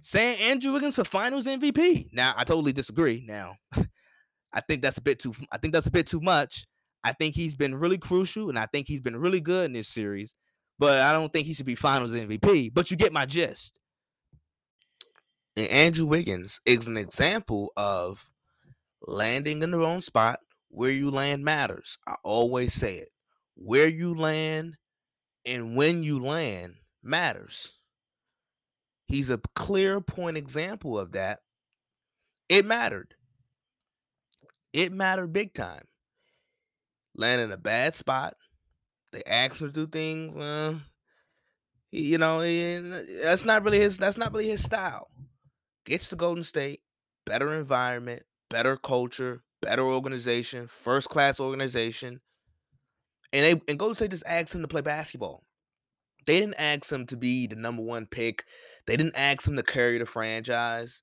saying 0.02 0.40
Andrew 0.40 0.74
Wiggins 0.74 0.96
for 0.96 1.04
Finals 1.04 1.46
MVP. 1.46 2.10
Now, 2.12 2.34
I 2.38 2.44
totally 2.44 2.74
disagree. 2.74 3.26
Now, 3.28 3.56
I 4.54 4.62
think 4.62 4.82
that's 4.82 4.98
a 4.98 5.02
bit 5.02 5.20
too. 5.20 5.34
I 5.52 5.58
think 5.58 5.74
that's 5.74 5.88
a 5.88 5.92
bit 5.92 6.08
too 6.08 6.22
much. 6.22 6.66
I 7.04 7.14
think 7.14 7.36
he's 7.36 7.56
been 7.56 7.76
really 7.76 7.98
crucial, 7.98 8.50
and 8.50 8.60
I 8.60 8.66
think 8.66 8.88
he's 8.88 9.02
been 9.02 9.16
really 9.16 9.42
good 9.42 9.66
in 9.66 9.74
this 9.74 9.88
series. 9.88 10.34
But 10.80 11.02
I 11.02 11.14
don't 11.14 11.32
think 11.32 11.48
he 11.48 11.54
should 11.54 11.66
be 11.66 11.76
Finals 11.76 12.12
MVP. 12.12 12.74
But 12.74 12.92
you 12.92 12.98
get 12.98 13.14
my 13.14 13.26
gist. 13.26 13.80
And 15.58 15.68
Andrew 15.70 16.06
Wiggins 16.06 16.62
is 16.66 16.88
an 16.88 16.98
example 16.98 17.74
of 17.76 18.30
landing 19.02 19.64
in 19.64 19.72
the 19.72 19.80
wrong 19.80 20.02
spot. 20.02 20.40
Where 20.70 20.92
you 20.92 21.10
land 21.10 21.44
matters. 21.44 21.98
I 22.06 22.16
always 22.24 22.74
say 22.74 22.98
it. 22.98 23.10
Where 23.56 23.88
you 23.88 24.14
land 24.14 24.76
and 25.46 25.76
when 25.76 26.04
you 26.04 26.24
land 26.24 26.76
matters. 27.02 27.72
He's 29.08 29.30
a 29.30 29.42
clear 29.56 30.02
point 30.02 30.38
example 30.38 31.00
of 31.00 31.14
that. 31.14 31.40
It 32.50 32.66
mattered. 32.66 33.16
It 34.74 34.92
mattered 34.92 35.34
big 35.34 35.54
time. 35.54 35.86
Land 37.16 37.42
in 37.42 37.52
a 37.52 37.58
bad 37.58 37.96
spot. 37.96 38.36
They 39.14 39.24
asked 39.26 39.62
him 39.62 39.68
to 39.68 39.74
do 39.74 39.88
things. 39.88 40.36
Uh, 40.36 40.76
you 41.92 42.18
know, 42.18 42.42
that's 43.24 43.46
not 43.46 43.64
really 43.64 43.80
his. 43.80 43.98
That's 43.98 44.18
not 44.18 44.34
really 44.34 44.50
his 44.50 44.64
style. 44.64 45.08
Gets 45.88 46.10
to 46.10 46.16
Golden 46.16 46.44
State, 46.44 46.82
better 47.26 47.56
environment, 47.56 48.24
better 48.50 48.78
culture, 48.78 49.42
better 49.62 49.82
organization, 49.82 50.68
first 50.68 51.10
class 51.10 51.40
organization. 51.40 52.22
And 53.34 53.46
they 53.46 53.62
and 53.68 53.80
Golden 53.80 53.96
State 53.96 54.12
just 54.12 54.24
asked 54.28 54.54
him 54.54 54.62
to 54.62 54.68
play 54.68 54.82
basketball. 54.82 55.44
They 56.28 56.40
didn't 56.40 56.60
ask 56.60 56.92
him 56.92 57.06
to 57.08 57.18
be 57.18 57.48
the 57.48 57.56
number 57.56 57.82
one 57.82 58.06
pick. 58.06 58.44
They 58.86 58.98
didn't 58.98 59.18
ask 59.18 59.48
him 59.48 59.56
to 59.56 59.64
carry 59.64 59.98
the 59.98 60.06
franchise. 60.06 61.02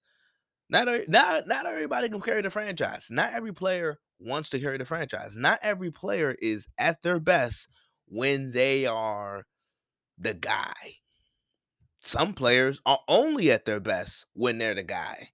Not, 0.69 0.87
not, 1.09 1.47
not 1.47 1.67
everybody 1.67 2.09
can 2.09 2.21
carry 2.21 2.43
the 2.43 2.51
franchise. 2.51 3.07
Not 3.11 3.33
every 3.33 3.53
player 3.53 3.99
wants 4.19 4.51
to 4.51 4.61
carry 4.61 4.77
the 4.77 4.85
franchise. 4.85 5.35
Not 5.37 5.61
every 5.63 5.91
player 5.91 6.37
is 6.41 6.69
at 6.79 7.03
their 7.03 7.21
best 7.21 7.69
when 8.07 8.53
they 8.53 8.87
are 8.87 9.45
the 10.19 10.35
guy. 10.35 10.75
Some 12.05 12.35
players 12.35 12.81
are 12.85 13.01
only 13.09 13.51
at 13.51 13.65
their 13.65 13.81
best 13.81 14.27
when 14.35 14.59
they're 14.59 14.75
the 14.75 14.83
guy. 14.83 15.31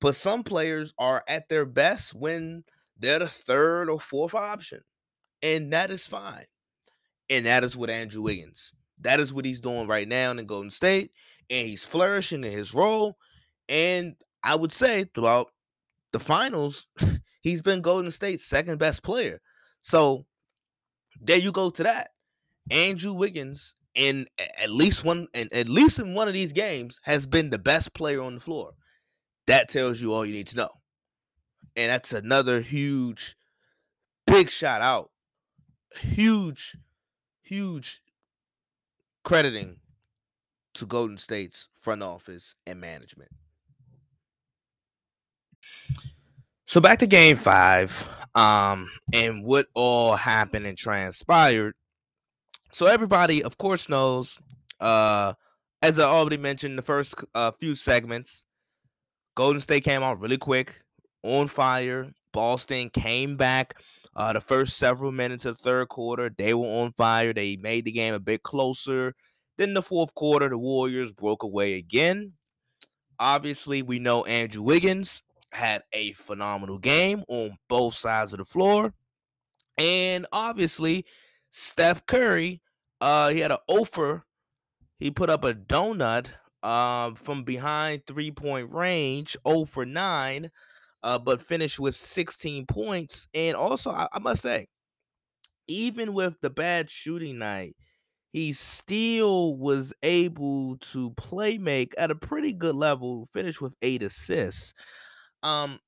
But 0.00 0.16
some 0.16 0.42
players 0.42 0.92
are 0.98 1.22
at 1.28 1.48
their 1.48 1.64
best 1.64 2.14
when 2.14 2.64
they're 2.98 3.20
the 3.20 3.28
third 3.28 3.88
or 3.88 4.00
fourth 4.00 4.34
option. 4.34 4.80
And 5.40 5.72
that 5.72 5.92
is 5.92 6.08
fine. 6.08 6.46
And 7.28 7.46
that 7.46 7.62
is 7.62 7.76
what 7.76 7.90
Andrew 7.90 8.22
Wiggins. 8.22 8.72
That 9.00 9.20
is 9.20 9.32
what 9.32 9.44
he's 9.44 9.60
doing 9.60 9.86
right 9.86 10.08
now 10.08 10.32
in 10.32 10.44
Golden 10.46 10.70
State. 10.70 11.14
And 11.48 11.68
he's 11.68 11.84
flourishing 11.84 12.42
in 12.42 12.50
his 12.50 12.74
role. 12.74 13.16
And 13.68 14.16
I 14.42 14.56
would 14.56 14.72
say 14.72 15.06
throughout 15.14 15.52
the 16.12 16.18
finals, 16.18 16.88
he's 17.40 17.62
been 17.62 17.82
Golden 17.82 18.10
State's 18.10 18.44
second 18.44 18.78
best 18.78 19.04
player. 19.04 19.40
So 19.80 20.26
there 21.20 21.38
you 21.38 21.52
go 21.52 21.70
to 21.70 21.84
that. 21.84 22.10
Andrew 22.68 23.12
Wiggins 23.12 23.76
in 23.94 24.26
at 24.58 24.70
least 24.70 25.04
one 25.04 25.26
and 25.34 25.52
at 25.52 25.68
least 25.68 25.98
in 25.98 26.14
one 26.14 26.28
of 26.28 26.34
these 26.34 26.52
games 26.52 27.00
has 27.02 27.26
been 27.26 27.50
the 27.50 27.58
best 27.58 27.94
player 27.94 28.22
on 28.22 28.36
the 28.36 28.40
floor. 28.40 28.72
That 29.46 29.68
tells 29.68 30.00
you 30.00 30.12
all 30.12 30.24
you 30.24 30.34
need 30.34 30.48
to 30.48 30.56
know. 30.56 30.70
And 31.76 31.90
that's 31.90 32.12
another 32.12 32.60
huge 32.60 33.36
big 34.26 34.50
shout 34.50 34.82
out. 34.82 35.10
Huge 35.98 36.76
huge 37.42 38.00
crediting 39.24 39.76
to 40.74 40.86
Golden 40.86 41.18
State's 41.18 41.68
front 41.80 42.02
office 42.02 42.54
and 42.66 42.80
management. 42.80 43.30
So 46.66 46.80
back 46.80 47.00
to 47.00 47.06
game 47.08 47.36
five, 47.36 48.06
um, 48.36 48.88
and 49.12 49.44
what 49.44 49.66
all 49.74 50.14
happened 50.14 50.66
and 50.66 50.78
transpired. 50.78 51.74
So 52.72 52.86
everybody, 52.86 53.42
of 53.42 53.58
course, 53.58 53.88
knows, 53.88 54.38
uh, 54.78 55.34
as 55.82 55.98
I 55.98 56.04
already 56.04 56.36
mentioned, 56.36 56.78
the 56.78 56.82
first 56.82 57.14
uh, 57.34 57.50
few 57.52 57.74
segments, 57.74 58.44
Golden 59.34 59.60
State 59.60 59.84
came 59.84 60.02
out 60.02 60.20
really 60.20 60.38
quick, 60.38 60.82
on 61.22 61.48
fire. 61.48 62.12
Boston 62.32 62.90
came 62.90 63.36
back. 63.36 63.74
Uh, 64.14 64.32
the 64.32 64.40
first 64.40 64.76
several 64.76 65.12
minutes 65.12 65.44
of 65.44 65.56
the 65.56 65.62
third 65.62 65.88
quarter, 65.88 66.30
they 66.36 66.54
were 66.54 66.66
on 66.66 66.92
fire. 66.92 67.32
They 67.32 67.56
made 67.56 67.84
the 67.84 67.92
game 67.92 68.14
a 68.14 68.20
bit 68.20 68.42
closer. 68.42 69.14
Then 69.56 69.74
the 69.74 69.82
fourth 69.82 70.14
quarter, 70.14 70.48
the 70.48 70.58
Warriors 70.58 71.12
broke 71.12 71.42
away 71.42 71.74
again. 71.74 72.32
Obviously, 73.18 73.82
we 73.82 73.98
know 73.98 74.24
Andrew 74.24 74.62
Wiggins 74.62 75.22
had 75.52 75.82
a 75.92 76.12
phenomenal 76.14 76.78
game 76.78 77.24
on 77.28 77.56
both 77.68 77.94
sides 77.94 78.32
of 78.32 78.38
the 78.38 78.44
floor. 78.44 78.94
And 79.76 80.26
obviously, 80.32 81.04
Steph 81.50 82.06
Curry, 82.06 82.62
uh, 83.00 83.30
he 83.30 83.40
had 83.40 83.50
an 83.52 83.58
offer. 83.66 84.24
He 84.98 85.10
put 85.10 85.30
up 85.30 85.44
a 85.44 85.54
donut 85.54 86.26
uh, 86.62 87.14
from 87.14 87.44
behind 87.44 88.06
three 88.06 88.30
point 88.30 88.70
range, 88.70 89.36
0 89.46 89.64
for 89.64 89.84
9, 89.86 90.50
uh, 91.02 91.18
but 91.18 91.42
finished 91.42 91.80
with 91.80 91.96
16 91.96 92.66
points. 92.66 93.28
And 93.34 93.56
also, 93.56 93.90
I, 93.90 94.08
I 94.12 94.18
must 94.18 94.42
say, 94.42 94.68
even 95.68 96.12
with 96.12 96.34
the 96.40 96.50
bad 96.50 96.90
shooting 96.90 97.38
night, 97.38 97.76
he 98.32 98.52
still 98.52 99.56
was 99.56 99.92
able 100.02 100.76
to 100.78 101.10
play 101.12 101.58
make 101.58 101.94
at 101.98 102.10
a 102.10 102.14
pretty 102.14 102.52
good 102.52 102.76
level, 102.76 103.26
finish 103.32 103.60
with 103.60 103.74
eight 103.82 104.02
assists. 104.02 104.74
Um, 105.42 105.80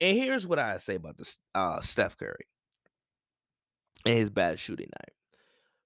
and 0.00 0.16
here's 0.16 0.46
what 0.46 0.58
I 0.58 0.78
say 0.78 0.96
about 0.96 1.16
this 1.18 1.38
uh 1.54 1.80
Steph 1.80 2.16
Curry 2.16 2.46
and 4.06 4.16
his 4.16 4.30
bad 4.30 4.58
shooting 4.58 4.88
night. 5.00 5.14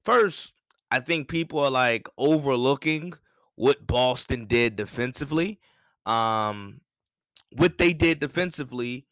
First, 0.04 0.52
I 0.90 1.00
think 1.00 1.28
people 1.28 1.58
are 1.60 1.70
like 1.70 2.08
overlooking 2.18 3.14
what 3.56 3.86
Boston 3.86 4.46
did 4.46 4.76
defensively. 4.76 5.60
Um, 6.06 6.80
what 7.52 7.78
they 7.78 7.92
did 7.92 8.20
defensively 8.20 9.06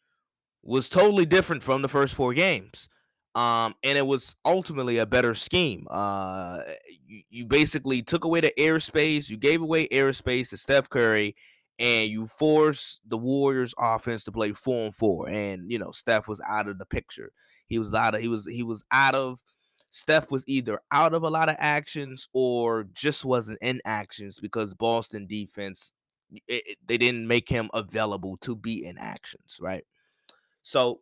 was 0.61 0.89
totally 0.89 1.25
different 1.25 1.63
from 1.63 1.81
the 1.81 1.89
first 1.89 2.15
four 2.15 2.33
games. 2.33 2.87
Um, 3.35 3.73
and 3.83 3.97
it 3.97 4.05
was 4.05 4.35
ultimately 4.45 4.99
a 4.99 5.05
better 5.05 5.33
scheme. 5.33 5.87
Uh, 5.89 6.59
you, 7.05 7.23
you 7.29 7.45
basically 7.45 8.03
took 8.03 8.25
away 8.25 8.41
the 8.41 8.53
airspace, 8.59 9.29
you 9.29 9.37
gave 9.37 9.61
away 9.61 9.87
airspace 9.87 10.49
to 10.49 10.57
Steph 10.57 10.87
Curry, 10.89 11.35
and 11.79 12.11
you 12.11 12.27
force 12.27 12.99
the 13.07 13.17
Warriors 13.17 13.73
offense 13.79 14.23
to 14.25 14.31
play 14.31 14.53
four 14.53 14.85
and 14.85 14.95
four. 14.95 15.27
And 15.29 15.71
you 15.71 15.79
know, 15.79 15.91
Steph 15.91 16.27
was 16.27 16.39
out 16.47 16.67
of 16.67 16.77
the 16.77 16.85
picture. 16.85 17.31
He 17.67 17.79
was 17.79 17.93
out 17.93 18.15
of 18.15 18.21
he 18.21 18.27
was 18.27 18.45
he 18.45 18.63
was 18.63 18.83
out 18.91 19.15
of 19.15 19.39
Steph 19.89 20.31
was 20.31 20.43
either 20.47 20.79
out 20.91 21.13
of 21.13 21.23
a 21.23 21.29
lot 21.29 21.49
of 21.49 21.55
actions 21.59 22.27
or 22.33 22.85
just 22.93 23.23
wasn't 23.23 23.59
in 23.61 23.79
actions 23.85 24.39
because 24.39 24.73
Boston 24.73 25.27
defense 25.27 25.93
it, 26.47 26.63
it, 26.67 26.77
they 26.85 26.97
didn't 26.97 27.27
make 27.27 27.47
him 27.47 27.69
available 27.73 28.37
to 28.37 28.55
be 28.55 28.85
in 28.85 28.97
actions, 28.97 29.57
right? 29.59 29.85
So, 30.63 31.01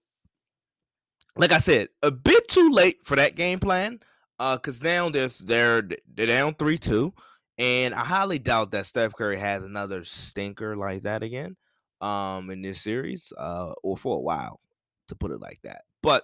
like 1.37 1.51
I 1.51 1.59
said, 1.59 1.87
a 2.01 2.11
bit 2.11 2.47
too 2.47 2.69
late 2.69 3.05
for 3.05 3.15
that 3.15 3.35
game 3.35 3.59
plan. 3.59 3.99
Uh, 4.39 4.57
cause 4.57 4.81
now 4.81 5.09
they're 5.09 5.29
they're 5.39 5.87
they're 6.13 6.25
down 6.25 6.55
three 6.55 6.77
two. 6.77 7.13
And 7.57 7.93
I 7.93 8.03
highly 8.03 8.39
doubt 8.39 8.71
that 8.71 8.87
Steph 8.87 9.13
Curry 9.13 9.37
has 9.37 9.63
another 9.63 10.03
stinker 10.03 10.75
like 10.75 11.03
that 11.03 11.21
again 11.21 11.55
um 12.01 12.49
in 12.49 12.63
this 12.63 12.81
series 12.81 13.31
uh 13.37 13.73
or 13.83 13.95
for 13.95 14.17
a 14.17 14.21
while 14.21 14.59
to 15.07 15.15
put 15.15 15.31
it 15.31 15.39
like 15.39 15.59
that. 15.63 15.83
But 16.01 16.23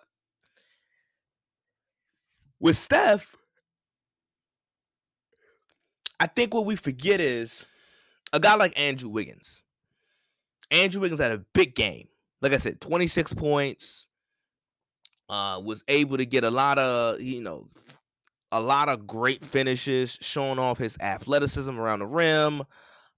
with 2.59 2.77
Steph 2.77 3.35
I 6.19 6.27
think 6.27 6.53
what 6.53 6.65
we 6.65 6.75
forget 6.75 7.21
is 7.21 7.65
a 8.33 8.39
guy 8.39 8.55
like 8.55 8.77
Andrew 8.77 9.09
Wiggins. 9.09 9.61
Andrew 10.71 11.01
Wiggins 11.01 11.21
had 11.21 11.31
a 11.31 11.43
big 11.53 11.75
game. 11.75 12.07
Like 12.41 12.53
I 12.53 12.57
said, 12.57 12.81
26 12.81 13.33
points. 13.33 14.07
Uh 15.29 15.59
was 15.63 15.83
able 15.89 16.17
to 16.17 16.25
get 16.25 16.43
a 16.43 16.49
lot 16.51 16.79
of, 16.79 17.19
you 17.19 17.41
know, 17.41 17.67
a 18.51 18.61
lot 18.61 18.89
of 18.89 19.05
great 19.05 19.43
finishes, 19.43 20.17
showing 20.21 20.57
off 20.57 20.77
his 20.77 20.97
athleticism 20.99 21.77
around 21.77 21.99
the 21.99 22.05
rim. 22.05 22.61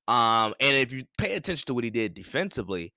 Um, 0.07 0.55
and 0.59 0.75
if 0.75 0.91
you 0.91 1.05
pay 1.19 1.35
attention 1.35 1.67
to 1.67 1.73
what 1.75 1.83
he 1.83 1.91
did 1.91 2.15
defensively, 2.15 2.93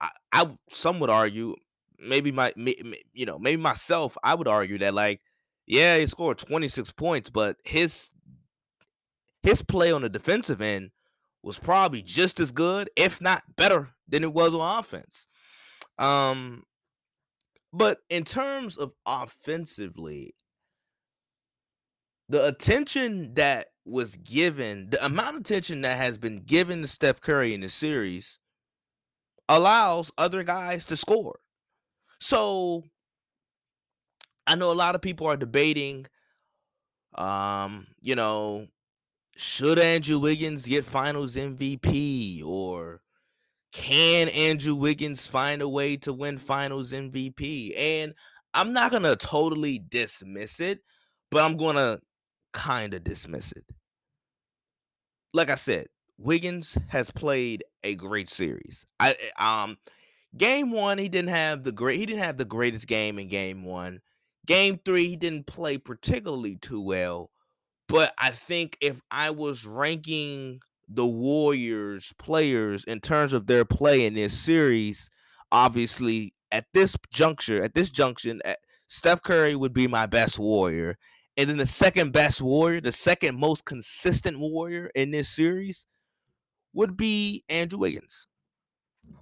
I, 0.00 0.10
I 0.30 0.50
some 0.70 1.00
would 1.00 1.08
argue, 1.08 1.56
maybe 1.98 2.32
my, 2.32 2.52
you 2.56 3.24
know, 3.26 3.38
maybe 3.38 3.62
myself, 3.62 4.16
I 4.22 4.34
would 4.34 4.48
argue 4.48 4.78
that 4.80 4.92
like, 4.92 5.22
yeah, 5.70 5.98
he 5.98 6.06
scored 6.08 6.38
26 6.38 6.90
points, 6.92 7.30
but 7.30 7.56
his 7.64 8.10
his 9.44 9.62
play 9.62 9.92
on 9.92 10.02
the 10.02 10.08
defensive 10.08 10.60
end 10.60 10.90
was 11.44 11.58
probably 11.58 12.02
just 12.02 12.40
as 12.40 12.50
good, 12.50 12.90
if 12.96 13.20
not 13.20 13.44
better, 13.56 13.90
than 14.08 14.24
it 14.24 14.32
was 14.32 14.52
on 14.52 14.80
offense. 14.80 15.28
Um, 15.96 16.64
but 17.72 17.98
in 18.10 18.24
terms 18.24 18.76
of 18.76 18.90
offensively, 19.06 20.34
the 22.28 22.44
attention 22.44 23.34
that 23.34 23.68
was 23.84 24.16
given, 24.16 24.90
the 24.90 25.04
amount 25.04 25.36
of 25.36 25.42
attention 25.42 25.82
that 25.82 25.96
has 25.96 26.18
been 26.18 26.42
given 26.42 26.82
to 26.82 26.88
Steph 26.88 27.20
Curry 27.20 27.54
in 27.54 27.60
the 27.60 27.70
series 27.70 28.40
allows 29.48 30.10
other 30.18 30.42
guys 30.42 30.84
to 30.86 30.96
score. 30.96 31.38
So 32.20 32.82
I 34.50 34.56
know 34.56 34.72
a 34.72 34.74
lot 34.74 34.94
of 34.94 35.02
people 35.02 35.26
are 35.28 35.36
debating 35.36 36.06
um, 37.14 37.86
you 38.00 38.14
know, 38.14 38.66
should 39.36 39.78
Andrew 39.78 40.18
Wiggins 40.18 40.66
get 40.66 40.84
finals 40.84 41.36
MVP 41.36 42.42
or 42.44 43.00
can 43.72 44.28
Andrew 44.28 44.74
Wiggins 44.74 45.26
find 45.26 45.62
a 45.62 45.68
way 45.68 45.96
to 45.98 46.12
win 46.12 46.38
finals 46.38 46.92
MVP? 46.92 47.76
And 47.76 48.14
I'm 48.54 48.72
not 48.72 48.90
to 49.04 49.16
totally 49.16 49.78
dismiss 49.78 50.60
it, 50.60 50.80
but 51.30 51.44
I'm 51.44 51.56
to 51.76 52.00
kind 52.52 52.94
of 52.94 53.04
dismiss 53.04 53.52
it. 53.52 53.64
Like 55.32 55.50
I 55.50 55.54
said, 55.54 55.86
Wiggins 56.18 56.76
has 56.88 57.10
played 57.10 57.64
a 57.84 57.94
great 57.94 58.28
series. 58.28 58.84
I 58.98 59.12
eh, 59.12 59.44
um 59.44 59.78
game 60.36 60.70
1 60.70 60.98
he 60.98 61.08
didn't 61.08 61.30
have 61.30 61.64
the 61.64 61.72
great 61.72 61.98
he 61.98 62.06
didn't 62.06 62.22
have 62.22 62.36
the 62.36 62.44
greatest 62.44 62.86
game 62.86 63.18
in 63.18 63.28
game 63.28 63.64
1. 63.64 64.00
Game 64.46 64.80
3 64.84 65.08
he 65.08 65.16
didn't 65.16 65.46
play 65.46 65.78
particularly 65.78 66.56
too 66.56 66.80
well, 66.80 67.30
but 67.88 68.14
I 68.18 68.30
think 68.30 68.76
if 68.80 69.00
I 69.10 69.30
was 69.30 69.64
ranking 69.64 70.60
the 70.88 71.06
Warriors 71.06 72.12
players 72.18 72.84
in 72.84 73.00
terms 73.00 73.32
of 73.32 73.46
their 73.46 73.64
play 73.64 74.06
in 74.06 74.14
this 74.14 74.38
series, 74.38 75.08
obviously 75.52 76.34
at 76.50 76.66
this 76.74 76.96
juncture, 77.12 77.62
at 77.62 77.74
this 77.74 77.90
junction, 77.90 78.40
at, 78.44 78.58
Steph 78.88 79.22
Curry 79.22 79.54
would 79.54 79.72
be 79.72 79.86
my 79.86 80.06
best 80.06 80.36
Warrior. 80.36 80.98
And 81.36 81.48
then 81.48 81.58
the 81.58 81.66
second 81.66 82.12
best 82.12 82.42
Warrior, 82.42 82.80
the 82.80 82.90
second 82.90 83.38
most 83.38 83.64
consistent 83.64 84.40
Warrior 84.40 84.90
in 84.96 85.12
this 85.12 85.28
series 85.28 85.86
would 86.72 86.96
be 86.96 87.44
Andrew 87.48 87.78
Wiggins. 87.78 88.26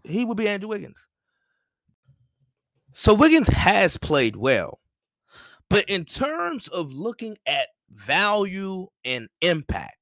He 0.04 0.24
would 0.24 0.38
be 0.38 0.48
Andrew 0.48 0.70
Wiggins. 0.70 1.06
So 2.94 3.12
Wiggins 3.12 3.48
has 3.48 3.98
played 3.98 4.36
well. 4.36 4.80
But 5.70 5.88
in 5.88 6.04
terms 6.04 6.68
of 6.68 6.94
looking 6.94 7.36
at 7.46 7.68
value 7.90 8.86
and 9.04 9.28
impact, 9.40 9.98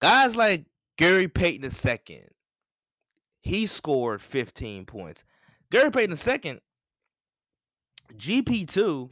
guys 0.00 0.36
like 0.36 0.66
Gary 0.96 1.28
Payton 1.28 1.70
II, 1.84 2.22
he 3.40 3.66
scored 3.66 4.22
15 4.22 4.86
points. 4.86 5.24
Gary 5.70 5.90
Payton 5.90 6.16
II, 6.16 6.60
GP2, 8.16 9.10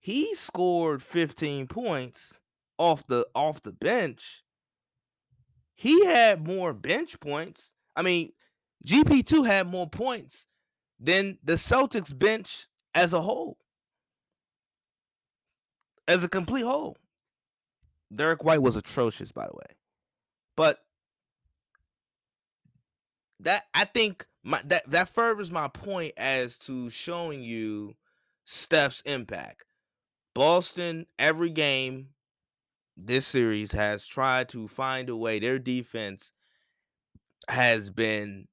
he 0.00 0.34
scored 0.34 1.02
15 1.02 1.66
points 1.68 2.38
off 2.78 3.06
the 3.06 3.26
off 3.34 3.62
the 3.62 3.72
bench. 3.72 4.42
He 5.74 6.04
had 6.04 6.46
more 6.46 6.72
bench 6.72 7.18
points. 7.20 7.70
I 7.94 8.02
mean, 8.02 8.32
GP2 8.86 9.46
had 9.46 9.66
more 9.66 9.88
points 9.88 10.46
than 10.98 11.38
the 11.44 11.54
Celtics 11.54 12.16
bench 12.16 12.66
as 12.94 13.12
a 13.12 13.20
whole 13.20 13.58
as 16.08 16.22
a 16.22 16.28
complete 16.28 16.64
whole. 16.64 16.96
Derek 18.14 18.44
White 18.44 18.62
was 18.62 18.76
atrocious, 18.76 19.32
by 19.32 19.46
the 19.46 19.54
way. 19.54 19.76
But 20.56 20.78
that 23.40 23.64
I 23.74 23.84
think 23.84 24.26
my 24.42 24.60
that 24.64 24.88
that 24.90 25.08
furthers 25.08 25.50
my 25.50 25.68
point 25.68 26.14
as 26.16 26.56
to 26.58 26.88
showing 26.90 27.42
you 27.42 27.96
Steph's 28.44 29.02
impact. 29.02 29.64
Boston 30.34 31.06
every 31.18 31.50
game 31.50 32.08
this 32.96 33.26
series 33.26 33.72
has 33.72 34.06
tried 34.06 34.48
to 34.50 34.68
find 34.68 35.10
a 35.10 35.16
way. 35.16 35.38
Their 35.38 35.58
defense 35.58 36.32
has 37.48 37.90
been 37.90 38.48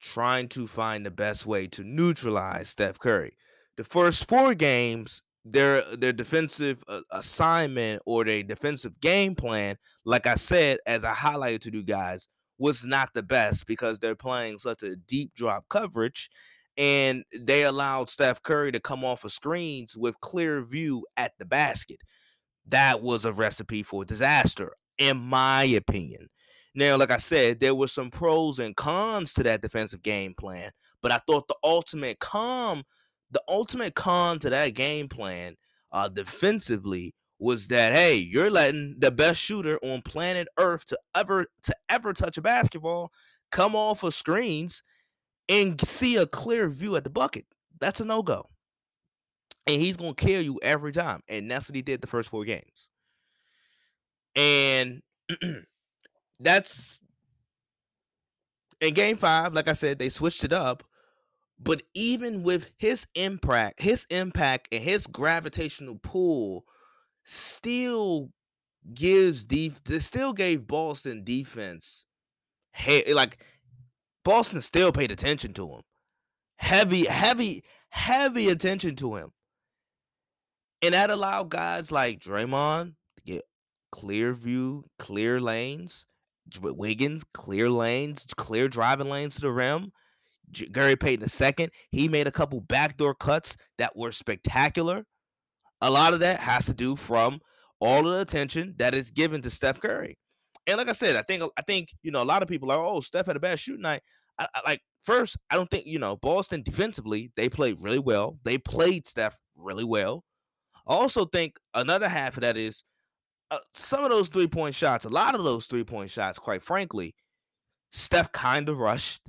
trying 0.00 0.48
to 0.48 0.66
find 0.66 1.06
the 1.06 1.10
best 1.10 1.46
way 1.46 1.66
to 1.68 1.82
neutralize 1.82 2.68
Steph 2.68 2.98
Curry. 2.98 3.36
The 3.76 3.84
first 3.84 4.28
four 4.28 4.54
games, 4.54 5.22
their 5.44 5.82
their 5.96 6.12
defensive 6.12 6.82
uh, 6.88 7.00
assignment 7.10 8.02
or 8.06 8.24
their 8.24 8.42
defensive 8.42 9.00
game 9.00 9.34
plan, 9.34 9.76
like 10.04 10.26
I 10.26 10.36
said, 10.36 10.78
as 10.86 11.04
I 11.04 11.12
highlighted 11.12 11.62
to 11.62 11.72
you 11.72 11.82
guys, 11.82 12.28
was 12.58 12.84
not 12.84 13.10
the 13.12 13.22
best 13.22 13.66
because 13.66 13.98
they're 13.98 14.14
playing 14.14 14.58
such 14.58 14.82
a 14.82 14.96
deep 14.96 15.34
drop 15.34 15.64
coverage, 15.68 16.30
and 16.76 17.24
they 17.36 17.64
allowed 17.64 18.08
Steph 18.08 18.42
Curry 18.42 18.72
to 18.72 18.80
come 18.80 19.04
off 19.04 19.24
of 19.24 19.32
screens 19.32 19.96
with 19.96 20.20
clear 20.20 20.62
view 20.62 21.04
at 21.16 21.32
the 21.38 21.44
basket. 21.44 21.98
That 22.68 23.02
was 23.02 23.24
a 23.24 23.32
recipe 23.32 23.82
for 23.82 24.04
disaster, 24.04 24.72
in 24.98 25.16
my 25.16 25.64
opinion. 25.64 26.28
Now, 26.74 26.96
like 26.96 27.10
I 27.10 27.18
said, 27.18 27.60
there 27.60 27.74
were 27.74 27.88
some 27.88 28.10
pros 28.10 28.58
and 28.58 28.76
cons 28.76 29.34
to 29.34 29.42
that 29.42 29.60
defensive 29.60 30.02
game 30.02 30.34
plan, 30.38 30.70
but 31.02 31.12
I 31.12 31.20
thought 31.26 31.48
the 31.48 31.56
ultimate 31.62 32.18
con 32.20 32.84
the 33.32 33.42
ultimate 33.48 33.94
con 33.94 34.38
to 34.40 34.50
that 34.50 34.74
game 34.74 35.08
plan 35.08 35.56
uh, 35.90 36.08
defensively 36.08 37.14
was 37.38 37.66
that 37.68 37.92
hey, 37.92 38.14
you're 38.14 38.50
letting 38.50 38.94
the 38.98 39.10
best 39.10 39.40
shooter 39.40 39.78
on 39.82 40.00
planet 40.02 40.46
Earth 40.58 40.86
to 40.86 40.98
ever 41.14 41.46
to 41.64 41.74
ever 41.88 42.12
touch 42.12 42.38
a 42.38 42.42
basketball 42.42 43.10
come 43.50 43.74
off 43.74 44.02
of 44.04 44.14
screens 44.14 44.82
and 45.48 45.80
see 45.86 46.16
a 46.16 46.26
clear 46.26 46.68
view 46.68 46.94
at 46.96 47.04
the 47.04 47.10
bucket. 47.10 47.44
That's 47.80 48.00
a 48.00 48.04
no 48.04 48.22
go. 48.22 48.48
And 49.66 49.80
he's 49.80 49.96
gonna 49.96 50.14
kill 50.14 50.40
you 50.40 50.60
every 50.62 50.92
time. 50.92 51.22
And 51.28 51.50
that's 51.50 51.68
what 51.68 51.74
he 51.76 51.82
did 51.82 52.00
the 52.00 52.06
first 52.06 52.28
four 52.28 52.44
games. 52.44 52.88
And 54.36 55.02
that's 56.40 57.00
in 58.80 58.94
game 58.94 59.16
five, 59.16 59.52
like 59.52 59.68
I 59.68 59.74
said, 59.74 59.98
they 59.98 60.08
switched 60.08 60.44
it 60.44 60.52
up 60.52 60.84
but 61.62 61.82
even 61.94 62.42
with 62.42 62.66
his 62.78 63.06
impact, 63.14 63.80
his 63.80 64.06
impact 64.10 64.68
and 64.72 64.82
his 64.82 65.06
gravitational 65.06 65.98
pull 66.02 66.64
still 67.24 68.30
gives 68.94 69.44
def 69.44 69.80
still 70.00 70.32
gave 70.32 70.66
Boston 70.66 71.22
defense 71.22 72.04
hey 72.72 73.12
like 73.12 73.38
Boston 74.24 74.60
still 74.60 74.92
paid 74.92 75.10
attention 75.10 75.52
to 75.54 75.68
him. 75.68 75.82
Heavy, 76.56 77.06
heavy, 77.06 77.64
heavy 77.90 78.48
attention 78.48 78.96
to 78.96 79.16
him. 79.16 79.32
And 80.80 80.94
that 80.94 81.10
allowed 81.10 81.50
guys 81.50 81.90
like 81.90 82.20
Draymond 82.20 82.94
to 83.16 83.22
get 83.24 83.42
clear 83.90 84.32
view, 84.32 84.84
clear 84.98 85.40
lanes. 85.40 86.06
Wiggins, 86.60 87.24
clear 87.32 87.70
lanes, 87.70 88.26
clear 88.36 88.68
driving 88.68 89.08
lanes 89.08 89.36
to 89.36 89.42
the 89.42 89.50
rim. 89.50 89.92
Gary 90.72 90.96
Payton 90.96 91.28
II, 91.40 91.68
he 91.90 92.08
made 92.08 92.26
a 92.26 92.32
couple 92.32 92.60
backdoor 92.60 93.14
cuts 93.14 93.56
that 93.78 93.96
were 93.96 94.12
spectacular. 94.12 95.04
A 95.80 95.90
lot 95.90 96.14
of 96.14 96.20
that 96.20 96.40
has 96.40 96.66
to 96.66 96.74
do 96.74 96.96
from 96.96 97.40
all 97.80 98.06
of 98.06 98.14
the 98.14 98.20
attention 98.20 98.74
that 98.78 98.94
is 98.94 99.10
given 99.10 99.42
to 99.42 99.50
Steph 99.50 99.80
Curry. 99.80 100.16
And 100.66 100.78
like 100.78 100.88
I 100.88 100.92
said, 100.92 101.16
I 101.16 101.22
think 101.22 101.42
I 101.56 101.62
think 101.62 101.88
you 102.02 102.12
know 102.12 102.22
a 102.22 102.24
lot 102.24 102.42
of 102.42 102.48
people 102.48 102.70
are 102.70 102.84
oh 102.84 103.00
Steph 103.00 103.26
had 103.26 103.36
a 103.36 103.40
bad 103.40 103.58
shooting 103.58 103.82
night. 103.82 104.02
I, 104.38 104.46
I, 104.54 104.60
like 104.64 104.80
first, 105.02 105.36
I 105.50 105.56
don't 105.56 105.70
think 105.70 105.86
you 105.86 105.98
know 105.98 106.16
Boston 106.16 106.62
defensively 106.62 107.32
they 107.36 107.48
played 107.48 107.78
really 107.80 107.98
well. 107.98 108.38
They 108.44 108.58
played 108.58 109.06
Steph 109.06 109.36
really 109.56 109.84
well. 109.84 110.22
I 110.86 110.94
also 110.94 111.24
think 111.24 111.58
another 111.74 112.08
half 112.08 112.36
of 112.36 112.42
that 112.42 112.56
is 112.56 112.84
uh, 113.50 113.58
some 113.74 114.04
of 114.04 114.10
those 114.10 114.28
three 114.28 114.46
point 114.46 114.74
shots. 114.74 115.04
A 115.04 115.08
lot 115.08 115.34
of 115.34 115.42
those 115.42 115.66
three 115.66 115.84
point 115.84 116.10
shots, 116.10 116.38
quite 116.38 116.62
frankly, 116.62 117.14
Steph 117.90 118.30
kind 118.32 118.68
of 118.68 118.78
rushed. 118.78 119.28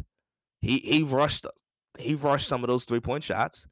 He 0.63 0.79
he 0.79 1.03
rushed 1.03 1.45
he 1.99 2.15
rushed 2.15 2.47
some 2.47 2.63
of 2.63 2.69
those 2.69 2.85
three 2.85 3.01
point 3.01 3.23
shots. 3.23 3.67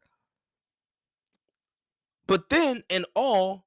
But 2.28 2.50
then 2.50 2.84
in 2.90 3.06
all, 3.16 3.66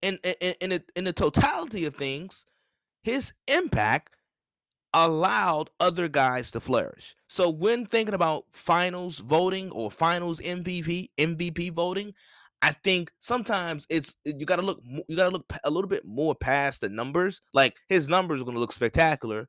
in 0.00 0.18
in 0.24 0.54
in, 0.60 0.70
the, 0.70 0.82
in 0.96 1.04
the 1.04 1.12
totality 1.12 1.84
of 1.84 1.94
things, 1.94 2.46
his 3.02 3.34
impact 3.46 4.14
allowed 4.94 5.68
other 5.80 6.08
guys 6.08 6.50
to 6.52 6.60
flourish. 6.60 7.14
So 7.28 7.50
when 7.50 7.84
thinking 7.84 8.14
about 8.14 8.44
finals 8.50 9.18
voting 9.18 9.70
or 9.70 9.90
finals 9.90 10.40
MVP 10.40 11.10
MVP 11.18 11.72
voting, 11.72 12.14
I 12.62 12.72
think 12.72 13.12
sometimes 13.20 13.86
it's 13.90 14.14
you 14.24 14.46
got 14.46 14.56
to 14.56 14.62
look 14.62 14.80
you 15.08 15.14
got 15.14 15.24
to 15.24 15.30
look 15.30 15.52
a 15.62 15.70
little 15.70 15.90
bit 15.90 16.06
more 16.06 16.34
past 16.34 16.80
the 16.80 16.88
numbers. 16.88 17.42
Like 17.52 17.76
his 17.90 18.08
numbers 18.08 18.40
are 18.40 18.44
going 18.44 18.54
to 18.54 18.60
look 18.60 18.72
spectacular, 18.72 19.46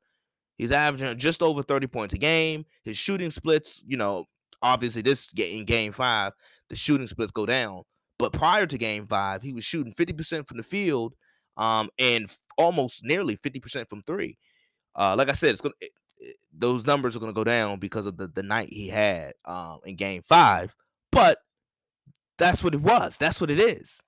He's 0.57 0.71
averaging 0.71 1.17
just 1.17 1.41
over 1.41 1.63
30 1.63 1.87
points 1.87 2.13
a 2.13 2.17
game. 2.17 2.65
His 2.83 2.97
shooting 2.97 3.31
splits, 3.31 3.83
you 3.85 3.97
know, 3.97 4.25
obviously 4.61 5.01
this 5.01 5.29
in 5.35 5.65
game 5.65 5.91
five, 5.91 6.33
the 6.69 6.75
shooting 6.75 7.07
splits 7.07 7.31
go 7.31 7.45
down. 7.45 7.83
But 8.19 8.33
prior 8.33 8.65
to 8.65 8.77
game 8.77 9.07
five, 9.07 9.41
he 9.41 9.53
was 9.53 9.65
shooting 9.65 9.93
50% 9.93 10.47
from 10.47 10.57
the 10.57 10.63
field 10.63 11.15
um, 11.57 11.89
and 11.97 12.31
almost 12.57 13.03
nearly 13.03 13.35
50% 13.35 13.89
from 13.89 14.03
three. 14.03 14.37
Uh, 14.95 15.15
like 15.17 15.29
I 15.29 15.33
said, 15.33 15.51
it's 15.51 15.61
gonna 15.61 15.73
it, 15.81 15.91
it, 16.19 16.35
those 16.55 16.85
numbers 16.85 17.15
are 17.15 17.19
gonna 17.19 17.33
go 17.33 17.43
down 17.43 17.79
because 17.79 18.05
of 18.05 18.17
the, 18.17 18.27
the 18.27 18.43
night 18.43 18.69
he 18.69 18.87
had 18.87 19.33
um, 19.45 19.79
in 19.85 19.95
game 19.95 20.21
five. 20.21 20.75
But 21.11 21.39
that's 22.37 22.63
what 22.63 22.75
it 22.75 22.81
was. 22.81 23.17
That's 23.17 23.41
what 23.41 23.49
it 23.49 23.59
is. 23.59 23.99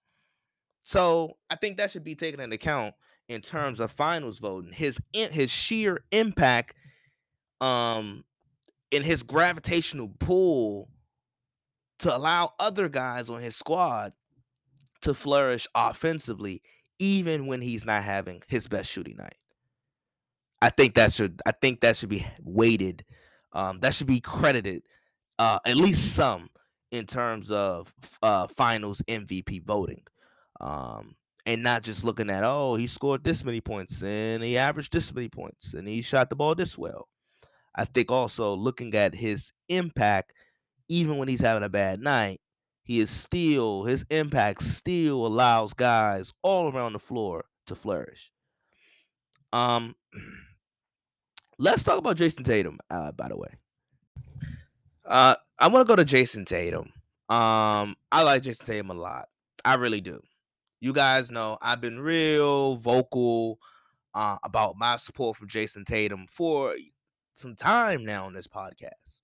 So 0.83 1.37
I 1.49 1.55
think 1.55 1.77
that 1.77 1.91
should 1.91 2.03
be 2.03 2.15
taken 2.15 2.39
into 2.39 2.55
account 2.55 2.93
in 3.27 3.41
terms 3.41 3.79
of 3.79 3.91
finals 3.91 4.39
voting. 4.39 4.71
His 4.71 4.99
his 5.13 5.49
sheer 5.49 6.03
impact, 6.11 6.75
um, 7.61 8.23
in 8.91 9.03
his 9.03 9.23
gravitational 9.23 10.11
pull 10.19 10.89
to 11.99 12.15
allow 12.15 12.53
other 12.59 12.89
guys 12.89 13.29
on 13.29 13.41
his 13.41 13.55
squad 13.55 14.13
to 15.01 15.13
flourish 15.13 15.67
offensively, 15.75 16.61
even 16.99 17.47
when 17.47 17.61
he's 17.61 17.85
not 17.85 18.03
having 18.03 18.41
his 18.47 18.67
best 18.67 18.89
shooting 18.89 19.17
night. 19.17 19.35
I 20.61 20.69
think 20.69 20.95
that 20.95 21.13
should 21.13 21.41
I 21.45 21.51
think 21.51 21.81
that 21.81 21.97
should 21.97 22.09
be 22.09 22.25
weighted. 22.41 23.05
Um, 23.53 23.79
that 23.79 23.93
should 23.93 24.07
be 24.07 24.19
credited 24.19 24.83
uh, 25.39 25.59
at 25.65 25.75
least 25.75 26.15
some 26.15 26.49
in 26.91 27.05
terms 27.05 27.51
of 27.51 27.93
uh, 28.23 28.47
finals 28.47 29.01
MVP 29.07 29.63
voting. 29.63 30.03
Um, 30.61 31.15
and 31.45 31.61
not 31.61 31.83
just 31.83 32.03
looking 32.03 32.29
at 32.29 32.43
oh 32.43 32.75
he 32.75 32.87
scored 32.87 33.23
this 33.23 33.43
many 33.43 33.61
points 33.61 34.01
and 34.01 34.43
he 34.43 34.57
averaged 34.57 34.91
this 34.91 35.13
many 35.13 35.29
points 35.29 35.73
and 35.73 35.87
he 35.87 36.01
shot 36.01 36.29
the 36.29 36.35
ball 36.35 36.55
this 36.55 36.77
well. 36.77 37.07
I 37.75 37.85
think 37.85 38.09
also 38.09 38.53
looking 38.53 38.95
at 38.95 39.13
his 39.13 39.51
impact, 39.67 40.33
even 40.87 41.17
when 41.17 41.27
he's 41.27 41.41
having 41.41 41.63
a 41.63 41.69
bad 41.69 41.99
night, 41.99 42.39
he 42.83 42.99
is 42.99 43.09
still 43.09 43.83
his 43.83 44.05
impact 44.09 44.63
still 44.63 45.25
allows 45.25 45.73
guys 45.73 46.31
all 46.41 46.71
around 46.71 46.93
the 46.93 46.99
floor 46.99 47.45
to 47.67 47.75
flourish. 47.75 48.31
Um, 49.51 49.95
let's 51.57 51.83
talk 51.83 51.97
about 51.97 52.17
jayson 52.17 52.43
Tatum. 52.45 52.79
Uh, 52.89 53.11
by 53.11 53.27
the 53.27 53.37
way, 53.37 53.49
uh, 55.05 55.35
I 55.59 55.67
want 55.67 55.87
to 55.87 55.91
go 55.91 55.95
to 55.95 56.05
jayson 56.05 56.45
Tatum. 56.45 56.91
Um, 57.27 57.95
I 58.11 58.23
like 58.23 58.43
jayson 58.43 58.65
Tatum 58.65 58.91
a 58.91 58.93
lot. 58.93 59.27
I 59.65 59.75
really 59.75 60.01
do. 60.01 60.21
You 60.85 60.93
guys 60.93 61.31
know 61.31 61.57
I've 61.63 61.81
been 61.81 61.99
real 61.99 62.75
vocal 62.75 63.57
uh, 64.13 64.37
about 64.43 64.77
my 64.77 64.97
support 64.97 65.35
for 65.35 65.47
Jayson 65.47 65.83
Tatum 65.83 66.27
for 66.29 66.75
some 67.33 67.55
time 67.55 68.05
now 68.05 68.25
on 68.25 68.33
this 68.35 68.47
podcast. 68.47 69.21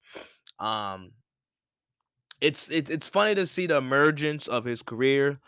Um, 0.57 1.11
it's 2.41 2.67
it's 2.71 2.89
it's 2.89 3.07
funny 3.07 3.35
to 3.35 3.45
see 3.45 3.67
the 3.67 3.77
emergence 3.77 4.47
of 4.47 4.65
his 4.65 4.81
career, 4.81 5.39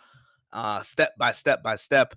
uh, 0.51 0.83
step 0.83 1.17
by 1.17 1.31
step 1.31 1.63
by 1.63 1.77
step. 1.77 2.13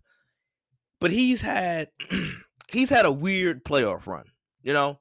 But 1.00 1.10
he's 1.10 1.40
had 1.40 1.88
he's 2.70 2.90
had 2.90 3.06
a 3.06 3.10
weird 3.10 3.64
playoff 3.64 4.06
run. 4.06 4.26
You 4.62 4.74
know, 4.74 4.98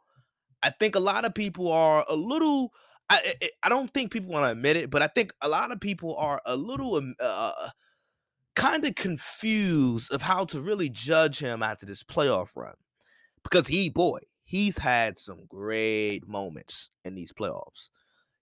I 0.64 0.70
think 0.70 0.96
a 0.96 1.02
lot 1.02 1.26
of 1.26 1.36
people 1.36 1.70
are 1.70 2.06
a 2.08 2.16
little. 2.16 2.72
I 3.10 3.36
I 3.62 3.68
don't 3.68 3.94
think 3.94 4.14
people 4.14 4.32
want 4.32 4.46
to 4.46 4.52
admit 4.52 4.78
it, 4.78 4.90
but 4.90 5.02
I 5.02 5.08
think 5.08 5.34
a 5.42 5.50
lot 5.50 5.74
of 5.74 5.82
people 5.82 6.16
are 6.16 6.42
a 6.46 6.56
little 6.56 6.96
um, 6.96 7.14
uh, 7.20 7.72
kind 8.56 8.86
of 8.86 8.96
confused 8.96 10.12
of 10.12 10.22
how 10.22 10.46
to 10.46 10.62
really 10.62 10.90
judge 10.90 11.40
him 11.40 11.62
after 11.62 11.86
this 11.86 12.04
playoff 12.04 12.50
run 12.56 12.76
because 13.44 13.68
he 13.68 13.90
boy 13.90 14.20
he's 14.46 14.78
had 14.78 15.18
some 15.18 15.46
great 15.48 16.28
moments 16.28 16.90
in 17.04 17.16
these 17.16 17.34
playoffs. 17.34 17.90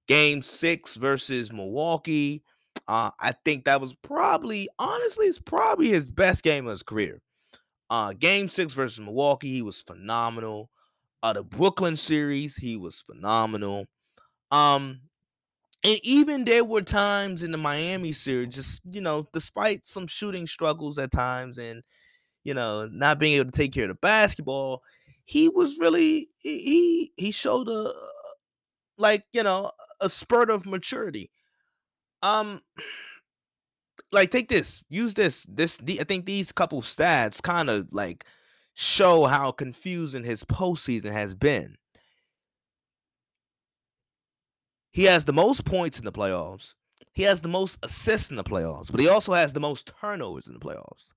Game 0.07 0.41
six 0.41 0.95
versus 0.95 1.51
milwaukee 1.51 2.43
uh, 2.87 3.11
i 3.19 3.33
think 3.45 3.65
that 3.65 3.79
was 3.79 3.93
probably 4.01 4.67
honestly 4.79 5.27
it's 5.27 5.39
probably 5.39 5.89
his 5.89 6.07
best 6.07 6.43
game 6.43 6.65
of 6.67 6.71
his 6.71 6.83
career. 6.83 7.21
Uh, 7.89 8.13
game 8.13 8.49
six 8.49 8.73
versus 8.73 8.99
milwaukee 8.99 9.51
he 9.51 9.61
was 9.61 9.81
phenomenal. 9.81 10.69
Uh, 11.21 11.33
the 11.33 11.43
brooklyn 11.43 11.95
series 11.95 12.55
he 12.55 12.75
was 12.77 13.01
phenomenal. 13.01 13.85
Um 14.51 15.01
and 15.83 15.99
even 16.03 16.45
there 16.45 16.63
were 16.63 16.81
times 16.81 17.43
in 17.43 17.51
the 17.51 17.57
Miami 17.57 18.13
series, 18.13 18.55
just 18.55 18.81
you 18.89 19.01
know, 19.01 19.27
despite 19.33 19.85
some 19.85 20.07
shooting 20.07 20.47
struggles 20.47 20.97
at 20.97 21.11
times 21.11 21.57
and 21.57 21.83
you 22.43 22.53
know 22.53 22.87
not 22.91 23.19
being 23.19 23.35
able 23.35 23.51
to 23.51 23.57
take 23.57 23.73
care 23.73 23.83
of 23.83 23.89
the 23.89 23.95
basketball, 23.95 24.81
he 25.25 25.49
was 25.49 25.77
really 25.77 26.29
he 26.41 27.11
he 27.17 27.31
showed 27.31 27.67
a 27.67 27.91
like 28.97 29.23
you 29.33 29.43
know 29.43 29.71
a 29.99 30.09
spurt 30.09 30.49
of 30.49 30.65
maturity. 30.65 31.31
Um, 32.21 32.61
like 34.11 34.31
take 34.31 34.47
this, 34.47 34.83
use 34.89 35.13
this, 35.13 35.45
this. 35.49 35.79
I 35.99 36.03
think 36.05 36.25
these 36.25 36.51
couple 36.51 36.81
stats 36.81 37.41
kind 37.41 37.69
of 37.69 37.87
like 37.91 38.25
show 38.75 39.25
how 39.25 39.51
confusing 39.51 40.23
his 40.23 40.43
postseason 40.43 41.11
has 41.11 41.33
been. 41.33 41.75
He 44.93 45.05
has 45.05 45.25
the 45.25 45.33
most 45.33 45.65
points 45.65 45.97
in 45.99 46.05
the 46.05 46.11
playoffs. 46.11 46.75
He 47.13 47.23
has 47.23 47.41
the 47.41 47.49
most 47.49 47.77
assists 47.83 48.29
in 48.29 48.37
the 48.37 48.43
playoffs, 48.43 48.89
but 48.89 48.99
he 48.99 49.09
also 49.09 49.33
has 49.33 49.51
the 49.51 49.59
most 49.59 49.91
turnovers 49.99 50.47
in 50.47 50.53
the 50.53 50.59
playoffs. 50.59 51.11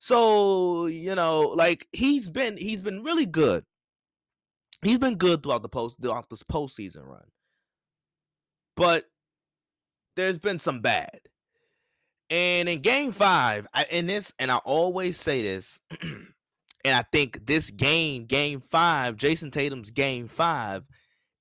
So, 0.00 0.86
you 0.86 1.14
know, 1.14 1.40
like 1.40 1.88
he's 1.92 2.28
been 2.28 2.56
he's 2.56 2.80
been 2.80 3.02
really 3.02 3.24
good. 3.24 3.64
He's 4.82 4.98
been 4.98 5.16
good 5.16 5.42
throughout 5.42 5.62
the 5.62 5.68
post 5.68 5.96
throughout 6.02 6.28
this 6.28 6.42
postseason 6.42 7.06
run. 7.06 7.24
But 8.76 9.04
there's 10.16 10.38
been 10.38 10.58
some 10.58 10.80
bad. 10.80 11.20
And 12.30 12.68
in 12.68 12.80
game 12.80 13.12
five, 13.12 13.66
I, 13.72 13.84
in 13.90 14.06
this, 14.06 14.32
and 14.38 14.50
I 14.50 14.56
always 14.56 15.20
say 15.20 15.42
this, 15.42 15.80
and 16.02 16.26
I 16.84 17.04
think 17.12 17.46
this 17.46 17.70
game, 17.70 18.26
game 18.26 18.60
five, 18.60 19.16
Jayson 19.16 19.52
Tatum's 19.52 19.90
game 19.90 20.26
five, 20.26 20.84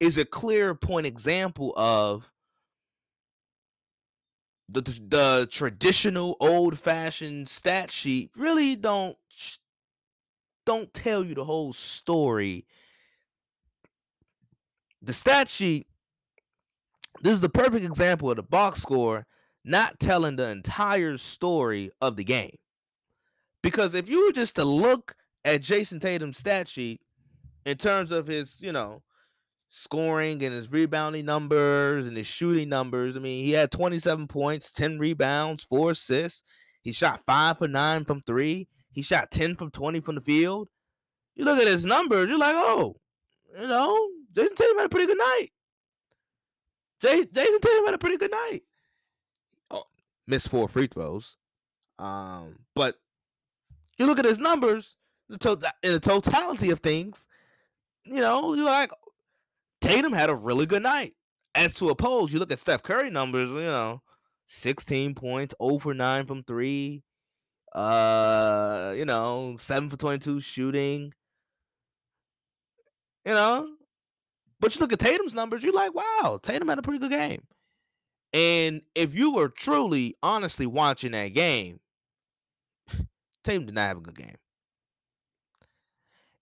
is 0.04 0.18
a 0.18 0.26
clear 0.26 0.76
point 0.76 1.06
example 1.06 1.74
of 1.78 2.30
the 4.68 4.82
the 4.82 5.48
traditional 5.50 6.36
old 6.40 6.78
fashioned 6.78 7.48
stat 7.48 7.90
sheet 7.90 8.32
really 8.36 8.76
don't 8.76 9.18
don't 10.66 10.94
tell 10.94 11.24
you 11.24 11.36
the 11.36 11.44
whole 11.44 11.74
story. 11.74 12.66
The 15.02 15.14
stat 15.14 15.48
sheet 15.48 15.88
this 17.22 17.34
is 17.34 17.42
the 17.42 17.50
perfect 17.50 17.86
example 17.86 18.30
of 18.30 18.36
the 18.36 18.44
box 18.44 18.82
score 18.82 19.26
not 19.64 20.00
telling 20.00 20.36
the 20.36 20.50
entire 20.50 21.18
story 21.18 21.90
of 22.02 22.18
the 22.18 22.24
game. 22.26 22.58
Because 23.62 23.94
if 23.94 24.10
you 24.10 24.26
were 24.26 24.34
just 24.34 24.56
to 24.56 24.66
look 24.66 25.16
at 25.46 25.62
Jayson 25.62 26.02
Tatum's 26.02 26.38
stat 26.38 26.68
sheet 26.68 27.00
in 27.66 27.78
terms 27.78 28.12
of 28.12 28.28
his, 28.28 28.62
you 28.62 28.74
know, 28.74 29.02
scoring 29.76 30.44
and 30.44 30.54
his 30.54 30.72
rebounding 30.72 31.26
numbers 31.26 32.06
and 32.06 32.16
his 32.16 32.28
shooting 32.28 32.70
numbers. 32.70 33.18
I 33.18 33.20
mean, 33.20 33.44
he 33.44 33.52
had 33.52 33.72
27 33.72 34.28
points, 34.28 34.72
10 34.72 35.00
rebounds, 35.00 35.64
four 35.64 35.92
assists. 35.92 36.44
He 36.84 36.92
shot 36.92 37.24
five 37.26 37.58
for 37.58 37.68
nine 37.68 38.06
from 38.06 38.22
three. 38.22 38.68
He 38.92 39.02
shot 39.02 39.32
10 39.32 39.56
from 39.56 39.72
20 39.72 40.00
from 40.02 40.16
the 40.16 40.22
field. 40.22 40.70
You 41.36 41.46
look 41.46 41.60
at 41.60 41.66
his 41.66 41.86
numbers, 41.88 42.30
you're 42.30 42.38
like, 42.38 42.56
oh, 42.56 42.98
you 43.60 43.68
know, 43.68 44.10
Jayson 44.34 44.56
Tatum 44.56 44.78
had 44.78 44.86
a 44.86 44.90
pretty 44.90 45.08
good 45.08 45.18
night. 45.18 45.50
Jay, 47.02 47.26
Jayson 47.26 47.60
Tatum 47.60 47.86
had 47.86 47.96
a 47.96 47.98
pretty 48.00 48.18
good 48.18 48.32
night. 48.32 48.62
Oh, 49.72 49.86
missed 50.28 50.50
four 50.50 50.68
free 50.68 50.86
throws. 50.86 51.36
Um, 51.98 52.60
but 52.76 52.96
you 53.98 54.06
look 54.06 54.20
at 54.20 54.26
his 54.26 54.38
numbers, 54.38 54.98
the 55.30 55.40
to- 55.40 55.74
in 55.82 55.94
the 55.94 56.00
totality 56.00 56.70
of 56.70 56.82
things, 56.82 57.26
you 58.06 58.20
know, 58.20 58.54
you're 58.54 58.66
like, 58.66 58.92
Tatum 59.84 60.14
had 60.14 60.30
a 60.30 60.36
really 60.36 60.66
good 60.66 60.82
night. 60.82 61.14
As 61.56 61.74
to 61.74 61.90
oppose, 61.90 62.32
you 62.32 62.40
look 62.40 62.52
at 62.52 62.60
Steph 62.60 62.84
Curry 62.84 63.10
numbers, 63.10 63.50
you 63.50 63.62
know, 63.64 64.02
16 64.48 65.14
points, 65.14 65.54
over 65.60 65.94
9 65.94 66.26
from 66.26 66.44
3. 66.44 67.04
Uh, 67.76 68.94
you 68.96 69.04
know, 69.04 69.56
7 69.60 69.90
for 69.90 69.98
22 69.98 70.40
shooting. 70.40 71.14
You 73.26 73.34
know, 73.34 73.68
but 74.60 74.74
you 74.74 74.80
look 74.80 74.94
at 74.94 75.00
Tatum's 75.00 75.34
numbers, 75.34 75.64
you're 75.64 75.74
like, 75.74 75.94
wow, 75.94 76.40
Tatum 76.42 76.70
had 76.70 76.80
a 76.80 76.82
pretty 76.82 77.00
good 77.00 77.12
game. 77.12 77.42
And 78.32 78.82
if 78.96 79.14
you 79.14 79.34
were 79.34 79.50
truly, 79.50 80.16
honestly 80.24 80.66
watching 80.66 81.12
that 81.12 81.34
game, 81.34 81.82
Tatum 83.44 83.66
did 83.66 83.76
not 83.76 83.88
have 83.88 83.98
a 83.98 84.02
good 84.02 84.18
game. 84.18 84.38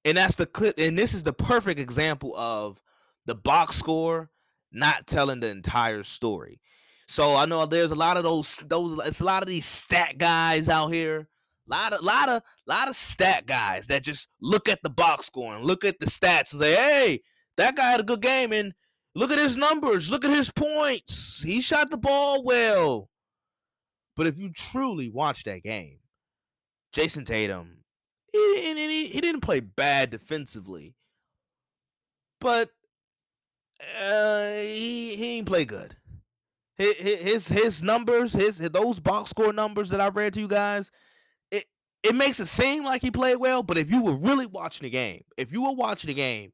And 0.06 0.18
that's 0.18 0.36
the 0.36 0.46
clip. 0.46 0.76
And 0.78 0.98
this 0.98 1.14
is 1.14 1.24
the 1.24 1.34
perfect 1.34 1.80
example 1.80 2.36
of 2.36 2.82
the 3.26 3.36
box 3.36 3.78
score 3.78 4.30
not 4.72 5.08
telling 5.08 5.40
the 5.40 5.48
entire 5.48 6.04
story. 6.04 6.60
So 7.08 7.36
I 7.36 7.46
know 7.46 7.66
there's 7.66 7.92
a 7.92 7.96
lot 7.96 8.18
of 8.18 8.24
those 8.24 8.62
those 8.66 9.00
it's 9.06 9.20
a 9.20 9.26
lot 9.26 9.44
of 9.44 9.50
these 9.50 9.66
stat 9.66 10.18
guys 10.18 10.70
out 10.70 10.90
here. 10.90 11.28
A 11.68 11.72
lot 11.72 11.94
of 11.94 12.02
lot 12.04 12.30
of 12.30 12.42
lot 12.66 12.88
of 12.88 12.96
stat 12.96 13.46
guys 13.46 13.88
that 13.88 14.04
just 14.04 14.30
look 14.42 14.70
at 14.70 14.80
the 14.82 14.90
box 14.90 15.28
score 15.28 15.54
and 15.54 15.66
look 15.66 15.84
at 15.84 16.00
the 16.00 16.06
stats 16.06 16.54
and 16.54 16.62
say, 16.62 16.76
hey, 16.76 17.22
that 17.58 17.76
guy 17.76 17.92
had 17.92 18.00
a 18.00 18.04
good 18.04 18.22
game 18.22 18.54
and 18.54 18.74
look 19.14 19.32
at 19.32 19.40
his 19.40 19.58
numbers, 19.58 20.10
look 20.10 20.24
at 20.24 20.32
his 20.32 20.50
points. 20.52 21.42
He 21.42 21.62
shot 21.62 21.92
the 21.92 21.98
ball 21.98 22.44
well. 22.44 23.10
But 24.16 24.28
if 24.28 24.38
you 24.38 24.52
truly 24.52 25.10
watch 25.10 25.44
that 25.44 25.64
game, 25.64 26.00
Jayson 26.94 27.26
Tatum, 27.26 27.78
he, 28.32 28.74
he, 28.74 29.08
he 29.08 29.22
didn't 29.22 29.42
play 29.42 29.60
bad 29.60 30.10
defensively. 30.10 30.96
But 32.40 32.70
uh, 34.02 34.52
he 34.54 35.16
he 35.16 35.38
ain't 35.38 35.48
play 35.48 35.66
good. 35.66 35.96
His, 36.78 37.48
his 37.48 37.84
numbers, 37.84 38.34
his 38.34 38.58
those 38.58 39.00
box 39.00 39.30
score 39.30 39.54
numbers 39.54 39.90
that 39.90 40.02
I 40.02 40.08
read 40.08 40.34
to 40.34 40.40
you 40.40 40.48
guys, 40.48 40.90
it 41.52 41.66
it 42.02 42.16
makes 42.16 42.40
it 42.40 42.48
seem 42.48 42.84
like 42.84 43.02
he 43.02 43.12
played 43.12 43.38
well. 43.38 43.62
But 43.62 43.78
if 43.78 43.92
you 43.92 44.04
were 44.04 44.16
really 44.16 44.48
watching 44.48 44.86
the 44.86 44.90
game, 44.90 45.24
if 45.38 45.52
you 45.52 45.64
were 45.64 45.74
watching 45.74 46.08
the 46.08 46.16
game, 46.16 46.54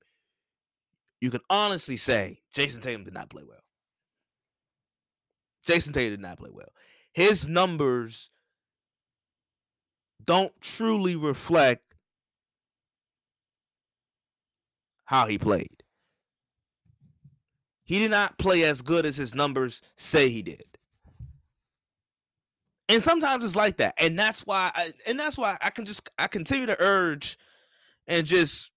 you 1.22 1.32
can 1.32 1.42
honestly 1.50 1.96
say 1.98 2.42
Jayson 2.54 2.82
Tatum 2.82 3.06
did 3.06 3.14
not 3.14 3.30
play 3.30 3.44
well. 3.48 3.60
Jayson 5.66 5.94
Tatum 5.94 6.12
did 6.12 6.22
not 6.22 6.40
play 6.40 6.50
well. 6.52 6.70
His 7.14 7.48
numbers 7.48 8.30
don't 10.26 10.54
truly 10.62 11.16
reflect 11.16 11.84
how 15.06 15.26
he 15.28 15.38
played. 15.38 15.77
He 17.88 18.00
did 18.00 18.12
not 18.12 18.38
play 18.38 18.66
as 18.66 18.82
good 18.82 19.06
as 19.06 19.16
his 19.16 19.34
numbers 19.34 19.82
say 19.96 20.30
he 20.30 20.42
did. 20.42 20.66
And 22.90 23.02
sometimes 23.02 23.44
it's 23.44 23.56
like 23.56 23.78
that. 23.78 23.96
And 23.98 24.20
that's 24.20 24.46
why 24.46 24.72
I, 24.76 24.94
and 25.06 25.20
that's 25.20 25.38
why 25.38 25.58
I 25.62 25.70
can 25.70 25.86
just 25.86 26.08
I 26.20 26.28
continue 26.28 26.66
to 26.68 26.80
urge 26.80 27.40
and 28.08 28.28
just 28.28 28.72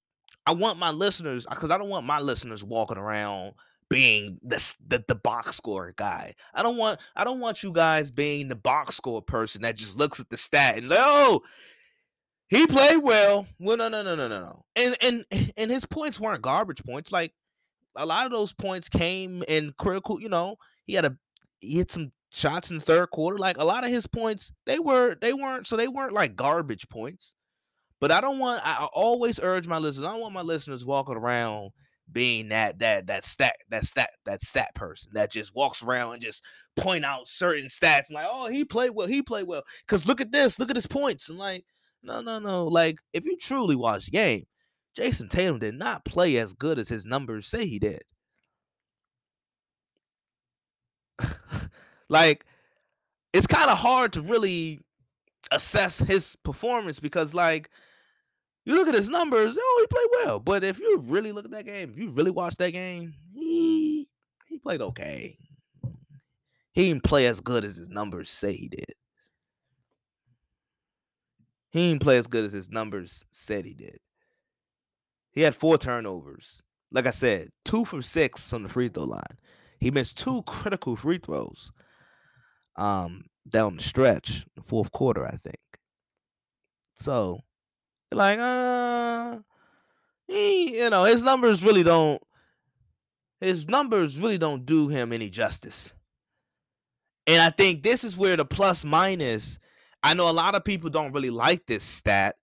I 0.47 0.53
want 0.53 0.79
my 0.79 0.91
listeners 0.91 1.45
because 1.49 1.71
I 1.71 1.79
don't 1.79 1.89
want 1.89 2.07
my 2.07 2.21
listeners 2.21 2.63
walking 2.65 2.99
around 2.99 3.55
being 3.89 4.39
the, 4.45 4.75
the 4.87 5.05
the 5.09 5.15
box 5.17 5.57
score 5.57 5.93
guy. 5.97 6.35
I 6.55 6.63
don't 6.63 6.77
want 6.77 7.01
I 7.17 7.25
don't 7.25 7.41
want 7.41 7.65
you 7.65 7.73
guys 7.73 8.13
being 8.13 8.47
the 8.47 8.57
box 8.57 8.97
score 8.97 9.23
person 9.23 9.63
that 9.63 9.77
just 9.77 9.99
looks 9.99 10.21
at 10.21 10.31
the 10.31 10.37
stat 10.37 10.79
and 10.79 10.89
like, 10.89 11.01
oh, 11.03 11.43
he 12.49 12.67
played 12.67 12.99
well. 12.99 13.47
Well, 13.59 13.77
no, 13.77 13.89
no, 13.89 14.03
no, 14.03 14.15
no, 14.15 14.29
no, 14.29 14.41
no. 14.41 14.65
And 14.77 14.97
and 15.01 15.53
and 15.57 15.71
his 15.71 15.85
points 15.85 16.21
weren't 16.21 16.43
garbage 16.43 16.85
points. 16.85 17.11
Like 17.11 17.33
a 17.97 18.07
lot 18.07 18.27
of 18.27 18.33
those 18.33 18.53
points 18.53 18.89
came 18.89 19.43
in 19.49 19.75
critical. 19.79 20.21
You 20.21 20.29
know, 20.29 20.57
he 20.85 20.95
had 20.95 21.05
a 21.05 21.17
he 21.59 21.77
hit 21.77 21.91
some 21.91 22.13
shots 22.33 22.71
in 22.71 22.79
the 22.79 22.85
third 22.85 23.11
quarter. 23.11 23.39
Like 23.39 23.59
a 23.59 23.65
lot 23.65 23.85
of 23.85 23.91
his 23.91 24.07
points, 24.07 24.53
they 24.67 24.79
were 24.79 25.17
they 25.21 25.33
weren't 25.33 25.67
so 25.67 25.77
they 25.77 25.89
weren't 25.89 26.13
like 26.13 26.37
garbage 26.37 26.89
points. 26.89 27.35
But 28.01 28.11
I 28.11 28.21
don't 28.21 28.39
want. 28.39 28.63
I 28.65 28.89
always 28.95 29.39
urge 29.41 29.69
my 29.69 29.79
listeners. 29.79 30.07
I 30.07 30.13
don't 30.13 30.21
want 30.21 30.35
my 30.35 30.43
listeners 30.43 30.85
walking 30.85 31.17
around 31.17 31.71
being 32.13 32.49
that 32.49 32.79
that 32.81 33.07
that 33.07 33.25
stat 33.25 33.57
that 33.69 33.85
stat 33.85 34.11
that 34.25 34.43
stat 34.43 34.75
person 34.75 35.11
that 35.13 35.31
just 35.31 35.55
walks 35.55 35.83
around 35.83 36.15
and 36.15 36.23
just 36.23 36.43
point 36.77 37.05
out 37.05 37.29
certain 37.29 37.67
stats 37.67 38.09
and 38.09 38.15
like, 38.15 38.27
oh, 38.29 38.49
he 38.49 38.65
played 38.65 38.91
well, 38.91 39.07
he 39.07 39.23
played 39.23 39.47
well. 39.47 39.63
Cause 39.87 40.07
look 40.07 40.21
at 40.21 40.33
this, 40.33 40.59
look 40.59 40.71
at 40.71 40.77
his 40.77 40.87
points. 40.87 41.29
And 41.29 41.39
like, 41.39 41.65
no, 42.03 42.21
no, 42.21 42.39
no. 42.39 42.67
Like, 42.67 42.99
if 43.13 43.25
you 43.25 43.37
truly 43.37 43.77
watch 43.77 44.07
the 44.07 44.13
game, 44.13 44.47
Jayson 45.01 45.31
Tatum 45.31 45.59
did 45.59 45.75
not 45.75 46.05
play 46.05 46.37
as 46.37 46.53
good 46.53 46.79
as 46.79 46.91
his 46.91 47.07
numbers 47.07 47.47
say 47.47 47.65
he 47.65 47.79
did. 47.79 48.03
like, 52.11 52.45
it's 53.33 53.47
kind 53.47 53.71
of 53.71 53.79
hard 53.79 54.13
to 54.13 54.21
really 54.21 54.81
assess 55.51 55.99
his 55.99 56.37
performance 56.45 57.01
because, 57.01 57.33
like, 57.33 57.71
you 58.67 58.75
look 58.75 58.89
at 58.89 58.95
his 58.95 59.09
numbers, 59.09 59.57
oh, 59.59 59.79
he 59.81 59.87
played 59.87 60.25
well. 60.25 60.39
But 60.39 60.65
if 60.65 60.79
you 60.79 60.99
really 60.99 61.33
look 61.33 61.47
at 61.47 61.53
that 61.53 61.65
game, 61.65 61.91
if 61.91 61.99
you 61.99 62.11
really 62.11 62.31
watch 62.31 62.57
that 62.59 62.73
game, 62.73 63.15
he 63.35 64.07
he 64.47 64.59
played 64.59 64.83
okay. 64.83 65.39
He 66.73 66.89
didn't 66.89 67.05
play 67.05 67.27
as 67.27 67.41
good 67.41 67.65
as 67.65 67.77
his 67.77 67.89
numbers 67.89 68.29
say 68.29 68.53
he 68.53 68.69
did. 68.69 68.95
He 71.71 71.89
didn't 71.89 72.03
play 72.03 72.19
as 72.19 72.27
good 72.27 72.45
as 72.45 72.53
his 72.53 72.69
numbers 72.69 73.25
said 73.31 73.65
he 73.65 73.73
did. 73.73 73.99
He 75.33 75.43
had 75.43 75.55
four 75.55 75.79
turnovers. 75.79 76.63
Like 76.93 77.07
I 77.07 77.11
said, 77.11 77.51
two 77.65 77.85
from 77.85 78.03
six 78.03 78.49
from 78.49 78.65
the 78.65 78.69
free 78.69 78.89
throw 78.89 79.05
line. 79.05 79.39
He 79.79 79.91
missed 79.91 80.19
two 80.19 80.43
critical 80.43 80.97
free 80.97 81.19
throws 81.19 81.71
um, 82.77 83.25
down 83.49 83.77
the 83.77 83.83
stretch, 83.83 84.47
the 84.57 84.63
fourth 84.63 84.91
quarter, 84.93 85.27
I 85.27 85.37
think. 85.37 85.61
So, 86.97 87.41
like, 88.13 88.39
uh, 88.39 89.39
he, 90.27 90.79
you 90.79 90.91
know, 90.91 91.05
his 91.05 91.23
numbers 91.23 91.65
really 91.65 91.83
don't, 91.83 92.21
his 93.41 93.69
numbers 93.69 94.19
really 94.19 94.37
don't 94.39 94.67
do 94.67 94.89
him 94.89 95.13
any 95.13 95.31
justice. 95.31 95.95
And 97.27 97.41
I 97.41 97.51
think 97.51 97.83
this 97.83 98.05
is 98.05 98.17
where 98.17 98.37
the 98.37 98.45
plus 98.45 98.85
minus, 98.85 99.59
I 100.03 100.15
know 100.15 100.29
a 100.29 100.33
lot 100.33 100.55
of 100.55 100.65
people 100.65 100.91
don't 100.91 101.13
really 101.13 101.31
like 101.31 101.67
this 101.67 101.85
stat, 101.85 102.37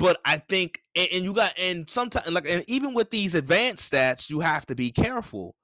but 0.00 0.18
I 0.24 0.38
think, 0.38 0.80
and, 0.96 1.08
and 1.12 1.24
you 1.24 1.34
got, 1.34 1.52
and 1.58 1.88
sometimes, 1.88 2.26
like, 2.30 2.48
and 2.48 2.64
even 2.66 2.94
with 2.94 3.10
these 3.10 3.34
advanced 3.34 3.92
stats, 3.92 4.30
you 4.30 4.40
have 4.40 4.64
to 4.66 4.74
be 4.74 4.90
careful. 4.90 5.54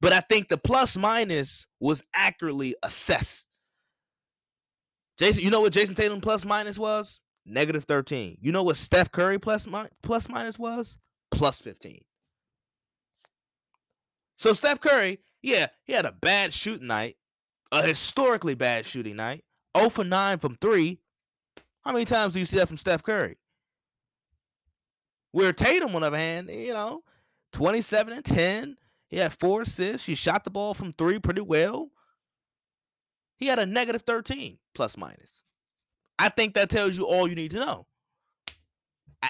But 0.00 0.12
I 0.12 0.18
think 0.18 0.48
the 0.48 0.58
plus 0.58 0.96
minus 0.96 1.64
was 1.78 2.02
accurately 2.12 2.74
assessed. 2.82 3.46
Jayson, 5.20 5.42
you 5.42 5.50
know 5.50 5.60
what 5.60 5.72
Jayson 5.72 5.94
Tatum 5.94 6.20
plus 6.20 6.44
minus 6.44 6.76
was? 6.76 7.20
Negative 7.46 7.84
13. 7.84 8.38
You 8.40 8.50
know 8.50 8.64
what 8.64 8.76
Steph 8.76 9.12
Curry 9.12 9.38
plus 9.38 9.64
mi- 9.64 9.88
plus 10.02 10.28
minus 10.28 10.58
was? 10.58 10.98
Plus 11.30 11.60
15. 11.60 12.00
So 14.38 14.54
Steph 14.54 14.80
Curry, 14.80 15.20
yeah, 15.40 15.68
he 15.84 15.92
had 15.92 16.04
a 16.04 16.12
bad 16.12 16.52
shooting 16.52 16.88
night, 16.88 17.16
a 17.70 17.86
historically 17.86 18.54
bad 18.54 18.86
shooting 18.86 19.14
night. 19.14 19.44
0 19.76 19.90
for 19.90 20.02
9 20.02 20.38
from 20.40 20.56
3. 20.60 20.98
How 21.84 21.92
many 21.92 22.04
times 22.06 22.34
do 22.34 22.40
you 22.40 22.46
see 22.46 22.56
that 22.56 22.66
from 22.66 22.76
Steph 22.76 23.04
Curry? 23.04 23.36
Where 25.38 25.52
Tatum, 25.52 25.94
on 25.94 26.00
the 26.00 26.08
other 26.08 26.16
hand, 26.16 26.50
you 26.50 26.74
know, 26.74 27.04
27 27.52 28.12
and 28.12 28.24
10. 28.24 28.76
He 29.06 29.18
had 29.18 29.32
four 29.32 29.62
assists. 29.62 30.04
He 30.04 30.16
shot 30.16 30.42
the 30.42 30.50
ball 30.50 30.74
from 30.74 30.92
three 30.92 31.20
pretty 31.20 31.42
well. 31.42 31.90
He 33.36 33.46
had 33.46 33.60
a 33.60 33.64
negative 33.64 34.02
13 34.02 34.58
plus 34.74 34.96
minus. 34.96 35.44
I 36.18 36.28
think 36.28 36.54
that 36.54 36.70
tells 36.70 36.96
you 36.96 37.06
all 37.06 37.28
you 37.28 37.36
need 37.36 37.52
to 37.52 37.60
know. 37.60 37.86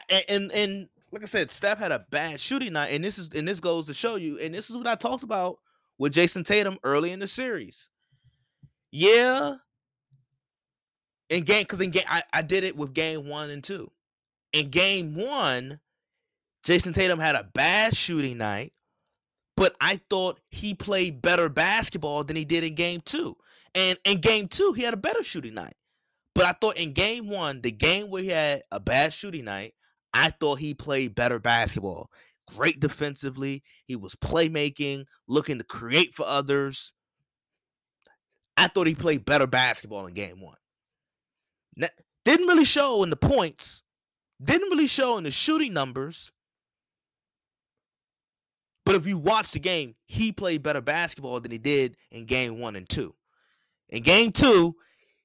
And, 0.08 0.24
and 0.28 0.52
and 0.52 0.88
like 1.12 1.22
I 1.22 1.26
said, 1.26 1.50
Steph 1.50 1.78
had 1.78 1.92
a 1.92 2.06
bad 2.10 2.40
shooting 2.40 2.72
night, 2.72 2.88
and 2.88 3.04
this 3.04 3.18
is 3.18 3.28
and 3.34 3.46
this 3.46 3.60
goes 3.60 3.84
to 3.86 3.94
show 3.94 4.16
you, 4.16 4.38
and 4.38 4.54
this 4.54 4.70
is 4.70 4.76
what 4.76 4.86
I 4.86 4.94
talked 4.94 5.24
about 5.24 5.58
with 5.98 6.14
Jayson 6.14 6.44
Tatum 6.44 6.78
early 6.84 7.12
in 7.12 7.20
the 7.20 7.28
series. 7.28 7.90
Yeah, 8.90 9.56
in 11.28 11.44
game 11.44 11.64
because 11.64 11.82
in 11.82 11.90
game 11.90 12.04
I, 12.08 12.22
I 12.32 12.40
did 12.40 12.64
it 12.64 12.76
with 12.76 12.94
game 12.94 13.28
one 13.28 13.50
and 13.50 13.62
two. 13.62 13.90
In 14.54 14.70
game 14.70 15.14
one, 15.14 15.80
Jayson 16.66 16.94
Tatum 16.94 17.18
had 17.18 17.34
a 17.34 17.48
bad 17.54 17.96
shooting 17.96 18.38
night, 18.38 18.72
but 19.56 19.74
I 19.80 20.00
thought 20.10 20.40
he 20.50 20.74
played 20.74 21.22
better 21.22 21.48
basketball 21.48 22.24
than 22.24 22.36
he 22.36 22.44
did 22.44 22.64
in 22.64 22.74
game 22.74 23.00
two. 23.04 23.36
And 23.74 23.98
in 24.04 24.20
game 24.20 24.48
two, 24.48 24.72
he 24.72 24.82
had 24.82 24.94
a 24.94 24.98
better 24.98 25.22
shooting 25.22 25.54
night. 25.54 25.74
But 26.34 26.44
I 26.44 26.52
thought 26.52 26.76
in 26.76 26.92
game 26.92 27.28
one, 27.28 27.62
the 27.62 27.70
game 27.72 28.10
where 28.10 28.22
he 28.22 28.28
had 28.28 28.62
a 28.70 28.80
bad 28.80 29.12
shooting 29.12 29.44
night, 29.44 29.74
I 30.14 30.30
thought 30.30 30.58
he 30.58 30.74
played 30.74 31.14
better 31.14 31.38
basketball. 31.38 32.10
Great 32.54 32.80
defensively. 32.80 33.62
He 33.86 33.96
was 33.96 34.14
playmaking, 34.14 35.04
looking 35.26 35.58
to 35.58 35.64
create 35.64 36.14
for 36.14 36.26
others. 36.26 36.92
I 38.56 38.68
thought 38.68 38.86
he 38.86 38.94
played 38.94 39.24
better 39.24 39.46
basketball 39.46 40.06
in 40.06 40.14
game 40.14 40.40
one. 40.40 40.56
Didn't 42.24 42.46
really 42.46 42.64
show 42.64 43.02
in 43.02 43.10
the 43.10 43.16
points, 43.16 43.82
didn't 44.42 44.70
really 44.70 44.86
show 44.86 45.16
in 45.18 45.24
the 45.24 45.30
shooting 45.30 45.72
numbers. 45.72 46.30
But 48.88 48.96
if 48.96 49.06
you 49.06 49.18
watch 49.18 49.50
the 49.50 49.58
game, 49.58 49.96
he 50.06 50.32
played 50.32 50.62
better 50.62 50.80
basketball 50.80 51.38
than 51.40 51.50
he 51.50 51.58
did 51.58 51.98
in 52.10 52.24
game 52.24 52.58
one 52.58 52.74
and 52.74 52.88
two. 52.88 53.14
In 53.90 54.02
game 54.02 54.32
two, 54.32 54.76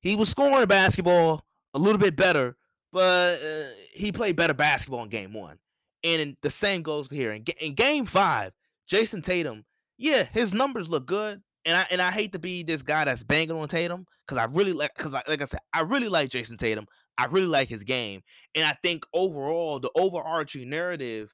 he 0.01 0.18
was 0.18 0.28
scoring 0.28 0.68
basketball 0.68 1.45
a 1.74 1.80
little 1.80 1.97
bit 1.97 2.18
better, 2.18 2.57
but 2.91 3.41
uh, 3.41 3.68
he 3.93 4.11
played 4.11 4.36
better 4.36 4.53
basketball 4.53 5.03
in 5.03 5.07
game 5.07 5.32
one. 5.32 5.59
And 6.03 6.36
the 6.41 6.49
same 6.49 6.82
goes 6.82 7.07
for 7.07 7.16
here. 7.16 7.32
In, 7.32 7.45
in 7.61 7.74
game 7.74 8.05
five, 8.05 8.51
Jayson 8.86 9.22
Tatum, 9.24 9.64
yeah, 9.97 10.24
his 10.24 10.53
numbers 10.53 10.89
look 10.89 11.05
good. 11.05 11.41
And 11.64 11.78
I 11.78 11.86
and 11.89 12.01
I 12.01 12.11
hate 12.11 12.34
to 12.34 12.39
be 12.39 12.64
this 12.64 12.82
guy 12.82 13.05
that's 13.05 13.24
banging 13.24 13.51
on 13.55 13.70
Tatum 13.70 14.05
because 14.28 14.41
I 14.41 14.51
really 14.51 14.74
like 14.74 14.93
because 14.93 15.14
like 15.14 15.41
I 15.41 15.45
said 15.45 15.61
I 15.72 15.84
really 15.84 16.09
like 16.09 16.32
Jayson 16.32 16.57
Tatum. 16.57 16.86
I 17.18 17.28
really 17.28 17.47
like 17.47 17.70
his 17.70 17.86
game, 17.86 18.24
and 18.55 18.66
I 18.66 18.76
think 18.84 19.05
overall 19.14 19.80
the 19.80 19.89
overarching 19.95 20.70
narrative, 20.70 21.34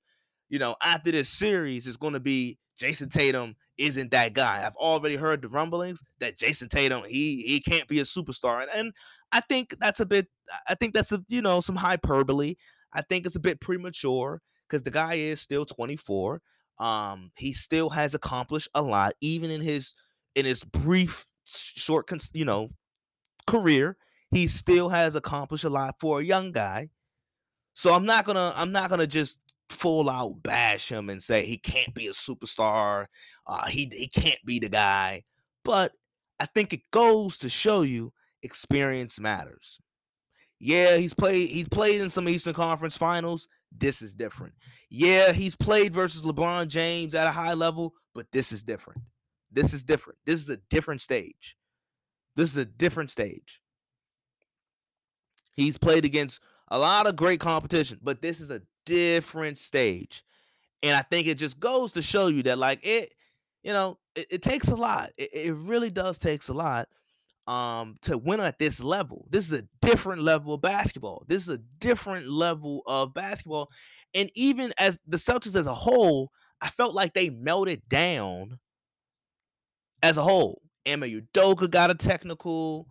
you 0.50 0.60
know, 0.60 0.76
after 0.82 1.12
this 1.12 1.30
series 1.30 1.88
is 1.88 1.98
going 1.98 2.14
to 2.14 2.20
be 2.20 2.58
Jayson 2.80 3.10
Tatum 3.10 3.56
isn't 3.78 4.12
that 4.12 4.34
guy. 4.34 4.66
I've 4.66 4.76
already 4.76 5.16
heard 5.16 5.42
the 5.42 5.50
rumblings 5.50 6.02
that 6.20 6.38
Jayson 6.38 6.70
Tatum 6.70 7.04
he 7.06 7.44
he 7.46 7.60
can't 7.60 7.88
be 7.88 8.00
a 8.00 8.04
superstar, 8.04 8.62
and, 8.62 8.72
and 8.74 8.94
I 9.32 9.42
think 9.42 9.76
that's 9.80 10.00
a 10.00 10.06
bit. 10.06 10.28
I 10.68 10.76
think 10.76 10.94
that's 10.94 11.12
a 11.12 11.24
you 11.28 11.42
know 11.42 11.62
some 11.62 11.76
hyperbole. 11.76 12.56
I 12.94 13.02
think 13.02 13.26
it's 13.26 13.36
a 13.36 13.40
bit 13.40 13.60
premature 13.60 14.42
because 14.68 14.84
the 14.84 14.92
guy 14.92 15.16
is 15.16 15.42
still 15.42 15.66
24. 15.66 16.42
Um, 16.80 17.32
he 17.36 17.54
still 17.54 17.90
has 17.90 18.14
accomplished 18.14 18.70
a 18.74 18.82
lot, 18.82 19.14
even 19.22 19.52
in 19.52 19.62
his 19.62 19.96
in 20.36 20.46
his 20.46 20.64
brief, 20.64 21.26
short, 21.44 22.10
you 22.34 22.46
know, 22.46 22.70
career. 23.48 23.98
He 24.32 24.48
still 24.48 24.90
has 24.90 25.16
accomplished 25.16 25.64
a 25.64 25.70
lot 25.70 25.96
for 26.00 26.20
a 26.20 26.24
young 26.24 26.52
guy. 26.52 26.90
So 27.74 27.94
I'm 27.94 28.06
not 28.06 28.26
gonna 28.26 28.54
I'm 28.56 28.72
not 28.72 28.90
gonna 28.90 29.08
just 29.08 29.38
full 29.70 30.10
out 30.10 30.42
bash 30.44 30.90
him 30.90 31.10
and 31.10 31.22
say 31.22 31.46
he 31.46 31.58
can't 31.58 31.94
be 31.94 32.08
a 32.08 32.12
superstar. 32.12 33.06
Uh, 33.48 33.68
he 33.68 33.90
he 33.94 34.08
can't 34.08 34.44
be 34.46 34.60
the 34.60 34.70
guy. 34.70 35.24
But 35.64 35.94
I 36.40 36.46
think 36.48 36.74
it 36.74 36.90
goes 36.92 37.38
to 37.38 37.50
show 37.50 37.82
you 37.82 38.14
experience 38.44 39.20
matters. 39.20 39.80
Yeah, 40.60 40.98
he's 40.98 41.14
played 41.14 41.50
he's 41.50 41.70
played 41.70 42.02
in 42.02 42.10
some 42.10 42.28
Eastern 42.28 42.54
Conference 42.54 42.98
Finals. 42.98 43.48
This 43.72 44.02
is 44.02 44.14
different. 44.14 44.54
Yeah, 44.90 45.32
he's 45.32 45.56
played 45.56 45.94
versus 45.94 46.24
LeBron 46.24 46.68
James 46.68 47.14
at 47.14 47.28
a 47.28 47.32
high 47.32 47.54
level, 47.54 47.94
but 48.16 48.28
this 48.32 48.52
is 48.52 48.64
different. 48.64 49.02
This 49.52 49.74
is 49.74 49.84
different. 49.84 50.20
This 50.26 50.42
is 50.42 50.50
a 50.50 50.58
different 50.70 51.02
stage. 51.02 51.56
This 52.36 52.50
is 52.52 52.58
a 52.58 52.66
different 52.66 53.12
stage. 53.12 53.62
He's 55.56 55.78
played 55.78 56.06
against 56.06 56.40
a 56.70 56.80
lot 56.80 57.08
of 57.08 57.16
great 57.16 57.40
competition, 57.40 58.00
but 58.02 58.22
this 58.22 58.40
is 58.40 58.50
a 58.50 58.62
different 58.90 59.58
stage. 59.58 60.24
And 60.82 60.96
I 60.96 61.02
think 61.02 61.28
it 61.28 61.36
just 61.36 61.60
goes 61.60 61.92
to 61.94 62.02
show 62.02 62.28
you 62.28 62.44
that, 62.44 62.58
like, 62.58 62.80
it, 62.86 63.14
you 63.64 63.74
know, 63.74 63.98
it, 64.16 64.28
it 64.30 64.42
takes 64.42 64.68
a 64.68 64.76
lot. 64.76 65.12
It, 65.18 65.30
it 65.34 65.54
really 65.54 65.90
does 65.90 66.18
takes 66.18 66.48
a 66.50 66.54
lot 66.54 66.88
um 67.48 67.98
to 68.04 68.16
win 68.16 68.40
at 68.40 68.60
this 68.60 68.80
level. 68.80 69.26
This 69.32 69.48
is 69.52 69.60
a 69.60 69.64
different 69.82 70.22
level 70.22 70.54
of 70.54 70.62
basketball. 70.62 71.26
This 71.28 71.42
is 71.44 71.50
a 71.50 71.58
different 71.80 72.30
level 72.30 72.84
of 72.86 73.14
basketball. 73.14 73.70
And 74.14 74.30
even 74.36 74.72
as 74.78 75.00
the 75.08 75.18
Celtics 75.18 75.56
as 75.56 75.66
a 75.66 75.74
whole, 75.74 76.32
I 76.62 76.70
felt 76.70 76.94
like 76.94 77.14
they 77.14 77.30
melted 77.30 77.82
down 77.90 78.60
as 80.04 80.18
a 80.18 80.22
whole. 80.22 80.62
Ime 80.88 81.02
Udoka 81.02 81.70
got 81.70 81.92
a 81.92 81.96
technical. 81.96 82.88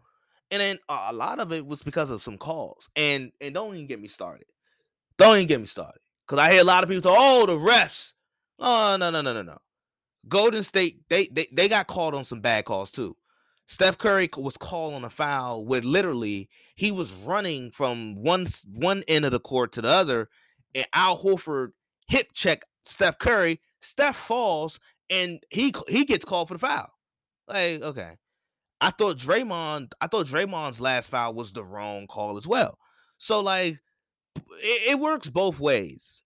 And 0.50 0.60
then 0.60 0.78
a 0.88 1.12
lot 1.12 1.38
of 1.38 1.52
it 1.52 1.64
was 1.64 1.82
because 1.82 2.10
of 2.10 2.22
some 2.22 2.38
calls. 2.38 2.88
And 2.96 3.30
and 3.40 3.54
don't 3.54 3.74
even 3.74 3.86
get 3.86 4.00
me 4.00 4.08
started. 4.08 4.46
Don't 5.18 5.36
even 5.36 5.46
get 5.46 5.60
me 5.60 5.66
started. 5.66 6.00
Because 6.26 6.40
I 6.40 6.52
hear 6.52 6.60
a 6.60 6.64
lot 6.64 6.84
of 6.84 6.90
people 6.90 7.10
say, 7.10 7.16
oh, 7.18 7.46
the 7.46 7.56
refs. 7.56 8.12
Oh, 8.58 8.96
no, 8.98 9.10
no, 9.10 9.20
no, 9.20 9.32
no, 9.32 9.42
no. 9.42 9.58
Golden 10.28 10.62
State, 10.62 11.08
they, 11.08 11.28
they 11.28 11.48
they 11.52 11.68
got 11.68 11.86
called 11.86 12.14
on 12.14 12.24
some 12.24 12.40
bad 12.40 12.64
calls 12.64 12.90
too. 12.90 13.16
Steph 13.66 13.98
Curry 13.98 14.28
was 14.36 14.56
called 14.56 14.94
on 14.94 15.04
a 15.04 15.10
foul 15.10 15.64
where 15.64 15.80
literally 15.80 16.48
he 16.74 16.90
was 16.90 17.12
running 17.12 17.70
from 17.70 18.14
one 18.16 18.46
one 18.74 19.04
end 19.08 19.24
of 19.24 19.32
the 19.32 19.40
court 19.40 19.72
to 19.72 19.82
the 19.82 19.88
other, 19.88 20.28
and 20.74 20.86
Al 20.92 21.22
Horford 21.22 21.68
hip 22.08 22.28
check 22.34 22.62
Steph 22.84 23.18
Curry. 23.18 23.60
Steph 23.80 24.16
falls 24.16 24.80
and 25.08 25.40
he 25.50 25.74
he 25.88 26.04
gets 26.04 26.24
called 26.24 26.48
for 26.48 26.54
the 26.54 26.60
foul. 26.60 26.90
Like, 27.46 27.82
okay. 27.82 28.12
I 28.80 28.90
thought 28.90 29.18
Draymond, 29.18 29.92
I 30.00 30.06
thought 30.06 30.26
Draymond's 30.26 30.80
last 30.80 31.10
foul 31.10 31.34
was 31.34 31.52
the 31.52 31.64
wrong 31.64 32.06
call 32.06 32.36
as 32.36 32.46
well. 32.46 32.78
So 33.18 33.40
like 33.40 33.80
it, 34.62 34.92
it 34.92 34.98
works 35.00 35.28
both 35.28 35.60
ways. 35.60 36.22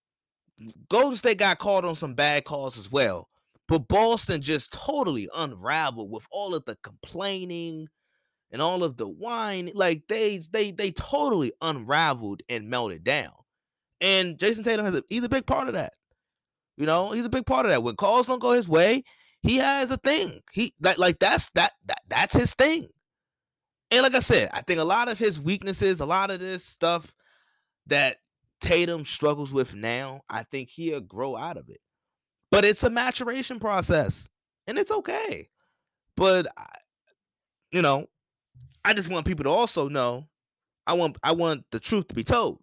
Golden 0.88 1.16
State 1.16 1.38
got 1.38 1.58
called 1.58 1.84
on 1.84 1.94
some 1.94 2.14
bad 2.14 2.44
calls 2.44 2.78
as 2.78 2.90
well. 2.90 3.28
But 3.68 3.88
Boston 3.88 4.42
just 4.42 4.72
totally 4.72 5.28
unraveled 5.34 6.10
with 6.10 6.26
all 6.30 6.54
of 6.54 6.64
the 6.64 6.76
complaining 6.82 7.88
and 8.50 8.60
all 8.60 8.84
of 8.84 8.96
the 8.96 9.08
whine. 9.08 9.70
Like 9.74 10.02
they 10.08 10.38
they 10.50 10.72
they 10.72 10.92
totally 10.92 11.52
unraveled 11.62 12.42
and 12.48 12.68
melted 12.68 13.04
down. 13.04 13.32
And 14.00 14.36
Jayson 14.36 14.64
Tatum 14.64 14.84
has 14.84 14.96
a, 14.96 15.04
he's 15.08 15.24
a 15.24 15.28
big 15.28 15.46
part 15.46 15.68
of 15.68 15.74
that. 15.74 15.94
You 16.76 16.86
know, 16.86 17.12
he's 17.12 17.24
a 17.24 17.30
big 17.30 17.46
part 17.46 17.66
of 17.66 17.70
that. 17.70 17.82
When 17.82 17.96
calls 17.96 18.26
don't 18.26 18.40
go 18.40 18.50
his 18.52 18.68
way, 18.68 19.04
he 19.42 19.56
has 19.56 19.90
a 19.90 19.96
thing. 19.96 20.40
He 20.52 20.74
like 20.80 20.98
like 20.98 21.18
that's 21.18 21.48
that, 21.54 21.72
that 21.86 22.02
that's 22.08 22.34
his 22.34 22.52
thing. 22.54 22.88
And 23.90 24.02
like 24.02 24.14
I 24.14 24.20
said, 24.20 24.50
I 24.52 24.62
think 24.62 24.80
a 24.80 24.84
lot 24.84 25.08
of 25.08 25.18
his 25.18 25.40
weaknesses, 25.40 26.00
a 26.00 26.06
lot 26.06 26.30
of 26.30 26.40
this 26.40 26.64
stuff 26.64 27.14
that 27.86 28.18
Tatum 28.60 29.04
struggles 29.04 29.52
with 29.52 29.74
now, 29.74 30.22
I 30.28 30.44
think 30.44 30.70
he'll 30.70 31.00
grow 31.00 31.36
out 31.36 31.56
of 31.56 31.68
it. 31.68 31.80
But 32.50 32.64
it's 32.64 32.84
a 32.84 32.90
maturation 32.90 33.58
process, 33.58 34.28
and 34.66 34.78
it's 34.78 34.90
okay. 34.90 35.48
But 36.16 36.46
you 37.72 37.82
know, 37.82 38.06
I 38.84 38.94
just 38.94 39.08
want 39.08 39.26
people 39.26 39.44
to 39.44 39.50
also 39.50 39.88
know. 39.88 40.28
I 40.86 40.94
want 40.94 41.16
I 41.22 41.32
want 41.32 41.64
the 41.70 41.80
truth 41.80 42.08
to 42.08 42.14
be 42.14 42.24
told. 42.24 42.60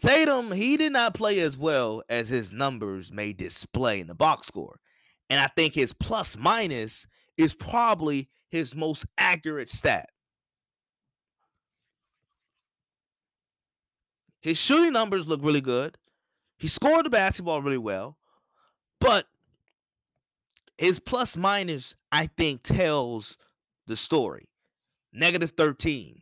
Tatum, 0.00 0.52
he 0.52 0.76
did 0.76 0.92
not 0.92 1.14
play 1.14 1.40
as 1.40 1.56
well 1.56 2.02
as 2.08 2.28
his 2.28 2.52
numbers 2.52 3.10
may 3.10 3.32
display 3.32 4.00
in 4.00 4.06
the 4.06 4.14
box 4.14 4.46
score. 4.46 4.78
And 5.28 5.40
I 5.40 5.48
think 5.56 5.74
his 5.74 5.92
plus 5.92 6.36
minus 6.36 7.06
is 7.36 7.52
probably 7.52 8.28
his 8.50 8.76
most 8.76 9.06
accurate 9.18 9.68
stat. 9.70 10.08
His 14.40 14.58
shooting 14.58 14.92
numbers 14.92 15.26
look 15.26 15.40
really 15.42 15.60
good. 15.60 15.98
He 16.58 16.68
scored 16.68 17.06
the 17.06 17.10
basketball 17.10 17.62
really 17.62 17.78
well. 17.78 18.16
But 19.00 19.26
his 20.76 20.98
plus 21.00 21.36
minus, 21.36 21.94
I 22.10 22.26
think, 22.26 22.62
tells 22.62 23.36
the 23.86 23.96
story. 23.96 24.48
Negative 25.12 25.50
13. 25.50 26.20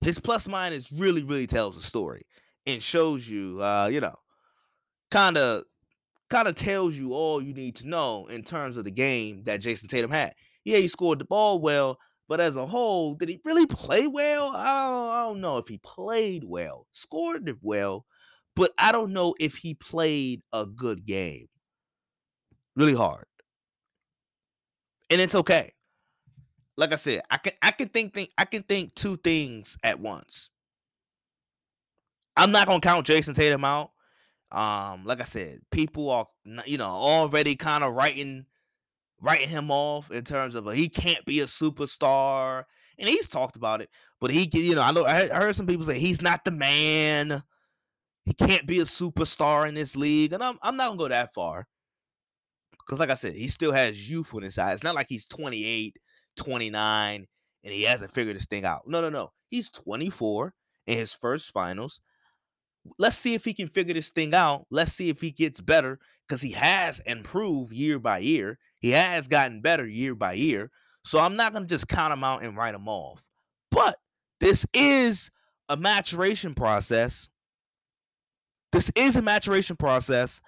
His 0.00 0.18
plus 0.18 0.48
minus 0.48 0.90
really, 0.90 1.22
really 1.22 1.46
tells 1.46 1.76
the 1.76 1.82
story 1.82 2.26
and 2.66 2.82
shows 2.82 3.28
you, 3.28 3.62
uh, 3.62 3.88
you 3.92 4.00
know, 4.00 4.16
kind 5.10 5.36
of 5.36 5.64
kind 6.30 6.48
of 6.48 6.54
tells 6.54 6.96
you 6.96 7.12
all 7.12 7.42
you 7.42 7.52
need 7.52 7.76
to 7.76 7.86
know 7.86 8.26
in 8.26 8.42
terms 8.42 8.78
of 8.78 8.84
the 8.84 8.90
game 8.90 9.42
that 9.44 9.60
Jayson 9.60 9.88
Tatum 9.88 10.10
had. 10.10 10.34
Yeah, 10.64 10.78
he 10.78 10.88
scored 10.88 11.18
the 11.18 11.26
ball 11.26 11.60
well, 11.60 11.98
but 12.32 12.40
as 12.40 12.56
a 12.56 12.64
whole, 12.64 13.14
did 13.14 13.28
he 13.28 13.38
really 13.44 13.66
play 13.66 14.06
well? 14.06 14.52
I 14.56 14.88
don't, 14.88 15.10
I 15.10 15.22
don't 15.24 15.40
know 15.42 15.58
if 15.58 15.68
he 15.68 15.76
played 15.76 16.44
well, 16.44 16.86
scored 16.90 17.58
well, 17.60 18.06
but 18.56 18.72
I 18.78 18.90
don't 18.90 19.12
know 19.12 19.34
if 19.38 19.56
he 19.56 19.74
played 19.74 20.40
a 20.50 20.64
good 20.64 21.04
game. 21.04 21.48
Really 22.74 22.94
hard. 22.94 23.26
And 25.10 25.20
it's 25.20 25.34
okay. 25.34 25.74
Like 26.78 26.94
I 26.94 26.96
said, 26.96 27.20
I 27.30 27.36
can 27.36 27.52
I 27.60 27.70
can 27.70 27.90
think, 27.90 28.14
think 28.14 28.30
I 28.38 28.46
can 28.46 28.62
think 28.62 28.94
two 28.94 29.18
things 29.18 29.76
at 29.82 30.00
once. 30.00 30.48
I'm 32.34 32.50
not 32.50 32.66
gonna 32.66 32.80
count 32.80 33.06
Jayson 33.06 33.34
Tatum 33.34 33.66
out. 33.66 33.90
Um, 34.50 35.04
like 35.04 35.20
I 35.20 35.24
said, 35.24 35.60
people 35.70 36.08
are 36.08 36.28
you 36.64 36.78
know 36.78 36.86
already 36.86 37.56
kind 37.56 37.84
of 37.84 37.92
writing 37.92 38.46
writing 39.22 39.48
him 39.48 39.70
off 39.70 40.10
in 40.10 40.24
terms 40.24 40.54
of 40.54 40.70
he 40.72 40.88
can't 40.88 41.24
be 41.24 41.40
a 41.40 41.46
superstar, 41.46 42.64
and 42.98 43.08
he's 43.08 43.28
talked 43.28 43.56
about 43.56 43.80
it. 43.80 43.88
But 44.20 44.30
he, 44.30 44.50
you 44.52 44.74
know, 44.74 44.82
I 44.82 44.92
know 44.92 45.06
I 45.06 45.28
heard 45.28 45.56
some 45.56 45.66
people 45.66 45.86
say 45.86 45.98
he's 45.98 46.20
not 46.20 46.44
the 46.44 46.50
man. 46.50 47.42
He 48.24 48.34
can't 48.34 48.66
be 48.66 48.80
a 48.80 48.84
superstar 48.84 49.68
in 49.68 49.74
this 49.74 49.96
league, 49.96 50.32
and 50.32 50.42
I'm 50.42 50.58
I'm 50.62 50.76
not 50.76 50.88
gonna 50.88 50.98
go 50.98 51.08
that 51.08 51.32
far 51.32 51.66
because, 52.78 52.98
like 52.98 53.10
I 53.10 53.14
said, 53.14 53.34
he 53.34 53.48
still 53.48 53.72
has 53.72 54.08
youth 54.08 54.34
on 54.34 54.42
his 54.42 54.56
side. 54.56 54.74
It's 54.74 54.84
not 54.84 54.94
like 54.94 55.08
he's 55.08 55.26
28, 55.26 55.96
29, 56.36 57.26
and 57.64 57.72
he 57.72 57.82
hasn't 57.82 58.12
figured 58.12 58.36
this 58.36 58.46
thing 58.46 58.64
out. 58.64 58.82
No, 58.86 59.00
no, 59.00 59.08
no. 59.08 59.32
He's 59.48 59.70
24 59.70 60.52
in 60.86 60.98
his 60.98 61.12
first 61.12 61.52
finals. 61.52 62.00
Let's 62.98 63.16
see 63.16 63.34
if 63.34 63.44
he 63.44 63.54
can 63.54 63.68
figure 63.68 63.94
this 63.94 64.10
thing 64.10 64.34
out. 64.34 64.66
Let's 64.70 64.92
see 64.92 65.08
if 65.08 65.20
he 65.20 65.30
gets 65.30 65.60
better 65.60 66.00
because 66.26 66.40
he 66.40 66.52
has 66.52 67.00
improved 67.00 67.72
year 67.72 67.98
by 67.98 68.18
year. 68.18 68.58
He 68.78 68.90
has 68.90 69.28
gotten 69.28 69.60
better 69.60 69.86
year 69.86 70.14
by 70.14 70.34
year. 70.34 70.70
So 71.04 71.18
I'm 71.18 71.36
not 71.36 71.52
going 71.52 71.64
to 71.64 71.68
just 71.68 71.88
count 71.88 72.12
him 72.12 72.24
out 72.24 72.42
and 72.42 72.56
write 72.56 72.74
him 72.74 72.88
off. 72.88 73.26
But 73.70 73.98
this 74.40 74.66
is 74.72 75.30
a 75.68 75.76
maturation 75.76 76.54
process. 76.54 77.28
This 78.72 78.90
is 78.94 79.16
a 79.16 79.22
maturation 79.22 79.76
process. 79.76 80.40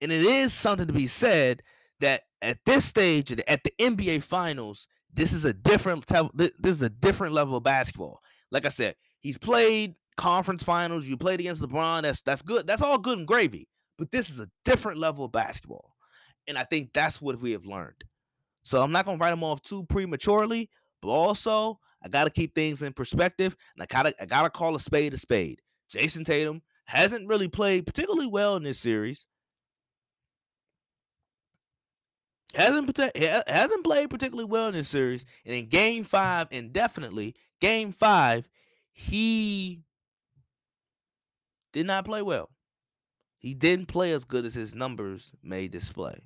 And 0.00 0.10
it 0.10 0.22
is 0.22 0.52
something 0.52 0.86
to 0.86 0.92
be 0.92 1.06
said 1.06 1.62
that 2.00 2.22
at 2.42 2.58
this 2.64 2.84
stage, 2.84 3.30
at 3.32 3.64
the 3.64 3.72
NBA 3.78 4.22
Finals, 4.22 4.86
this 5.12 5.32
is 5.32 5.44
a 5.44 5.52
different 5.52 6.06
this 6.36 6.52
is 6.64 6.82
a 6.82 6.88
different 6.88 7.34
level 7.34 7.56
of 7.56 7.64
basketball. 7.64 8.20
Like 8.50 8.64
I 8.64 8.68
said, 8.68 8.94
he's 9.20 9.38
played 9.38 9.94
conference 10.16 10.62
finals. 10.62 11.04
You 11.04 11.16
played 11.16 11.40
against 11.40 11.62
LeBron. 11.62 12.02
That's 12.02 12.22
that's 12.22 12.42
good. 12.42 12.66
That's 12.66 12.82
all 12.82 12.98
good 12.98 13.18
and 13.18 13.26
gravy. 13.26 13.68
But 14.00 14.10
this 14.10 14.30
is 14.30 14.38
a 14.38 14.48
different 14.64 14.98
level 14.98 15.26
of 15.26 15.32
basketball, 15.32 15.94
and 16.48 16.56
I 16.56 16.64
think 16.64 16.94
that's 16.94 17.20
what 17.20 17.38
we 17.38 17.52
have 17.52 17.66
learned. 17.66 18.02
So 18.62 18.82
I'm 18.82 18.92
not 18.92 19.04
gonna 19.04 19.18
write 19.18 19.28
them 19.28 19.44
off 19.44 19.60
too 19.60 19.84
prematurely, 19.84 20.70
but 21.02 21.08
also 21.08 21.78
I 22.02 22.08
gotta 22.08 22.30
keep 22.30 22.54
things 22.54 22.80
in 22.80 22.94
perspective, 22.94 23.54
and 23.76 23.82
I 23.82 23.86
gotta 23.86 24.14
I 24.18 24.24
gotta 24.24 24.48
call 24.48 24.74
a 24.74 24.80
spade 24.80 25.12
a 25.12 25.18
spade. 25.18 25.60
Jayson 25.92 26.24
Tatum 26.24 26.62
hasn't 26.86 27.28
really 27.28 27.48
played 27.48 27.84
particularly 27.84 28.26
well 28.26 28.56
in 28.56 28.62
this 28.62 28.78
series. 28.78 29.26
hasn't 32.54 32.98
hasn't 33.46 33.84
played 33.84 34.08
particularly 34.08 34.48
well 34.48 34.68
in 34.68 34.74
this 34.76 34.88
series, 34.88 35.26
and 35.44 35.54
in 35.54 35.68
Game 35.68 36.04
Five, 36.04 36.48
indefinitely 36.50 37.36
Game 37.60 37.92
Five, 37.92 38.48
he 38.92 39.82
did 41.74 41.84
not 41.84 42.06
play 42.06 42.22
well. 42.22 42.48
He 43.40 43.54
didn't 43.54 43.86
play 43.86 44.12
as 44.12 44.24
good 44.24 44.44
as 44.44 44.52
his 44.52 44.74
numbers 44.74 45.32
may 45.42 45.66
display. 45.66 46.20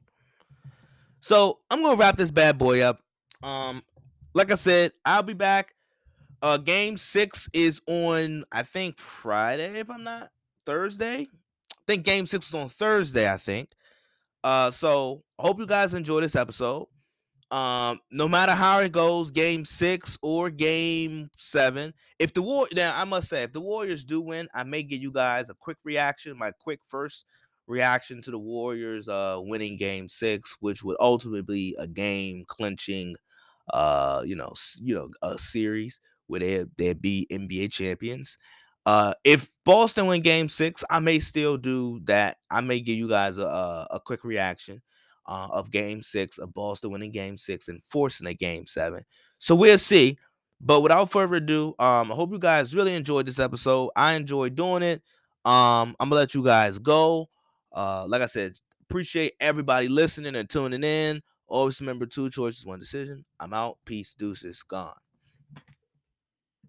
So 1.20 1.60
I'm 1.70 1.80
gonna 1.82 1.96
wrap 1.96 2.16
this 2.16 2.32
bad 2.32 2.58
boy 2.58 2.80
up. 2.80 2.98
Um, 3.40 3.82
like 4.34 4.50
I 4.50 4.56
said, 4.56 4.92
I'll 5.04 5.22
be 5.22 5.32
back. 5.32 5.74
Uh, 6.42 6.56
game 6.56 6.96
six 6.96 7.48
is 7.52 7.80
on, 7.86 8.44
I 8.50 8.64
think 8.64 8.98
Friday, 8.98 9.78
if 9.78 9.88
I'm 9.88 10.02
not 10.02 10.30
Thursday. 10.66 11.28
I 11.72 11.82
think 11.86 12.04
game 12.04 12.26
six 12.26 12.48
is 12.48 12.54
on 12.54 12.68
Thursday. 12.68 13.30
I 13.30 13.36
think. 13.36 13.70
Uh, 14.42 14.72
so 14.72 15.22
hope 15.38 15.60
you 15.60 15.66
guys 15.66 15.94
enjoy 15.94 16.20
this 16.20 16.36
episode. 16.36 16.88
Um, 17.50 18.00
no 18.10 18.28
matter 18.28 18.52
how 18.52 18.80
it 18.80 18.92
goes, 18.92 19.30
game 19.30 19.64
six 19.64 20.18
or 20.22 20.50
game 20.50 21.30
seven. 21.38 21.94
If 22.18 22.32
the 22.32 22.42
war 22.42 22.66
now, 22.72 22.98
I 22.98 23.04
must 23.04 23.28
say, 23.28 23.42
if 23.42 23.52
the 23.52 23.60
Warriors 23.60 24.04
do 24.04 24.20
win, 24.20 24.48
I 24.54 24.64
may 24.64 24.82
give 24.82 25.00
you 25.00 25.12
guys 25.12 25.48
a 25.50 25.54
quick 25.54 25.78
reaction, 25.84 26.36
my 26.36 26.50
quick 26.50 26.80
first 26.88 27.24
reaction 27.66 28.20
to 28.20 28.30
the 28.30 28.38
Warriors 28.38 29.08
uh 29.08 29.38
winning 29.40 29.76
game 29.76 30.08
six, 30.08 30.56
which 30.60 30.82
would 30.82 30.96
ultimately 31.00 31.42
be 31.42 31.76
a 31.78 31.86
game 31.86 32.44
clinching 32.46 33.14
uh, 33.72 34.22
you 34.26 34.36
know, 34.36 34.52
you 34.80 34.94
know, 34.94 35.10
a 35.22 35.38
series 35.38 36.00
where 36.26 36.40
they 36.40 36.64
they'd 36.76 37.00
be 37.00 37.26
NBA 37.30 37.72
champions. 37.72 38.38
Uh, 38.86 39.14
if 39.24 39.48
Boston 39.64 40.06
win 40.06 40.20
Game 40.20 40.48
Six, 40.48 40.84
I 40.90 41.00
may 41.00 41.18
still 41.18 41.56
do 41.56 42.00
that. 42.04 42.36
I 42.50 42.60
may 42.60 42.80
give 42.80 42.96
you 42.98 43.08
guys 43.08 43.38
a 43.38 43.86
a, 43.90 44.00
quick 44.04 44.24
reaction 44.24 44.82
uh, 45.26 45.48
of 45.50 45.70
Game 45.70 46.02
Six 46.02 46.38
of 46.38 46.52
Boston 46.54 46.90
winning 46.90 47.12
Game 47.12 47.36
Six 47.36 47.68
and 47.68 47.82
forcing 47.84 48.26
a 48.26 48.34
Game 48.34 48.66
Seven. 48.66 49.04
So 49.38 49.54
we'll 49.54 49.78
see. 49.78 50.18
But 50.60 50.80
without 50.80 51.10
further 51.10 51.34
ado, 51.36 51.74
um, 51.78 52.10
I 52.10 52.14
hope 52.14 52.32
you 52.32 52.38
guys 52.38 52.74
really 52.74 52.94
enjoyed 52.94 53.26
this 53.26 53.38
episode. 53.38 53.90
I 53.96 54.14
enjoyed 54.14 54.54
doing 54.54 54.82
it. 54.82 55.02
Um, 55.44 55.94
I'm 56.00 56.08
gonna 56.08 56.14
let 56.14 56.34
you 56.34 56.42
guys 56.42 56.78
go. 56.78 57.28
Uh, 57.72 58.06
like 58.08 58.22
I 58.22 58.26
said, 58.26 58.58
appreciate 58.88 59.34
everybody 59.40 59.88
listening 59.88 60.36
and 60.36 60.48
tuning 60.48 60.84
in. 60.84 61.22
Always 61.46 61.80
remember 61.80 62.06
two 62.06 62.30
choices, 62.30 62.64
one 62.64 62.78
decision. 62.78 63.24
I'm 63.38 63.52
out. 63.52 63.78
Peace, 63.84 64.14
deuces, 64.14 64.62
gone. 64.62 64.94